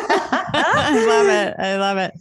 I 0.51 1.05
love 1.07 1.28
it. 1.28 1.55
I 1.57 1.78
love 1.78 1.97
it. 1.97 2.14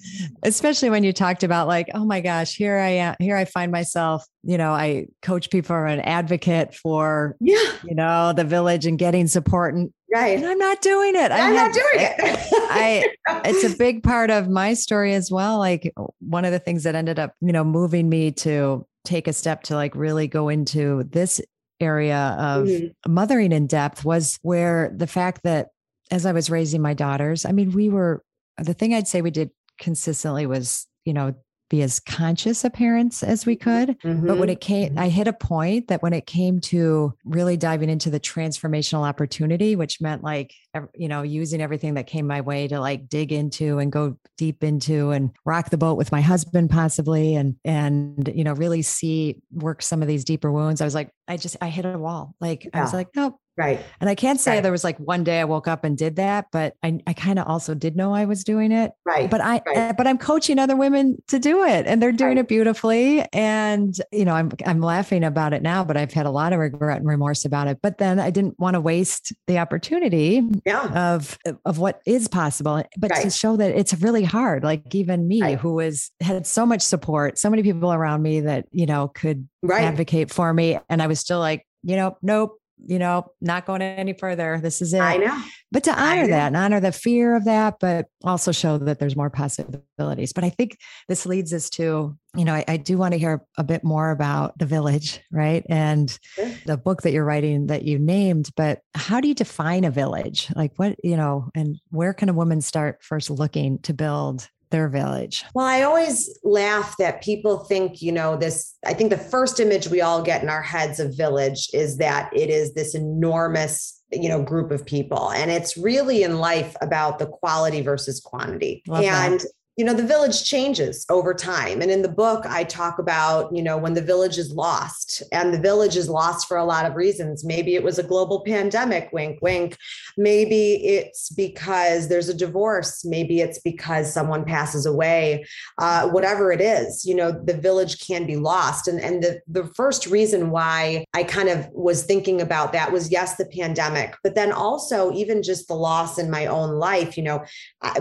Especially 0.45 0.89
when 0.89 1.03
you 1.03 1.12
talked 1.12 1.43
about 1.43 1.66
like, 1.66 1.89
oh 1.95 2.05
my 2.05 2.20
gosh, 2.20 2.55
here 2.55 2.78
I 2.78 2.91
am. 2.91 3.16
Here 3.18 3.36
I 3.36 3.45
find 3.45 3.72
myself, 3.72 4.24
you 4.45 4.57
know, 4.57 4.70
I 4.70 5.07
coach 5.20 5.51
people 5.51 5.74
or 5.74 5.86
an 5.86 6.01
advocate 6.01 6.74
for, 6.74 7.36
yeah. 7.41 7.72
you 7.84 7.97
know, 7.97 8.32
the 8.32 8.45
village 8.45 8.86
and 8.86 8.99
getting 8.99 9.26
support. 9.26 9.74
And, 9.74 9.93
right. 10.14 10.39
And 10.39 10.47
I'm 10.47 10.59
not 10.59 10.80
doing 10.80 11.16
it. 11.16 11.32
I'm 11.32 11.55
not 11.55 11.72
doing 11.72 11.86
it. 11.95 12.14
I, 12.70 13.09
it's 13.45 13.64
a 13.64 13.76
big 13.76 14.05
part 14.05 14.30
of 14.30 14.49
my 14.49 14.74
story 14.74 15.12
as 15.14 15.28
well. 15.30 15.59
Like 15.59 15.93
one 16.20 16.45
of 16.45 16.53
the 16.53 16.61
things 16.61 16.84
that 16.84 16.95
ended 16.95 17.18
up, 17.18 17.34
you 17.41 17.53
know, 17.53 17.64
moving 17.64 18.09
me 18.09 18.30
to 18.32 18.86
take 19.09 19.26
a 19.26 19.32
step 19.32 19.62
to 19.64 19.74
like 19.74 19.94
really 19.94 20.28
go 20.28 20.48
into 20.48 21.02
this 21.04 21.40
area 21.80 22.36
of 22.38 22.66
mm-hmm. 22.66 23.12
mothering 23.12 23.52
in 23.52 23.66
depth 23.66 24.04
was 24.04 24.38
where 24.42 24.92
the 24.94 25.06
fact 25.06 25.42
that 25.44 25.68
as 26.11 26.26
I 26.26 26.32
was 26.32 26.50
raising 26.50 26.82
my 26.82 26.94
daughters, 26.94 27.44
I 27.44 27.52
mean, 27.52 27.72
we 27.72 27.88
were 27.88 28.22
the 28.59 28.74
thing 28.74 28.94
I'd 28.94 29.09
say 29.09 29.22
we 29.22 29.30
did 29.30 29.50
consistently 29.78 30.46
was, 30.46 30.86
you 31.04 31.12
know, 31.12 31.34
be 31.68 31.82
as 31.82 32.00
conscious 32.00 32.64
of 32.64 32.72
parents 32.72 33.22
as 33.22 33.44
we 33.44 33.56
could. 33.56 33.98
Mm-hmm. 34.00 34.26
But 34.26 34.38
when 34.38 34.48
mm-hmm. 34.48 34.50
it 34.50 34.60
came, 34.60 34.88
mm-hmm. 34.90 34.98
I 34.98 35.08
hit 35.08 35.28
a 35.28 35.32
point 35.32 35.88
that 35.88 36.02
when 36.02 36.12
it 36.12 36.26
came 36.26 36.60
to 36.62 37.14
really 37.24 37.56
diving 37.56 37.90
into 37.90 38.10
the 38.10 38.20
transformational 38.20 39.06
opportunity, 39.06 39.76
which 39.76 40.00
meant 40.00 40.22
like, 40.22 40.54
you 40.94 41.08
know, 41.08 41.22
using 41.22 41.60
everything 41.60 41.94
that 41.94 42.06
came 42.06 42.26
my 42.26 42.40
way 42.40 42.68
to 42.68 42.80
like 42.80 43.08
dig 43.08 43.32
into 43.32 43.78
and 43.78 43.92
go 43.92 44.16
deep 44.36 44.64
into 44.64 45.10
and 45.10 45.30
rock 45.44 45.70
the 45.70 45.78
boat 45.78 45.98
with 45.98 46.12
my 46.12 46.20
husband 46.20 46.70
possibly 46.70 47.34
and, 47.34 47.56
and, 47.64 48.30
you 48.34 48.44
know, 48.44 48.52
really 48.54 48.82
see 48.82 49.40
work 49.52 49.82
some 49.82 50.02
of 50.02 50.08
these 50.08 50.24
deeper 50.24 50.50
wounds. 50.50 50.80
I 50.80 50.84
was 50.84 50.94
like, 50.94 51.10
I 51.26 51.36
just, 51.36 51.56
I 51.60 51.68
hit 51.68 51.84
a 51.84 51.98
wall. 51.98 52.34
Like, 52.40 52.64
yeah. 52.64 52.70
I 52.74 52.82
was 52.82 52.94
like, 52.94 53.08
nope, 53.14 53.36
Right. 53.59 53.84
And 54.00 54.09
I 54.09 54.14
can't 54.14 54.40
say 54.40 54.52
right. 54.52 54.62
there 54.62 54.70
was 54.70 54.84
like 54.84 54.96
one 54.98 55.24
day 55.24 55.40
I 55.40 55.44
woke 55.44 55.66
up 55.66 55.82
and 55.82 55.98
did 55.98 56.14
that, 56.16 56.46
but 56.52 56.74
I, 56.84 57.00
I 57.09 57.12
kind 57.12 57.40
of 57.40 57.48
also 57.48 57.74
did 57.74 57.96
know 57.96 58.14
I 58.14 58.24
was 58.24 58.44
doing 58.44 58.70
it. 58.70 58.92
Right. 59.04 59.28
But 59.28 59.40
I, 59.40 59.61
right. 59.66 59.76
Uh, 59.76 59.92
but 59.94 60.06
I'm 60.06 60.16
coaching 60.16 60.61
other 60.61 60.76
women 60.76 61.20
to 61.26 61.40
do 61.40 61.64
it 61.64 61.84
and 61.88 62.00
they're 62.00 62.12
doing 62.12 62.36
right. 62.36 62.38
it 62.38 62.46
beautifully. 62.46 63.26
And, 63.32 64.00
you 64.12 64.24
know, 64.24 64.34
I'm, 64.34 64.52
I'm 64.64 64.80
laughing 64.80 65.24
about 65.24 65.52
it 65.52 65.62
now, 65.62 65.82
but 65.82 65.96
I've 65.96 66.12
had 66.12 66.24
a 66.24 66.30
lot 66.30 66.52
of 66.52 66.61
regret 66.61 66.98
and 66.98 67.09
remorse 67.09 67.44
about 67.44 67.66
it. 67.66 67.80
But 67.82 67.98
then 67.98 68.20
I 68.20 68.30
didn't 68.30 68.61
want 68.61 68.74
to 68.74 68.80
waste 68.80 69.32
the 69.48 69.59
opportunity 69.59 70.40
yeah. 70.64 71.14
of, 71.14 71.36
of 71.64 71.78
what 71.78 72.00
is 72.06 72.28
possible, 72.28 72.84
but 72.96 73.09
to 73.16 73.28
show 73.28 73.56
that 73.56 73.76
it's 73.76 73.92
really 73.94 74.22
hard. 74.22 74.62
Like 74.62 74.94
even 74.94 75.26
me 75.26 75.54
who 75.54 75.72
was, 75.72 76.12
had 76.20 76.46
so 76.46 76.64
much 76.64 76.82
support, 76.82 77.38
so 77.38 77.50
many 77.50 77.64
people 77.64 77.92
around 77.92 78.22
me 78.22 78.38
that, 78.42 78.66
you 78.70 78.86
know, 78.86 79.09
could 79.09 79.48
advocate 79.68 80.30
for 80.30 80.54
me. 80.54 80.78
And 80.88 81.02
I 81.02 81.09
was 81.09 81.18
still 81.18 81.40
like, 81.40 81.66
you 81.82 81.96
know, 81.96 82.16
nope, 82.22 82.61
you 82.86 82.98
know, 82.98 83.32
not 83.40 83.66
going 83.66 83.82
any 83.82 84.12
further. 84.12 84.60
This 84.62 84.80
is 84.80 84.94
it. 84.94 85.00
I 85.00 85.16
know. 85.16 85.42
But 85.70 85.84
to 85.84 85.92
honor 85.92 86.26
that 86.28 86.46
and 86.48 86.56
honor 86.56 86.80
the 86.80 86.92
fear 86.92 87.36
of 87.36 87.44
that, 87.44 87.76
but 87.78 88.06
also 88.24 88.52
show 88.52 88.78
that 88.78 88.98
there's 88.98 89.16
more 89.16 89.28
possibilities. 89.28 90.32
But 90.32 90.44
I 90.44 90.50
think 90.50 90.78
this 91.08 91.26
leads 91.26 91.52
us 91.52 91.68
to, 91.70 92.16
you 92.34 92.44
know, 92.44 92.54
I, 92.54 92.64
I 92.66 92.76
do 92.78 92.96
want 92.96 93.12
to 93.12 93.18
hear 93.18 93.44
a 93.58 93.64
bit 93.64 93.84
more 93.84 94.10
about 94.10 94.58
the 94.58 94.64
village, 94.64 95.20
right? 95.30 95.64
And 95.68 96.18
sure. 96.34 96.50
the 96.64 96.78
book 96.78 97.02
that 97.02 97.12
you're 97.12 97.24
writing 97.24 97.66
that 97.66 97.84
you 97.84 97.98
named, 97.98 98.48
but 98.56 98.80
how 98.94 99.20
do 99.20 99.28
you 99.28 99.34
define 99.34 99.84
a 99.84 99.90
village? 99.90 100.48
Like 100.56 100.72
what, 100.76 100.96
you 101.04 101.16
know, 101.16 101.50
and 101.54 101.78
where 101.90 102.14
can 102.14 102.30
a 102.30 102.34
woman 102.34 102.62
start 102.62 103.02
first 103.02 103.28
looking 103.28 103.78
to 103.80 103.92
build 103.92 104.48
their 104.70 104.88
village? 104.88 105.44
Well, 105.54 105.66
I 105.66 105.82
always 105.82 106.38
laugh 106.44 106.96
that 106.98 107.22
people 107.22 107.58
think, 107.60 108.02
you 108.02 108.12
know, 108.12 108.36
this. 108.36 108.74
I 108.86 108.94
think 108.94 109.10
the 109.10 109.18
first 109.18 109.60
image 109.60 109.88
we 109.88 110.00
all 110.00 110.22
get 110.22 110.42
in 110.42 110.48
our 110.48 110.62
heads 110.62 111.00
of 111.00 111.16
village 111.16 111.68
is 111.72 111.98
that 111.98 112.30
it 112.34 112.50
is 112.50 112.74
this 112.74 112.94
enormous, 112.94 114.02
you 114.10 114.28
know, 114.28 114.42
group 114.42 114.70
of 114.70 114.84
people. 114.86 115.30
And 115.32 115.50
it's 115.50 115.76
really 115.76 116.22
in 116.22 116.38
life 116.38 116.76
about 116.80 117.18
the 117.18 117.26
quality 117.26 117.80
versus 117.80 118.20
quantity. 118.20 118.82
Love 118.86 119.04
and 119.04 119.40
that 119.40 119.46
you 119.78 119.84
know 119.84 119.94
the 119.94 120.02
village 120.02 120.42
changes 120.42 121.06
over 121.08 121.32
time. 121.32 121.80
And 121.80 121.90
in 121.90 122.02
the 122.02 122.08
book 122.08 122.44
i 122.46 122.64
talk 122.64 122.98
about 122.98 123.54
you 123.54 123.62
know 123.62 123.78
when 123.78 123.94
the 123.94 124.02
village 124.02 124.36
is 124.36 124.52
lost 124.52 125.22
and 125.30 125.54
the 125.54 125.60
village 125.60 125.96
is 125.96 126.08
lost 126.08 126.48
for 126.48 126.56
a 126.56 126.64
lot 126.64 126.84
of 126.84 126.96
reasons. 126.96 127.44
Maybe 127.44 127.76
it 127.76 127.84
was 127.84 127.98
a 127.98 128.02
global 128.02 128.42
pandemic 128.44 129.10
wink 129.12 129.38
wink. 129.40 129.78
Maybe 130.16 130.84
it's 130.84 131.30
because 131.30 132.08
there's 132.08 132.28
a 132.28 132.34
divorce. 132.34 133.04
Maybe 133.04 133.40
it's 133.40 133.60
because 133.60 134.12
someone 134.12 134.44
passes 134.44 134.84
away. 134.84 135.46
Uh, 135.78 136.08
whatever 136.08 136.50
it 136.50 136.60
is 136.60 137.04
you 137.06 137.14
know 137.14 137.30
the 137.30 137.56
village 137.56 138.04
can 138.04 138.26
be 138.26 138.36
lost. 138.36 138.88
And 138.88 139.00
and 139.00 139.22
the, 139.22 139.40
the 139.46 139.66
first 139.76 140.08
reason 140.08 140.50
why 140.50 141.04
i 141.14 141.22
kind 141.22 141.48
of 141.48 141.68
was 141.72 142.02
thinking 142.02 142.40
about 142.40 142.72
that 142.72 142.90
was 142.90 143.12
yes 143.12 143.36
the 143.36 143.46
pandemic 143.46 144.16
but 144.24 144.34
then 144.34 144.50
also 144.50 145.12
even 145.12 145.40
just 145.40 145.68
the 145.68 145.74
loss 145.74 146.18
in 146.18 146.28
my 146.28 146.46
own 146.46 146.80
life. 146.80 147.16
You 147.16 147.22
know 147.22 147.44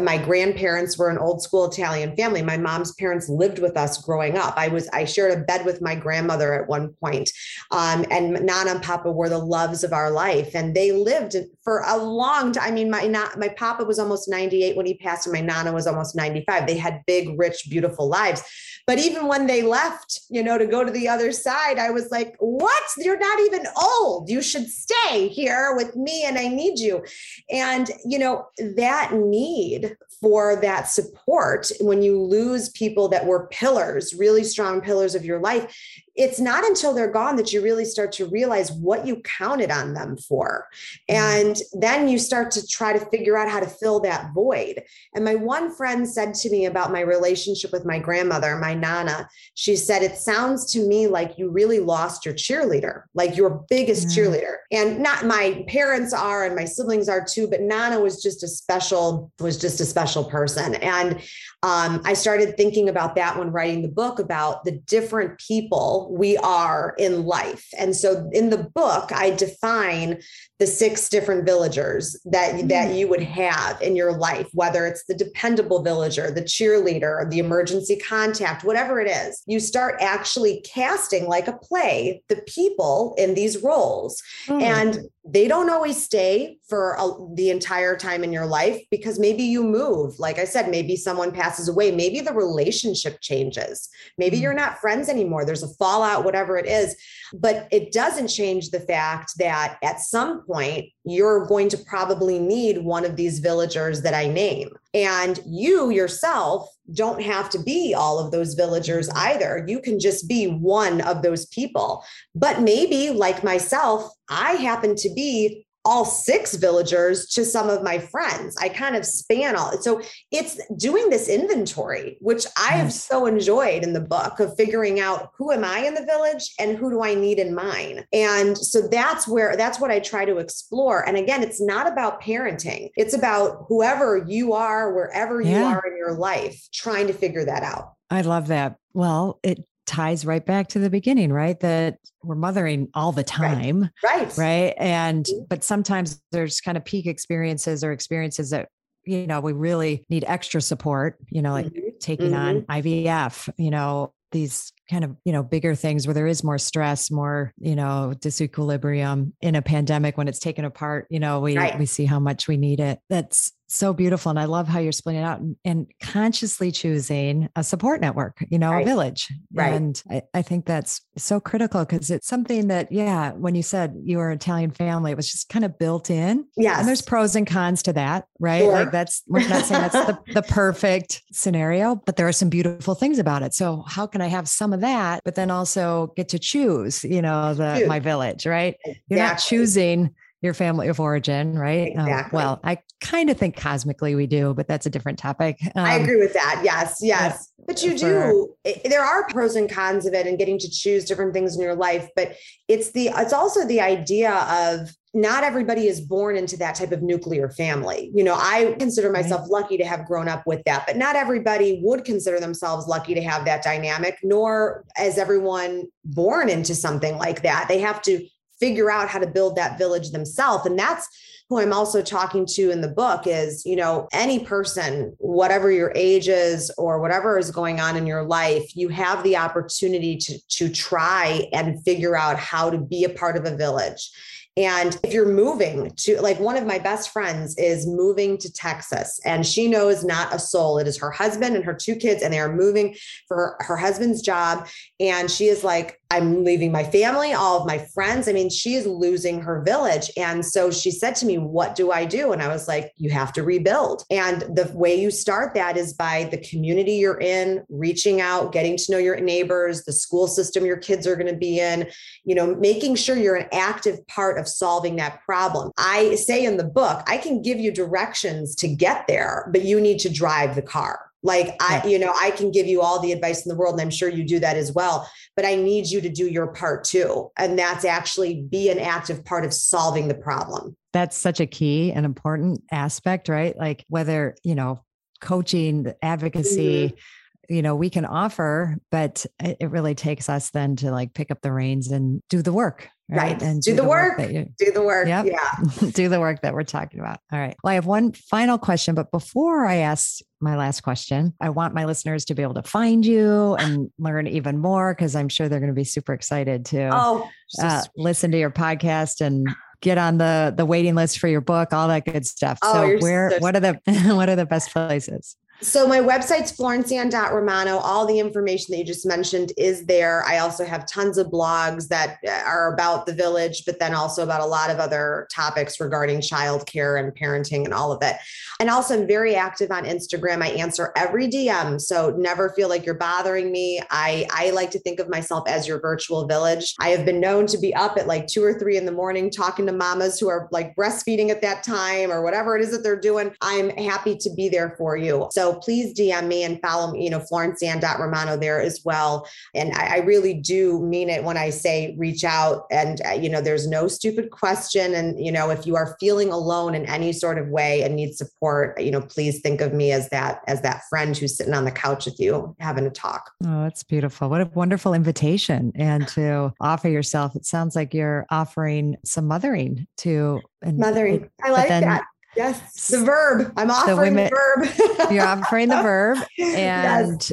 my 0.01 0.17
grandparents 0.17 0.97
were 0.97 1.11
an 1.11 1.19
old 1.19 1.43
school 1.43 1.66
Italian 1.67 2.15
family. 2.15 2.41
My 2.41 2.57
mom's 2.57 2.93
parents 2.93 3.29
lived 3.29 3.59
with 3.59 3.77
us 3.77 4.01
growing 4.01 4.37
up. 4.37 4.55
I 4.57 4.67
was 4.67 4.87
I 4.89 5.05
shared 5.05 5.37
a 5.37 5.41
bed 5.41 5.65
with 5.65 5.81
my 5.81 5.95
grandmother 5.95 6.53
at 6.53 6.67
one 6.67 6.93
point. 7.03 7.31
Um, 7.71 8.05
and 8.11 8.33
Nana 8.33 8.71
and 8.71 8.81
Papa 8.81 9.11
were 9.11 9.29
the 9.29 9.37
loves 9.37 9.83
of 9.83 9.93
our 9.93 10.11
life, 10.11 10.55
and 10.55 10.75
they 10.75 10.91
lived 10.91 11.35
for 11.63 11.83
a 11.85 11.97
long 11.97 12.51
time. 12.51 12.63
I 12.67 12.71
mean, 12.71 12.89
my 12.89 13.07
not 13.07 13.37
my 13.37 13.49
Papa 13.49 13.83
was 13.83 13.99
almost 13.99 14.29
98 14.29 14.75
when 14.75 14.85
he 14.85 14.95
passed, 14.95 15.27
and 15.27 15.33
my 15.33 15.41
Nana 15.41 15.71
was 15.71 15.87
almost 15.87 16.15
95. 16.15 16.67
They 16.67 16.77
had 16.77 17.03
big, 17.05 17.37
rich, 17.39 17.67
beautiful 17.69 18.07
lives. 18.07 18.41
But 18.87 18.99
even 18.99 19.27
when 19.27 19.47
they 19.47 19.63
left, 19.63 20.21
you 20.29 20.41
know, 20.41 20.57
to 20.57 20.65
go 20.65 20.85
to 20.85 20.91
the 20.91 21.09
other 21.09 21.33
side, 21.33 21.77
I 21.77 21.91
was 21.91 22.09
like, 22.09 22.37
what? 22.39 22.83
You're 22.97 23.19
not 23.19 23.39
even 23.41 23.67
old. 23.75 24.29
You 24.29 24.41
should 24.41 24.69
stay 24.69 25.27
here 25.27 25.75
with 25.75 25.97
me 25.97 26.23
and 26.23 26.37
I 26.37 26.47
need 26.47 26.79
you. 26.79 27.03
And, 27.51 27.91
you 28.05 28.17
know, 28.17 28.47
that 28.77 29.11
need 29.13 29.97
for 30.21 30.55
that 30.61 30.87
support 30.87 31.69
when 31.81 32.01
you 32.01 32.21
lose 32.21 32.69
people 32.69 33.09
that 33.09 33.25
were 33.25 33.47
pillars, 33.47 34.15
really 34.17 34.45
strong 34.45 34.79
pillars 34.79 35.15
of 35.15 35.25
your 35.25 35.41
life, 35.41 35.75
it's 36.17 36.39
not 36.39 36.65
until 36.65 36.93
they're 36.93 37.11
gone 37.11 37.35
that 37.35 37.53
you 37.53 37.61
really 37.61 37.85
start 37.85 38.11
to 38.11 38.25
realize 38.25 38.71
what 38.71 39.05
you 39.05 39.21
counted 39.21 39.69
on 39.69 39.93
them 39.93 40.17
for. 40.17 40.67
Mm-hmm. 41.09 41.45
And 41.45 41.61
then 41.73 42.07
you 42.07 42.17
start 42.17 42.51
to 42.51 42.67
try 42.67 42.91
to 42.91 43.05
figure 43.11 43.37
out 43.37 43.49
how 43.49 43.59
to 43.59 43.67
fill 43.67 43.99
that 44.01 44.33
void. 44.33 44.83
And 45.13 45.23
my 45.23 45.35
one 45.35 45.73
friend 45.73 46.09
said 46.09 46.33
to 46.35 46.49
me 46.49 46.65
about 46.65 46.91
my 46.91 47.01
relationship 47.01 47.71
with 47.71 47.85
my 47.85 47.99
grandmother, 47.99 48.57
my 48.57 48.73
Nana, 48.73 49.29
she 49.53 49.75
said, 49.75 50.01
It 50.01 50.17
sounds 50.17 50.71
to 50.73 50.87
me 50.87 51.07
like 51.07 51.37
you 51.37 51.49
really 51.49 51.79
lost 51.79 52.25
your 52.25 52.33
cheerleader, 52.33 53.03
like 53.13 53.37
your 53.37 53.63
biggest 53.69 54.07
mm-hmm. 54.07 54.19
cheerleader. 54.19 54.55
And 54.71 54.99
not 54.99 55.25
my 55.25 55.63
parents 55.67 56.13
are 56.13 56.45
and 56.45 56.55
my 56.55 56.65
siblings 56.65 57.07
are 57.07 57.23
too, 57.23 57.47
but 57.47 57.61
Nana 57.61 57.99
was 57.99 58.23
just 58.23 58.43
a 58.43 58.47
special, 58.47 59.31
was 59.39 59.57
just 59.57 59.79
a 59.79 59.85
special 59.85 60.23
person. 60.23 60.75
And 60.75 61.21
um, 61.63 62.01
I 62.05 62.13
started 62.13 62.55
thinking 62.55 62.87
about 62.87 63.15
that 63.15 63.37
when 63.37 63.51
writing 63.51 63.81
the 63.81 63.87
book 63.87 64.19
about 64.19 64.63
the 64.63 64.73
different 64.73 65.39
people 65.39 66.15
we 66.15 66.37
are 66.37 66.93
in 66.99 67.25
life. 67.25 67.67
And 67.77 67.95
so 67.95 68.29
in 68.31 68.51
the 68.51 68.69
book, 68.75 69.11
I 69.11 69.31
define 69.31 70.21
the 70.59 70.67
six 70.67 71.09
different 71.09 71.45
villagers 71.45 72.19
that 72.25 72.55
mm. 72.55 72.69
that 72.69 72.95
you 72.95 73.07
would 73.07 73.21
have 73.21 73.79
in 73.81 73.95
your 73.95 74.17
life 74.17 74.47
whether 74.53 74.87
it's 74.87 75.05
the 75.05 75.13
dependable 75.13 75.83
villager 75.83 76.31
the 76.31 76.41
cheerleader 76.41 77.29
the 77.29 77.39
emergency 77.39 77.95
contact 77.95 78.63
whatever 78.63 78.99
it 78.99 79.07
is 79.07 79.43
you 79.45 79.59
start 79.59 79.95
actually 80.01 80.61
casting 80.61 81.27
like 81.27 81.47
a 81.47 81.53
play 81.53 82.23
the 82.27 82.41
people 82.47 83.13
in 83.17 83.35
these 83.35 83.61
roles 83.61 84.21
mm. 84.47 84.61
and 84.61 84.99
they 85.29 85.47
don't 85.47 85.69
always 85.69 86.01
stay 86.01 86.57
for 86.69 86.93
a, 86.93 87.35
the 87.35 87.49
entire 87.49 87.95
time 87.95 88.23
in 88.23 88.31
your 88.31 88.45
life 88.45 88.81
because 88.89 89.19
maybe 89.19 89.43
you 89.43 89.63
move 89.63 90.17
like 90.17 90.39
i 90.39 90.45
said 90.45 90.69
maybe 90.69 90.95
someone 90.95 91.31
passes 91.31 91.46
away 91.67 91.91
maybe 91.91 92.19
the 92.19 92.33
relationship 92.33 93.19
changes 93.21 93.89
maybe 94.17 94.37
mm. 94.37 94.41
you're 94.41 94.53
not 94.53 94.79
friends 94.79 95.09
anymore 95.09 95.45
there's 95.45 95.63
a 95.63 95.73
fallout 95.75 96.23
whatever 96.23 96.57
it 96.57 96.65
is 96.65 96.95
but 97.33 97.67
it 97.71 97.91
doesn't 97.91 98.27
change 98.27 98.69
the 98.69 98.79
fact 98.79 99.33
that 99.37 99.77
at 99.83 99.99
some 99.99 100.43
point, 100.43 100.85
you're 101.03 101.45
going 101.45 101.69
to 101.69 101.77
probably 101.77 102.39
need 102.39 102.79
one 102.79 103.05
of 103.05 103.15
these 103.15 103.39
villagers 103.39 104.01
that 104.01 104.13
I 104.13 104.27
name. 104.27 104.69
And 104.93 105.39
you 105.45 105.89
yourself 105.89 106.69
don't 106.93 107.21
have 107.21 107.49
to 107.51 107.59
be 107.59 107.93
all 107.93 108.19
of 108.19 108.31
those 108.31 108.53
villagers 108.53 109.09
either. 109.09 109.63
You 109.67 109.79
can 109.79 109.99
just 109.99 110.27
be 110.27 110.47
one 110.47 111.01
of 111.01 111.21
those 111.21 111.45
people. 111.47 112.03
But 112.33 112.61
maybe, 112.61 113.09
like 113.09 113.43
myself, 113.43 114.09
I 114.29 114.53
happen 114.53 114.95
to 114.97 115.09
be 115.13 115.66
all 115.87 116.03
six 116.03 116.55
villagers 116.55 117.25
to 117.27 117.45
some 117.45 117.69
of 117.69 117.81
my 117.81 117.97
friends. 117.97 118.57
I 118.57 118.67
kind 118.67 118.97
of 118.97 119.05
span 119.05 119.55
all. 119.55 119.71
So 119.81 120.01
it's 120.31 120.59
doing 120.75 121.09
this 121.09 121.29
inventory, 121.29 122.17
which 122.19 122.45
I 122.57 122.73
have 122.73 122.91
so 122.91 123.25
enjoyed 123.25 123.83
in 123.83 123.93
the 123.93 124.01
book 124.01 124.41
of 124.41 124.53
figuring 124.57 124.99
out 124.99 125.31
who 125.37 125.53
am 125.53 125.63
I 125.63 125.79
in 125.79 125.93
the 125.93 126.05
village 126.05 126.53
and 126.59 126.77
who 126.77 126.89
do 126.89 127.01
I 127.01 127.15
need 127.15 127.39
in 127.39 127.55
mine. 127.55 128.03
And 128.11 128.57
so 128.57 128.81
that's 128.81 129.29
where 129.29 129.55
that's 129.55 129.79
what 129.79 129.89
I 129.89 129.99
try 129.99 130.25
to 130.25 130.39
explore. 130.39 131.07
And 131.07 131.15
again, 131.15 131.41
it's 131.41 131.61
not 131.61 131.89
about 131.89 132.21
parenting. 132.21 132.89
It's 132.97 133.13
about 133.13 133.65
whoever 133.69 134.25
you 134.27 134.51
are, 134.51 134.93
wherever 134.93 135.39
you 135.39 135.51
yeah. 135.51 135.73
are 135.73 135.83
in 135.87 135.95
your 135.95 136.15
life, 136.15 136.67
trying 136.73 137.07
to 137.07 137.13
figure 137.13 137.45
that 137.45 137.63
out. 137.63 137.93
I 138.09 138.21
love 138.21 138.47
that. 138.47 138.75
Well, 138.93 139.39
it 139.41 139.63
ties 139.87 140.25
right 140.25 140.45
back 140.45 140.67
to 140.69 140.79
the 140.79 140.89
beginning, 140.89 141.33
right? 141.33 141.59
That 141.61 141.97
we're 142.21 142.35
mothering 142.35 142.89
all 142.93 143.11
the 143.11 143.23
time. 143.23 143.89
Right. 144.03 144.19
Right. 144.19 144.37
right? 144.37 144.73
And, 144.77 145.25
mm-hmm. 145.25 145.45
but 145.49 145.63
sometimes 145.63 146.21
there's 146.31 146.61
kind 146.61 146.77
of 146.77 146.85
peak 146.85 147.07
experiences 147.07 147.83
or 147.83 147.91
experiences 147.91 148.51
that, 148.51 148.69
you 149.05 149.25
know, 149.25 149.39
we 149.39 149.53
really 149.53 150.05
need 150.09 150.25
extra 150.27 150.61
support, 150.61 151.17
you 151.29 151.41
know, 151.41 151.53
like 151.53 151.67
mm-hmm. 151.67 151.97
taking 151.99 152.31
mm-hmm. 152.31 152.69
on 152.69 152.81
IVF, 152.81 153.49
you 153.57 153.71
know, 153.71 154.13
these 154.31 154.73
kind 154.89 155.03
of 155.03 155.15
you 155.23 155.31
know 155.31 155.43
bigger 155.43 155.75
things 155.75 156.05
where 156.05 156.13
there 156.13 156.27
is 156.27 156.43
more 156.43 156.57
stress 156.57 157.09
more 157.09 157.53
you 157.59 157.75
know 157.75 158.13
disequilibrium 158.17 159.31
in 159.41 159.55
a 159.55 159.61
pandemic 159.61 160.17
when 160.17 160.27
it's 160.27 160.39
taken 160.39 160.65
apart 160.65 161.07
you 161.09 161.19
know 161.19 161.39
we 161.39 161.57
right. 161.57 161.79
we 161.79 161.85
see 161.85 162.05
how 162.05 162.19
much 162.19 162.47
we 162.47 162.57
need 162.57 162.79
it 162.79 162.99
that's 163.09 163.53
so 163.67 163.93
beautiful 163.93 164.29
and 164.29 164.39
i 164.39 164.45
love 164.45 164.67
how 164.67 164.79
you're 164.79 164.91
splitting 164.91 165.21
it 165.21 165.25
out 165.25 165.39
and, 165.39 165.55
and 165.65 165.87
consciously 166.01 166.71
choosing 166.71 167.49
a 167.55 167.63
support 167.63 167.99
network 167.99 168.43
you 168.49 168.57
know 168.57 168.71
right. 168.71 168.81
a 168.81 168.85
village 168.85 169.27
right. 169.53 169.73
and 169.73 170.01
I, 170.09 170.21
I 170.33 170.41
think 170.41 170.65
that's 170.65 171.01
so 171.17 171.39
critical 171.39 171.83
because 171.83 172.09
it's 172.09 172.27
something 172.27 172.67
that 172.67 172.91
yeah 172.91 173.31
when 173.33 173.55
you 173.55 173.63
said 173.63 173.95
you 174.03 174.17
were 174.17 174.29
an 174.29 174.37
italian 174.37 174.71
family 174.71 175.11
it 175.11 175.17
was 175.17 175.29
just 175.29 175.49
kind 175.49 175.65
of 175.65 175.77
built 175.77 176.09
in 176.09 176.45
yeah 176.55 176.79
and 176.79 176.87
there's 176.87 177.01
pros 177.01 177.35
and 177.35 177.45
cons 177.45 177.83
to 177.83 177.93
that 177.93 178.25
right 178.39 178.61
sure. 178.61 178.71
like 178.71 178.91
that's 178.91 179.23
we're 179.27 179.47
not 179.47 179.65
saying 179.65 179.81
that's 179.81 179.93
the, 179.93 180.19
the 180.33 180.41
perfect 180.43 181.21
scenario 181.31 181.95
but 182.05 182.15
there 182.15 182.27
are 182.27 182.33
some 182.33 182.49
beautiful 182.49 182.95
things 182.95 183.19
about 183.19 183.43
it 183.43 183.53
so 183.53 183.83
how 183.87 184.07
can 184.07 184.21
i 184.21 184.27
have 184.27 184.47
some 184.47 184.71
of 184.71 184.81
that 184.81 185.21
but 185.25 185.35
then 185.35 185.51
also 185.51 186.13
get 186.15 186.29
to 186.29 186.39
choose 186.39 187.03
you 187.03 187.21
know 187.21 187.53
the 187.53 187.85
my 187.87 187.99
village 187.99 188.45
right 188.45 188.77
exactly. 188.85 189.03
you're 189.09 189.19
not 189.19 189.35
choosing 189.35 190.13
your 190.41 190.53
family 190.53 190.87
of 190.87 190.99
origin, 190.99 191.57
right? 191.57 191.93
Um, 191.97 192.07
exactly. 192.07 192.39
Um, 192.39 192.45
well, 192.45 192.59
I 192.63 192.77
kind 193.01 193.29
of 193.29 193.37
think 193.37 193.55
cosmically 193.55 194.13
we 194.15 194.27
do, 194.27 194.53
but 194.53 194.67
that's 194.67 194.85
a 194.85 194.89
different 194.89 195.17
topic. 195.17 195.57
Um, 195.75 195.83
I 195.83 195.95
agree 195.95 196.17
with 196.17 196.33
that. 196.33 196.61
Yes, 196.63 196.99
yes. 197.01 197.51
But 197.65 197.83
you 197.83 197.91
for, 197.91 197.97
do. 197.97 198.55
It, 198.63 198.89
there 198.89 199.03
are 199.03 199.27
pros 199.27 199.55
and 199.55 199.69
cons 199.69 200.05
of 200.05 200.13
it, 200.13 200.27
and 200.27 200.37
getting 200.37 200.59
to 200.59 200.69
choose 200.69 201.05
different 201.05 201.33
things 201.33 201.55
in 201.55 201.61
your 201.61 201.75
life. 201.75 202.07
But 202.15 202.35
it's 202.67 202.91
the 202.91 203.09
it's 203.17 203.33
also 203.33 203.65
the 203.65 203.81
idea 203.81 204.31
of 204.31 204.89
not 205.13 205.43
everybody 205.43 205.87
is 205.87 205.99
born 205.99 206.37
into 206.37 206.55
that 206.57 206.75
type 206.75 206.91
of 206.91 207.01
nuclear 207.01 207.49
family. 207.49 208.11
You 208.13 208.23
know, 208.23 208.35
I 208.35 208.75
consider 208.77 209.11
myself 209.11 209.41
right. 209.41 209.49
lucky 209.49 209.77
to 209.77 209.85
have 209.85 210.05
grown 210.05 210.27
up 210.27 210.45
with 210.45 210.61
that, 210.65 210.85
but 210.85 210.95
not 210.95 211.15
everybody 211.15 211.81
would 211.83 212.05
consider 212.05 212.39
themselves 212.39 212.87
lucky 212.87 213.15
to 213.15 213.21
have 213.23 213.43
that 213.45 213.63
dynamic, 213.63 214.19
nor 214.21 214.85
is 215.01 215.17
everyone 215.17 215.85
born 216.05 216.49
into 216.49 216.75
something 216.75 217.17
like 217.17 217.41
that. 217.41 217.65
They 217.67 217.79
have 217.79 218.01
to 218.03 218.27
figure 218.59 218.91
out 218.91 219.09
how 219.09 219.19
to 219.19 219.27
build 219.27 219.55
that 219.55 219.77
village 219.77 220.11
themselves 220.11 220.65
and 220.65 220.77
that's 220.77 221.07
who 221.49 221.59
i'm 221.59 221.73
also 221.73 222.01
talking 222.01 222.45
to 222.45 222.69
in 222.71 222.81
the 222.81 222.87
book 222.87 223.23
is 223.25 223.65
you 223.65 223.75
know 223.75 224.07
any 224.13 224.39
person 224.39 225.15
whatever 225.19 225.71
your 225.71 225.91
age 225.95 226.27
is 226.27 226.71
or 226.77 226.99
whatever 226.99 227.37
is 227.37 227.51
going 227.51 227.79
on 227.79 227.95
in 227.95 228.05
your 228.05 228.23
life 228.23 228.75
you 228.75 228.89
have 228.89 229.23
the 229.23 229.37
opportunity 229.37 230.17
to 230.17 230.39
to 230.47 230.69
try 230.69 231.47
and 231.53 231.83
figure 231.83 232.15
out 232.15 232.37
how 232.37 232.69
to 232.69 232.77
be 232.77 233.03
a 233.03 233.09
part 233.09 233.37
of 233.37 233.45
a 233.45 233.55
village 233.55 234.11
and 234.57 234.99
if 235.03 235.13
you're 235.13 235.31
moving 235.31 235.91
to, 235.97 236.19
like, 236.19 236.39
one 236.39 236.57
of 236.57 236.65
my 236.65 236.79
best 236.79 237.11
friends 237.11 237.55
is 237.59 237.85
moving 237.85 238.39
to 238.39 238.51
Texas 238.51 239.19
and 239.23 239.45
she 239.45 239.67
knows 239.67 240.03
not 240.03 240.33
a 240.33 240.39
soul. 240.39 240.79
It 240.79 240.87
is 240.87 240.97
her 240.97 241.11
husband 241.11 241.55
and 241.55 241.63
her 241.63 241.75
two 241.75 241.95
kids, 241.95 242.23
and 242.23 242.33
they 242.33 242.39
are 242.39 242.51
moving 242.51 242.95
for 243.27 243.37
her, 243.37 243.57
her 243.59 243.77
husband's 243.77 244.19
job. 244.19 244.67
And 244.99 245.29
she 245.29 245.45
is 245.45 245.63
like, 245.63 246.01
I'm 246.09 246.43
leaving 246.43 246.71
my 246.71 246.83
family, 246.83 247.33
all 247.33 247.59
of 247.59 247.67
my 247.67 247.79
friends. 247.79 248.27
I 248.27 248.33
mean, 248.33 248.49
she's 248.49 248.85
losing 248.85 249.41
her 249.41 249.61
village. 249.61 250.09
And 250.15 250.45
so 250.45 250.71
she 250.71 250.89
said 250.89 251.15
to 251.17 251.25
me, 251.25 251.37
What 251.37 251.75
do 251.75 251.91
I 251.91 252.05
do? 252.05 252.31
And 252.31 252.41
I 252.41 252.47
was 252.47 252.67
like, 252.67 252.93
You 252.95 253.09
have 253.09 253.33
to 253.33 253.43
rebuild. 253.43 254.03
And 254.09 254.41
the 254.41 254.71
way 254.73 254.99
you 254.99 255.11
start 255.11 255.53
that 255.55 255.75
is 255.75 255.93
by 255.93 256.25
the 256.31 256.37
community 256.37 256.93
you're 256.93 257.19
in, 257.19 257.65
reaching 257.69 258.21
out, 258.21 258.51
getting 258.51 258.77
to 258.77 258.91
know 258.91 258.97
your 258.97 259.19
neighbors, 259.19 259.83
the 259.83 259.93
school 259.93 260.27
system 260.27 260.65
your 260.65 260.77
kids 260.77 261.05
are 261.05 261.15
going 261.15 261.31
to 261.31 261.37
be 261.37 261.59
in, 261.59 261.89
you 262.23 262.35
know, 262.35 262.55
making 262.55 262.95
sure 262.95 263.17
you're 263.17 263.35
an 263.35 263.49
active 263.51 264.05
part 264.07 264.39
of 264.39 264.47
solving 264.47 264.95
that 264.97 265.21
problem. 265.23 265.71
I 265.77 266.15
say 266.15 266.45
in 266.45 266.57
the 266.57 266.63
book, 266.63 267.03
I 267.07 267.17
can 267.17 267.41
give 267.41 267.59
you 267.59 267.71
directions 267.71 268.55
to 268.55 268.67
get 268.67 269.07
there, 269.07 269.49
but 269.51 269.63
you 269.63 269.81
need 269.81 269.99
to 269.99 270.09
drive 270.09 270.55
the 270.55 270.61
car. 270.61 271.06
Like 271.23 271.55
I, 271.59 271.85
you 271.87 271.99
know, 271.99 272.13
I 272.19 272.31
can 272.31 272.51
give 272.51 272.67
you 272.67 272.81
all 272.81 272.99
the 272.99 273.11
advice 273.11 273.45
in 273.45 273.49
the 273.49 273.55
world, 273.55 273.73
and 273.73 273.81
I'm 273.81 273.89
sure 273.89 274.09
you 274.09 274.23
do 274.23 274.39
that 274.39 274.55
as 274.55 274.71
well. 274.71 275.09
But 275.35 275.45
I 275.45 275.55
need 275.55 275.87
you 275.87 275.99
to 276.01 276.09
do 276.09 276.27
your 276.27 276.47
part 276.47 276.83
too. 276.83 277.31
And 277.37 277.57
that's 277.57 277.85
actually 277.85 278.43
be 278.43 278.69
an 278.69 278.79
active 278.79 279.25
part 279.25 279.43
of 279.43 279.53
solving 279.53 280.07
the 280.07 280.15
problem. 280.15 280.75
That's 280.93 281.17
such 281.17 281.39
a 281.39 281.45
key 281.45 281.91
and 281.91 282.05
important 282.05 282.63
aspect, 282.71 283.29
right? 283.29 283.57
Like 283.57 283.83
whether, 283.89 284.35
you 284.43 284.55
know, 284.55 284.83
coaching, 285.19 285.91
advocacy, 286.01 286.89
mm-hmm. 286.89 287.53
you 287.53 287.61
know, 287.61 287.75
we 287.75 287.89
can 287.89 288.05
offer, 288.05 288.77
but 288.91 289.25
it 289.39 289.69
really 289.69 289.95
takes 289.95 290.29
us 290.29 290.51
then 290.51 290.75
to 290.77 290.91
like 290.91 291.13
pick 291.13 291.31
up 291.31 291.41
the 291.41 291.51
reins 291.51 291.91
and 291.91 292.21
do 292.29 292.41
the 292.41 292.53
work, 292.53 292.89
right, 293.09 293.31
right. 293.31 293.41
and 293.41 293.61
do, 293.61 293.71
do 293.71 293.75
the, 293.77 293.81
the, 293.83 293.87
work, 293.87 294.17
work. 294.17 294.31
you, 294.31 294.49
do 294.57 294.71
the 294.71 294.81
work. 294.81 295.07
Yep. 295.07 295.25
yeah. 295.25 295.89
Do 295.91 296.09
the 296.09 296.19
work 296.19 296.41
that 296.41 296.53
we're 296.53 296.63
talking 296.63 296.99
about. 296.99 297.19
All 297.31 297.39
right. 297.39 297.55
Well 297.63 297.71
i 297.71 297.75
have 297.75 297.85
one 297.85 298.11
final 298.11 298.57
question 298.57 298.95
but 298.95 299.11
before 299.11 299.65
i 299.65 299.77
ask 299.77 300.19
my 300.39 300.55
last 300.55 300.81
question 300.81 301.33
i 301.41 301.49
want 301.49 301.73
my 301.73 301.85
listeners 301.85 302.25
to 302.25 302.35
be 302.35 302.43
able 302.43 302.53
to 302.53 302.63
find 302.63 303.05
you 303.05 303.55
and 303.55 303.89
learn 303.97 304.27
even 304.27 304.57
more 304.57 304.93
because 304.93 305.15
i'm 305.15 305.29
sure 305.29 305.49
they're 305.49 305.59
going 305.59 305.71
to 305.71 305.75
be 305.75 305.83
super 305.83 306.13
excited 306.13 306.65
to 306.65 306.89
oh, 306.91 307.27
uh, 307.61 307.81
listen 307.95 308.31
to 308.31 308.37
your 308.37 308.51
podcast 308.51 309.21
and 309.21 309.47
get 309.81 309.97
on 309.97 310.17
the 310.17 310.53
the 310.55 310.65
waiting 310.65 310.95
list 310.95 311.19
for 311.19 311.27
your 311.27 311.41
book 311.41 311.73
all 311.73 311.87
that 311.87 312.05
good 312.05 312.25
stuff. 312.25 312.57
Oh, 312.61 312.97
so 312.97 313.03
where 313.03 313.31
so 313.31 313.37
what 313.39 313.55
are 313.55 313.59
the 313.59 313.79
what 314.15 314.29
are 314.29 314.35
the 314.35 314.45
best 314.45 314.71
places 314.71 315.35
So 315.61 315.87
my 315.87 315.99
website's 315.99 316.55
florenceann.romano. 316.55 317.77
All 317.77 318.05
the 318.05 318.19
information 318.19 318.67
that 318.71 318.77
you 318.77 318.83
just 318.83 319.07
mentioned 319.07 319.53
is 319.57 319.85
there. 319.85 320.23
I 320.27 320.37
also 320.37 320.63
have 320.63 320.85
tons 320.85 321.17
of 321.17 321.27
blogs 321.27 321.87
that 321.87 322.19
uh, 322.27 322.29
are 322.45 322.73
about 322.73 323.07
the 323.07 323.13
village, 323.13 323.65
but 323.65 323.79
then 323.79 323.95
also 323.95 324.21
about 324.21 324.41
a 324.41 324.45
lot 324.45 324.69
of 324.69 324.77
other 324.77 325.27
topics 325.33 325.79
regarding 325.79 326.19
childcare 326.19 326.99
and 326.99 327.11
parenting 327.15 327.65
and 327.65 327.73
all 327.73 327.91
of 327.91 328.03
it. 328.03 328.17
And 328.59 328.69
also 328.69 328.99
I'm 328.99 329.07
very 329.07 329.35
active 329.35 329.71
on 329.71 329.85
Instagram. 329.85 330.43
I 330.43 330.49
answer 330.49 330.91
every 330.95 331.27
DM. 331.27 331.81
So 331.81 332.11
never 332.15 332.49
feel 332.49 332.69
like 332.69 332.85
you're 332.85 332.95
bothering 332.95 333.51
me. 333.51 333.81
I, 333.89 334.27
I 334.29 334.51
like 334.51 334.69
to 334.71 334.79
think 334.79 334.99
of 334.99 335.09
myself 335.09 335.47
as 335.47 335.67
your 335.67 335.79
virtual 335.79 336.27
village. 336.27 336.75
I 336.79 336.89
have 336.89 337.03
been 337.03 337.19
known 337.19 337.47
to 337.47 337.57
be 337.57 337.73
up 337.73 337.97
at 337.97 338.05
like 338.05 338.27
two 338.27 338.43
or 338.43 338.53
three 338.53 338.77
in 338.77 338.85
the 338.85 338.91
morning 338.91 339.31
talking 339.31 339.65
to 339.65 339.71
mamas 339.71 340.19
who 340.19 340.27
are 340.27 340.47
like 340.51 340.75
breastfeeding 340.75 341.29
at 341.29 341.41
that 341.41 341.63
time 341.63 342.11
or 342.11 342.21
whatever 342.21 342.55
it 342.55 342.61
is 342.61 342.69
that 342.71 342.83
they're 342.83 342.99
doing. 342.99 343.33
I'm 343.41 343.71
happy 343.71 344.15
to 344.17 344.29
be 344.35 344.49
there 344.49 344.75
for 344.77 344.95
you. 344.97 345.27
So 345.31 345.46
please 345.55 345.93
DM 345.93 346.27
me 346.27 346.43
and 346.43 346.59
follow 346.61 346.91
me, 346.91 347.03
you 347.03 347.09
know, 347.09 347.19
florenceann.romano 347.19 348.37
there 348.37 348.61
as 348.61 348.81
well. 348.83 349.27
And 349.53 349.73
I, 349.73 349.95
I, 349.95 349.97
really 349.99 350.33
do 350.33 350.81
mean 350.81 351.09
it 351.09 351.23
when 351.23 351.37
I 351.37 351.49
say 351.49 351.95
reach 351.97 352.23
out 352.23 352.65
and, 352.71 353.01
uh, 353.05 353.11
you 353.11 353.29
know, 353.29 353.41
there's 353.41 353.67
no 353.67 353.87
stupid 353.87 354.31
question. 354.31 354.93
And, 354.93 355.23
you 355.23 355.31
know, 355.31 355.49
if 355.49 355.65
you 355.65 355.75
are 355.75 355.97
feeling 355.99 356.29
alone 356.31 356.75
in 356.75 356.85
any 356.85 357.11
sort 357.11 357.37
of 357.37 357.49
way 357.49 357.83
and 357.83 357.95
need 357.95 358.15
support, 358.15 358.79
you 358.81 358.91
know, 358.91 359.01
please 359.01 359.41
think 359.41 359.61
of 359.61 359.73
me 359.73 359.91
as 359.91 360.09
that, 360.09 360.41
as 360.47 360.61
that 360.61 360.83
friend 360.89 361.17
who's 361.17 361.35
sitting 361.37 361.53
on 361.53 361.65
the 361.65 361.71
couch 361.71 362.05
with 362.05 362.19
you 362.19 362.55
having 362.59 362.85
a 362.85 362.89
talk. 362.89 363.31
Oh, 363.45 363.63
that's 363.63 363.83
beautiful. 363.83 364.29
What 364.29 364.41
a 364.41 364.45
wonderful 364.53 364.93
invitation. 364.93 365.71
And 365.75 366.07
to 366.09 366.53
offer 366.59 366.89
yourself, 366.89 367.35
it 367.35 367.45
sounds 367.45 367.75
like 367.75 367.93
you're 367.93 368.25
offering 368.29 368.97
some 369.03 369.27
mothering 369.27 369.87
to 369.97 370.41
and 370.61 370.77
mothering. 370.77 371.29
I 371.43 371.51
like 371.51 371.67
then, 371.67 371.83
that. 371.83 372.03
Yes, 372.37 372.87
the 372.89 373.03
verb. 373.03 373.51
I'm 373.57 373.71
offering 373.71 374.13
the, 374.13 374.29
women, 374.29 374.29
the 374.29 374.95
verb. 374.97 375.11
you're 375.11 375.25
offering 375.25 375.69
the 375.69 375.81
verb, 375.81 376.17
and 376.39 377.27
yes. 377.27 377.31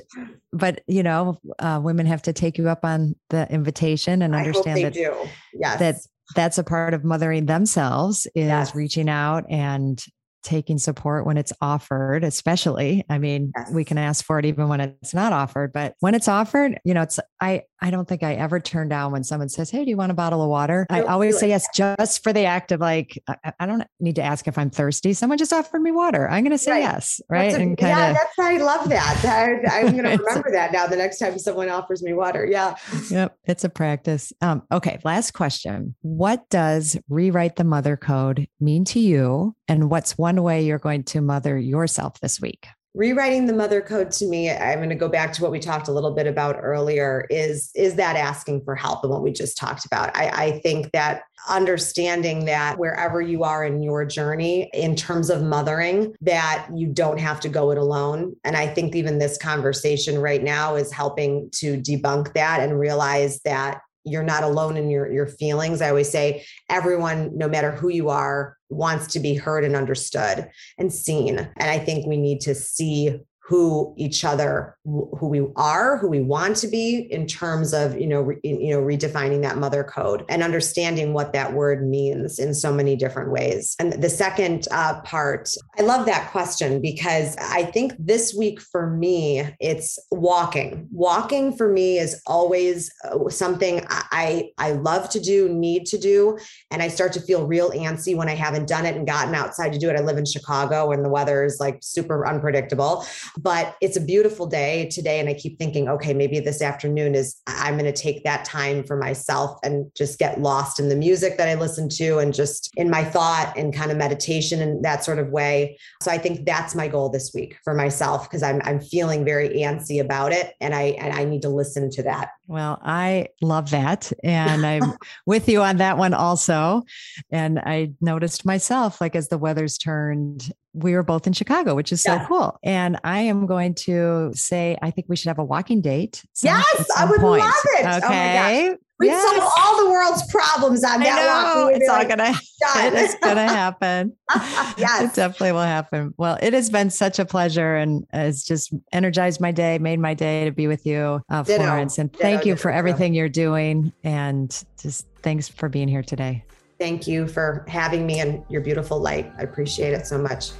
but 0.52 0.82
you 0.86 1.02
know, 1.02 1.38
uh, 1.58 1.80
women 1.82 2.06
have 2.06 2.22
to 2.22 2.32
take 2.32 2.58
you 2.58 2.68
up 2.68 2.84
on 2.84 3.14
the 3.30 3.46
invitation 3.52 4.22
and 4.22 4.34
understand 4.34 4.82
that 4.82 4.94
do. 4.94 5.14
Yes. 5.52 5.78
that 5.78 5.96
that's 6.34 6.58
a 6.58 6.64
part 6.64 6.94
of 6.94 7.04
mothering 7.04 7.46
themselves 7.46 8.26
is 8.34 8.46
yes. 8.46 8.74
reaching 8.74 9.08
out 9.08 9.44
and 9.50 10.02
taking 10.42 10.78
support 10.78 11.26
when 11.26 11.36
it's 11.36 11.52
offered, 11.60 12.22
especially. 12.22 13.04
I 13.08 13.18
mean, 13.18 13.52
yes. 13.56 13.70
we 13.72 13.84
can 13.84 13.98
ask 13.98 14.24
for 14.24 14.38
it 14.38 14.44
even 14.44 14.68
when 14.68 14.80
it's 14.80 15.14
not 15.14 15.32
offered, 15.32 15.72
but 15.72 15.94
when 16.00 16.14
it's 16.14 16.28
offered, 16.28 16.78
you 16.84 16.94
know, 16.94 17.02
it's 17.02 17.18
I 17.40 17.62
I 17.84 17.90
don't 17.90 18.08
think 18.08 18.22
I 18.22 18.32
ever 18.32 18.60
turn 18.60 18.88
down 18.88 19.12
when 19.12 19.24
someone 19.24 19.50
says, 19.50 19.68
"Hey, 19.68 19.84
do 19.84 19.90
you 19.90 19.98
want 19.98 20.10
a 20.10 20.14
bottle 20.14 20.40
of 20.40 20.48
water?" 20.48 20.86
I, 20.88 21.02
I 21.02 21.12
always 21.12 21.38
say 21.38 21.48
yes, 21.48 21.68
just 21.74 22.22
for 22.22 22.32
the 22.32 22.46
act 22.46 22.72
of 22.72 22.80
like, 22.80 23.22
I, 23.28 23.52
I, 23.60 23.66
don't 23.66 23.84
need 24.00 24.14
to 24.16 24.22
ask 24.22 24.48
if 24.48 24.56
I'm 24.56 24.70
thirsty. 24.70 25.12
Someone 25.12 25.36
just 25.36 25.52
offered 25.52 25.82
me 25.82 25.90
water. 25.90 26.26
I'm 26.26 26.44
going 26.44 26.52
to 26.52 26.58
say 26.58 26.70
right. 26.70 26.82
yes, 26.82 27.20
right? 27.28 27.52
A, 27.52 27.56
and 27.56 27.76
kinda, 27.76 27.94
yeah, 27.94 28.12
that's 28.14 28.38
I 28.38 28.56
love 28.56 28.88
that. 28.88 29.60
I, 29.70 29.80
am 29.80 29.92
going 29.92 30.04
to 30.04 30.16
remember 30.16 30.50
that 30.52 30.72
now. 30.72 30.86
The 30.86 30.96
next 30.96 31.18
time 31.18 31.38
someone 31.38 31.68
offers 31.68 32.02
me 32.02 32.14
water, 32.14 32.46
yeah. 32.50 32.74
Yep, 33.10 33.36
it's 33.44 33.64
a 33.64 33.68
practice. 33.68 34.32
Um, 34.40 34.62
okay, 34.72 34.98
last 35.04 35.32
question: 35.32 35.94
What 36.00 36.48
does 36.48 36.96
rewrite 37.10 37.56
the 37.56 37.64
mother 37.64 37.98
code 37.98 38.48
mean 38.60 38.86
to 38.86 38.98
you, 38.98 39.54
and 39.68 39.90
what's 39.90 40.16
one 40.16 40.42
way 40.42 40.64
you're 40.64 40.78
going 40.78 41.04
to 41.04 41.20
mother 41.20 41.58
yourself 41.58 42.18
this 42.20 42.40
week? 42.40 42.66
Rewriting 42.94 43.46
the 43.46 43.52
mother 43.52 43.80
code 43.80 44.10
to 44.10 44.26
me 44.26 44.50
i'm 44.50 44.78
going 44.78 44.88
to 44.88 44.94
go 44.94 45.08
back 45.08 45.32
to 45.32 45.42
what 45.42 45.50
we 45.50 45.58
talked 45.58 45.88
a 45.88 45.92
little 45.92 46.14
bit 46.14 46.26
about 46.26 46.56
earlier 46.60 47.26
is 47.30 47.70
is 47.74 47.96
that 47.96 48.16
asking 48.16 48.62
for 48.64 48.74
help 48.74 49.02
and 49.02 49.12
what 49.12 49.22
we 49.22 49.32
just 49.32 49.56
talked 49.56 49.84
about. 49.84 50.16
I, 50.16 50.28
I 50.28 50.60
think 50.60 50.92
that 50.92 51.22
understanding 51.48 52.46
that 52.46 52.78
wherever 52.78 53.20
you 53.20 53.44
are 53.44 53.64
in 53.64 53.82
your 53.82 54.04
journey 54.04 54.70
in 54.72 54.96
terms 54.96 55.28
of 55.28 55.42
mothering 55.42 56.14
that 56.22 56.66
you 56.74 56.86
don't 56.86 57.18
have 57.18 57.40
to 57.40 57.48
go 57.48 57.70
it 57.70 57.78
alone. 57.78 58.34
And 58.44 58.56
i 58.56 58.66
think 58.66 58.94
even 58.94 59.18
this 59.18 59.36
conversation 59.38 60.18
right 60.18 60.42
now 60.42 60.76
is 60.76 60.92
helping 60.92 61.50
to 61.52 61.76
debunk 61.76 62.32
that 62.34 62.60
and 62.60 62.78
realize 62.78 63.40
that 63.44 63.80
you're 64.04 64.22
not 64.22 64.44
alone 64.44 64.76
in 64.76 64.90
your 64.90 65.10
your 65.10 65.26
feelings. 65.26 65.80
I 65.80 65.88
always 65.88 66.10
say 66.10 66.44
everyone 66.68 67.36
no 67.36 67.48
matter 67.48 67.70
who 67.70 67.88
you 67.88 68.10
are 68.10 68.56
wants 68.68 69.06
to 69.08 69.20
be 69.20 69.34
heard 69.34 69.64
and 69.64 69.76
understood 69.76 70.50
and 70.78 70.92
seen. 70.92 71.38
And 71.38 71.70
i 71.70 71.78
think 71.78 72.06
we 72.06 72.16
need 72.16 72.40
to 72.42 72.54
see 72.54 73.18
who 73.46 73.94
each 73.98 74.24
other 74.24 74.74
who 74.84 75.28
we 75.28 75.46
are 75.56 75.98
who 75.98 76.08
we 76.08 76.20
want 76.20 76.56
to 76.56 76.66
be 76.66 77.06
in 77.10 77.26
terms 77.26 77.74
of 77.74 77.98
you 77.98 78.06
know 78.06 78.22
re, 78.22 78.36
you 78.42 78.70
know 78.70 78.80
redefining 78.80 79.42
that 79.42 79.58
mother 79.58 79.84
code 79.84 80.24
and 80.30 80.42
understanding 80.42 81.12
what 81.12 81.34
that 81.34 81.52
word 81.52 81.86
means 81.86 82.38
in 82.38 82.54
so 82.54 82.72
many 82.72 82.96
different 82.96 83.30
ways. 83.30 83.76
And 83.78 83.92
the 83.92 84.08
second 84.08 84.66
uh, 84.70 85.00
part 85.02 85.50
i 85.78 85.82
love 85.82 86.06
that 86.06 86.30
question 86.30 86.80
because 86.80 87.36
i 87.38 87.64
think 87.64 87.92
this 87.98 88.34
week 88.34 88.60
for 88.60 88.90
me 88.90 89.46
it's 89.60 89.98
walking. 90.10 90.88
Walking 90.90 91.54
for 91.54 91.70
me 91.70 91.98
is 91.98 92.22
always 92.26 92.90
uh, 93.04 93.28
something 93.28 93.84
i 93.90 94.50
i 94.56 94.72
love 94.72 95.10
to 95.10 95.20
do 95.20 95.50
need 95.50 95.84
to 95.86 95.98
do 95.98 96.38
and 96.70 96.82
i 96.82 96.88
start 96.88 97.12
to 97.12 97.20
feel 97.20 97.46
real 97.46 97.70
antsy 97.72 98.16
when 98.16 98.28
i 98.28 98.34
haven't 98.34 98.68
done 98.68 98.86
it 98.86 98.96
and 98.96 99.06
gotten 99.06 99.34
outside 99.34 99.72
to 99.74 99.78
do 99.78 99.90
it. 99.90 99.96
I 99.96 100.02
live 100.02 100.16
in 100.16 100.24
chicago 100.24 100.92
and 100.92 101.04
the 101.04 101.10
weather 101.10 101.44
is 101.44 101.58
like 101.60 101.78
super 101.82 102.26
unpredictable 102.26 103.04
but 103.38 103.76
it's 103.80 103.96
a 103.96 104.00
beautiful 104.00 104.46
day 104.46 104.88
today. 104.90 105.20
And 105.20 105.28
I 105.28 105.34
keep 105.34 105.58
thinking, 105.58 105.88
okay, 105.88 106.14
maybe 106.14 106.40
this 106.40 106.62
afternoon 106.62 107.14
is, 107.14 107.40
I'm 107.46 107.76
going 107.76 107.92
to 107.92 108.02
take 108.02 108.24
that 108.24 108.44
time 108.44 108.84
for 108.84 108.96
myself 108.96 109.58
and 109.62 109.90
just 109.96 110.18
get 110.18 110.40
lost 110.40 110.78
in 110.78 110.88
the 110.88 110.96
music 110.96 111.36
that 111.38 111.48
I 111.48 111.54
listen 111.54 111.88
to 111.90 112.18
and 112.18 112.32
just 112.32 112.70
in 112.76 112.88
my 112.90 113.04
thought 113.04 113.52
and 113.56 113.74
kind 113.74 113.90
of 113.90 113.96
meditation 113.96 114.60
and 114.60 114.84
that 114.84 115.04
sort 115.04 115.18
of 115.18 115.28
way. 115.28 115.78
So 116.02 116.10
I 116.10 116.18
think 116.18 116.46
that's 116.46 116.74
my 116.74 116.88
goal 116.88 117.08
this 117.08 117.32
week 117.34 117.56
for 117.64 117.74
myself 117.74 118.28
because 118.28 118.42
I'm, 118.42 118.60
I'm 118.64 118.80
feeling 118.80 119.24
very 119.24 119.48
antsy 119.60 120.00
about 120.00 120.32
it. 120.32 120.54
And 120.60 120.74
I, 120.74 120.96
and 121.00 121.12
I 121.12 121.24
need 121.24 121.42
to 121.42 121.48
listen 121.48 121.90
to 121.90 122.02
that. 122.04 122.30
Well, 122.46 122.78
I 122.82 123.28
love 123.40 123.70
that. 123.70 124.12
And 124.22 124.66
I'm 124.66 124.82
with 125.26 125.48
you 125.48 125.62
on 125.62 125.78
that 125.78 125.96
one 125.96 126.12
also. 126.12 126.82
And 127.30 127.58
I 127.58 127.92
noticed 128.00 128.44
myself, 128.44 129.00
like 129.00 129.16
as 129.16 129.28
the 129.28 129.38
weather's 129.38 129.78
turned, 129.78 130.52
we 130.74 130.94
were 130.94 131.02
both 131.02 131.26
in 131.26 131.32
Chicago, 131.32 131.74
which 131.74 131.92
is 131.92 132.02
so 132.02 132.14
yeah. 132.14 132.26
cool. 132.26 132.58
And 132.62 132.98
I 133.04 133.20
am 133.20 133.46
going 133.46 133.74
to 133.76 134.32
say, 134.34 134.76
I 134.82 134.90
think 134.90 135.06
we 135.08 135.16
should 135.16 135.28
have 135.28 135.38
a 135.38 135.44
walking 135.44 135.80
date. 135.80 136.22
yes, 136.42 136.90
I 136.96 137.04
would 137.06 137.20
point. 137.20 137.42
love 137.42 137.54
it. 137.64 137.86
Oh 137.86 137.96
okay. 137.98 138.70
Oh 138.70 138.76
we 139.00 139.08
yes. 139.08 139.22
solve 139.22 139.52
all 139.58 139.84
the 139.84 139.90
world's 139.90 140.22
problems 140.30 140.84
on 140.84 141.00
that 141.00 141.54
walk. 141.54 141.72
It's 141.74 141.88
all 141.88 141.98
like, 141.98 142.08
gonna 142.08 142.32
it 142.76 142.94
is 142.94 143.16
gonna 143.20 143.48
happen. 143.48 144.16
yes. 144.78 145.10
It 145.10 145.16
definitely 145.16 145.52
will 145.52 145.62
happen. 145.62 146.14
Well, 146.16 146.38
it 146.40 146.52
has 146.52 146.70
been 146.70 146.90
such 146.90 147.18
a 147.18 147.24
pleasure 147.24 147.74
and 147.74 148.06
it's 148.12 148.44
just 148.44 148.72
energized 148.92 149.40
my 149.40 149.50
day, 149.50 149.78
made 149.78 149.98
my 149.98 150.14
day 150.14 150.44
to 150.44 150.52
be 150.52 150.68
with 150.68 150.86
you, 150.86 151.20
uh, 151.28 151.42
Florence. 151.42 151.98
And 151.98 152.12
thank 152.12 152.42
Ditto. 152.42 152.50
you 152.50 152.56
for 152.56 152.70
everything 152.70 153.14
you're 153.14 153.28
doing. 153.28 153.92
And 154.04 154.50
just 154.80 155.08
thanks 155.22 155.48
for 155.48 155.68
being 155.68 155.88
here 155.88 156.02
today. 156.02 156.44
Thank 156.78 157.08
you 157.08 157.26
for 157.26 157.64
having 157.68 158.06
me 158.06 158.20
and 158.20 158.44
your 158.48 158.60
beautiful 158.60 159.00
light. 159.00 159.32
I 159.38 159.42
appreciate 159.42 159.92
it 159.92 160.06
so 160.06 160.18
much. 160.18 160.50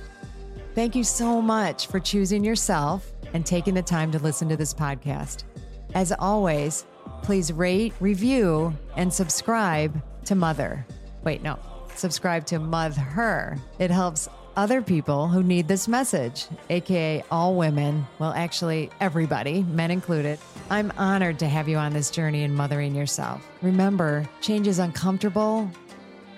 Thank 0.75 0.97
you 0.97 1.05
so 1.05 1.41
much 1.41 1.87
for 1.87 2.01
choosing 2.01 2.43
yourself 2.43 3.13
and 3.33 3.47
taking 3.47 3.75
the 3.75 3.83
time 3.83 4.11
to 4.11 4.19
listen 4.19 4.49
to 4.49 4.57
this 4.57 4.75
podcast. 4.75 5.45
As 5.95 6.13
always, 6.19 6.85
please 7.23 7.53
rate, 7.53 7.93
review, 8.01 8.75
and 8.97 9.13
subscribe 9.13 10.01
to 10.27 10.35
Mother. 10.35 10.87
Wait, 11.23 11.43
no, 11.43 11.59
subscribe 11.95 12.47
to 12.47 12.59
Mother. 12.59 13.01
Her. 13.01 13.59
It 13.79 13.91
helps 13.91 14.29
other 14.57 14.83
people 14.83 15.29
who 15.29 15.43
need 15.43 15.69
this 15.69 15.89
message, 15.89 16.47
aka 16.71 17.25
all 17.31 17.55
women, 17.57 18.07
well, 18.19 18.33
actually, 18.33 18.91
everybody, 19.01 19.63
men 19.65 19.91
included. 19.91 20.39
I'm 20.71 20.93
honored 20.97 21.39
to 21.41 21.49
have 21.49 21.69
you 21.69 21.77
on 21.77 21.93
this 21.93 22.11
journey 22.11 22.43
in 22.43 22.55
mothering 22.55 22.95
yourself. 22.95 23.47
Remember, 23.63 24.29
change 24.41 24.67
is 24.67 24.79
uncomfortable, 24.79 25.71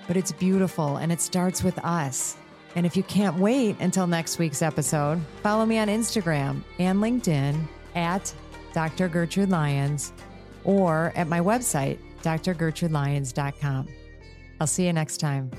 but 0.07 0.17
it's 0.17 0.31
beautiful 0.31 0.97
and 0.97 1.11
it 1.11 1.21
starts 1.21 1.63
with 1.63 1.77
us. 1.79 2.37
And 2.75 2.85
if 2.85 2.95
you 2.95 3.03
can't 3.03 3.37
wait 3.37 3.75
until 3.79 4.07
next 4.07 4.39
week's 4.39 4.61
episode, 4.61 5.21
follow 5.41 5.65
me 5.65 5.77
on 5.77 5.87
Instagram 5.87 6.63
and 6.79 6.99
LinkedIn 6.99 7.59
at 7.95 8.33
Dr. 8.73 9.07
Gertrude 9.07 9.49
Lyons 9.49 10.13
or 10.67 11.11
at 11.15 11.27
my 11.27 11.39
website, 11.39 11.97
drgertrudelyons.com. 12.21 13.87
I'll 14.59 14.67
see 14.67 14.85
you 14.85 14.93
next 14.93 15.17
time. 15.17 15.49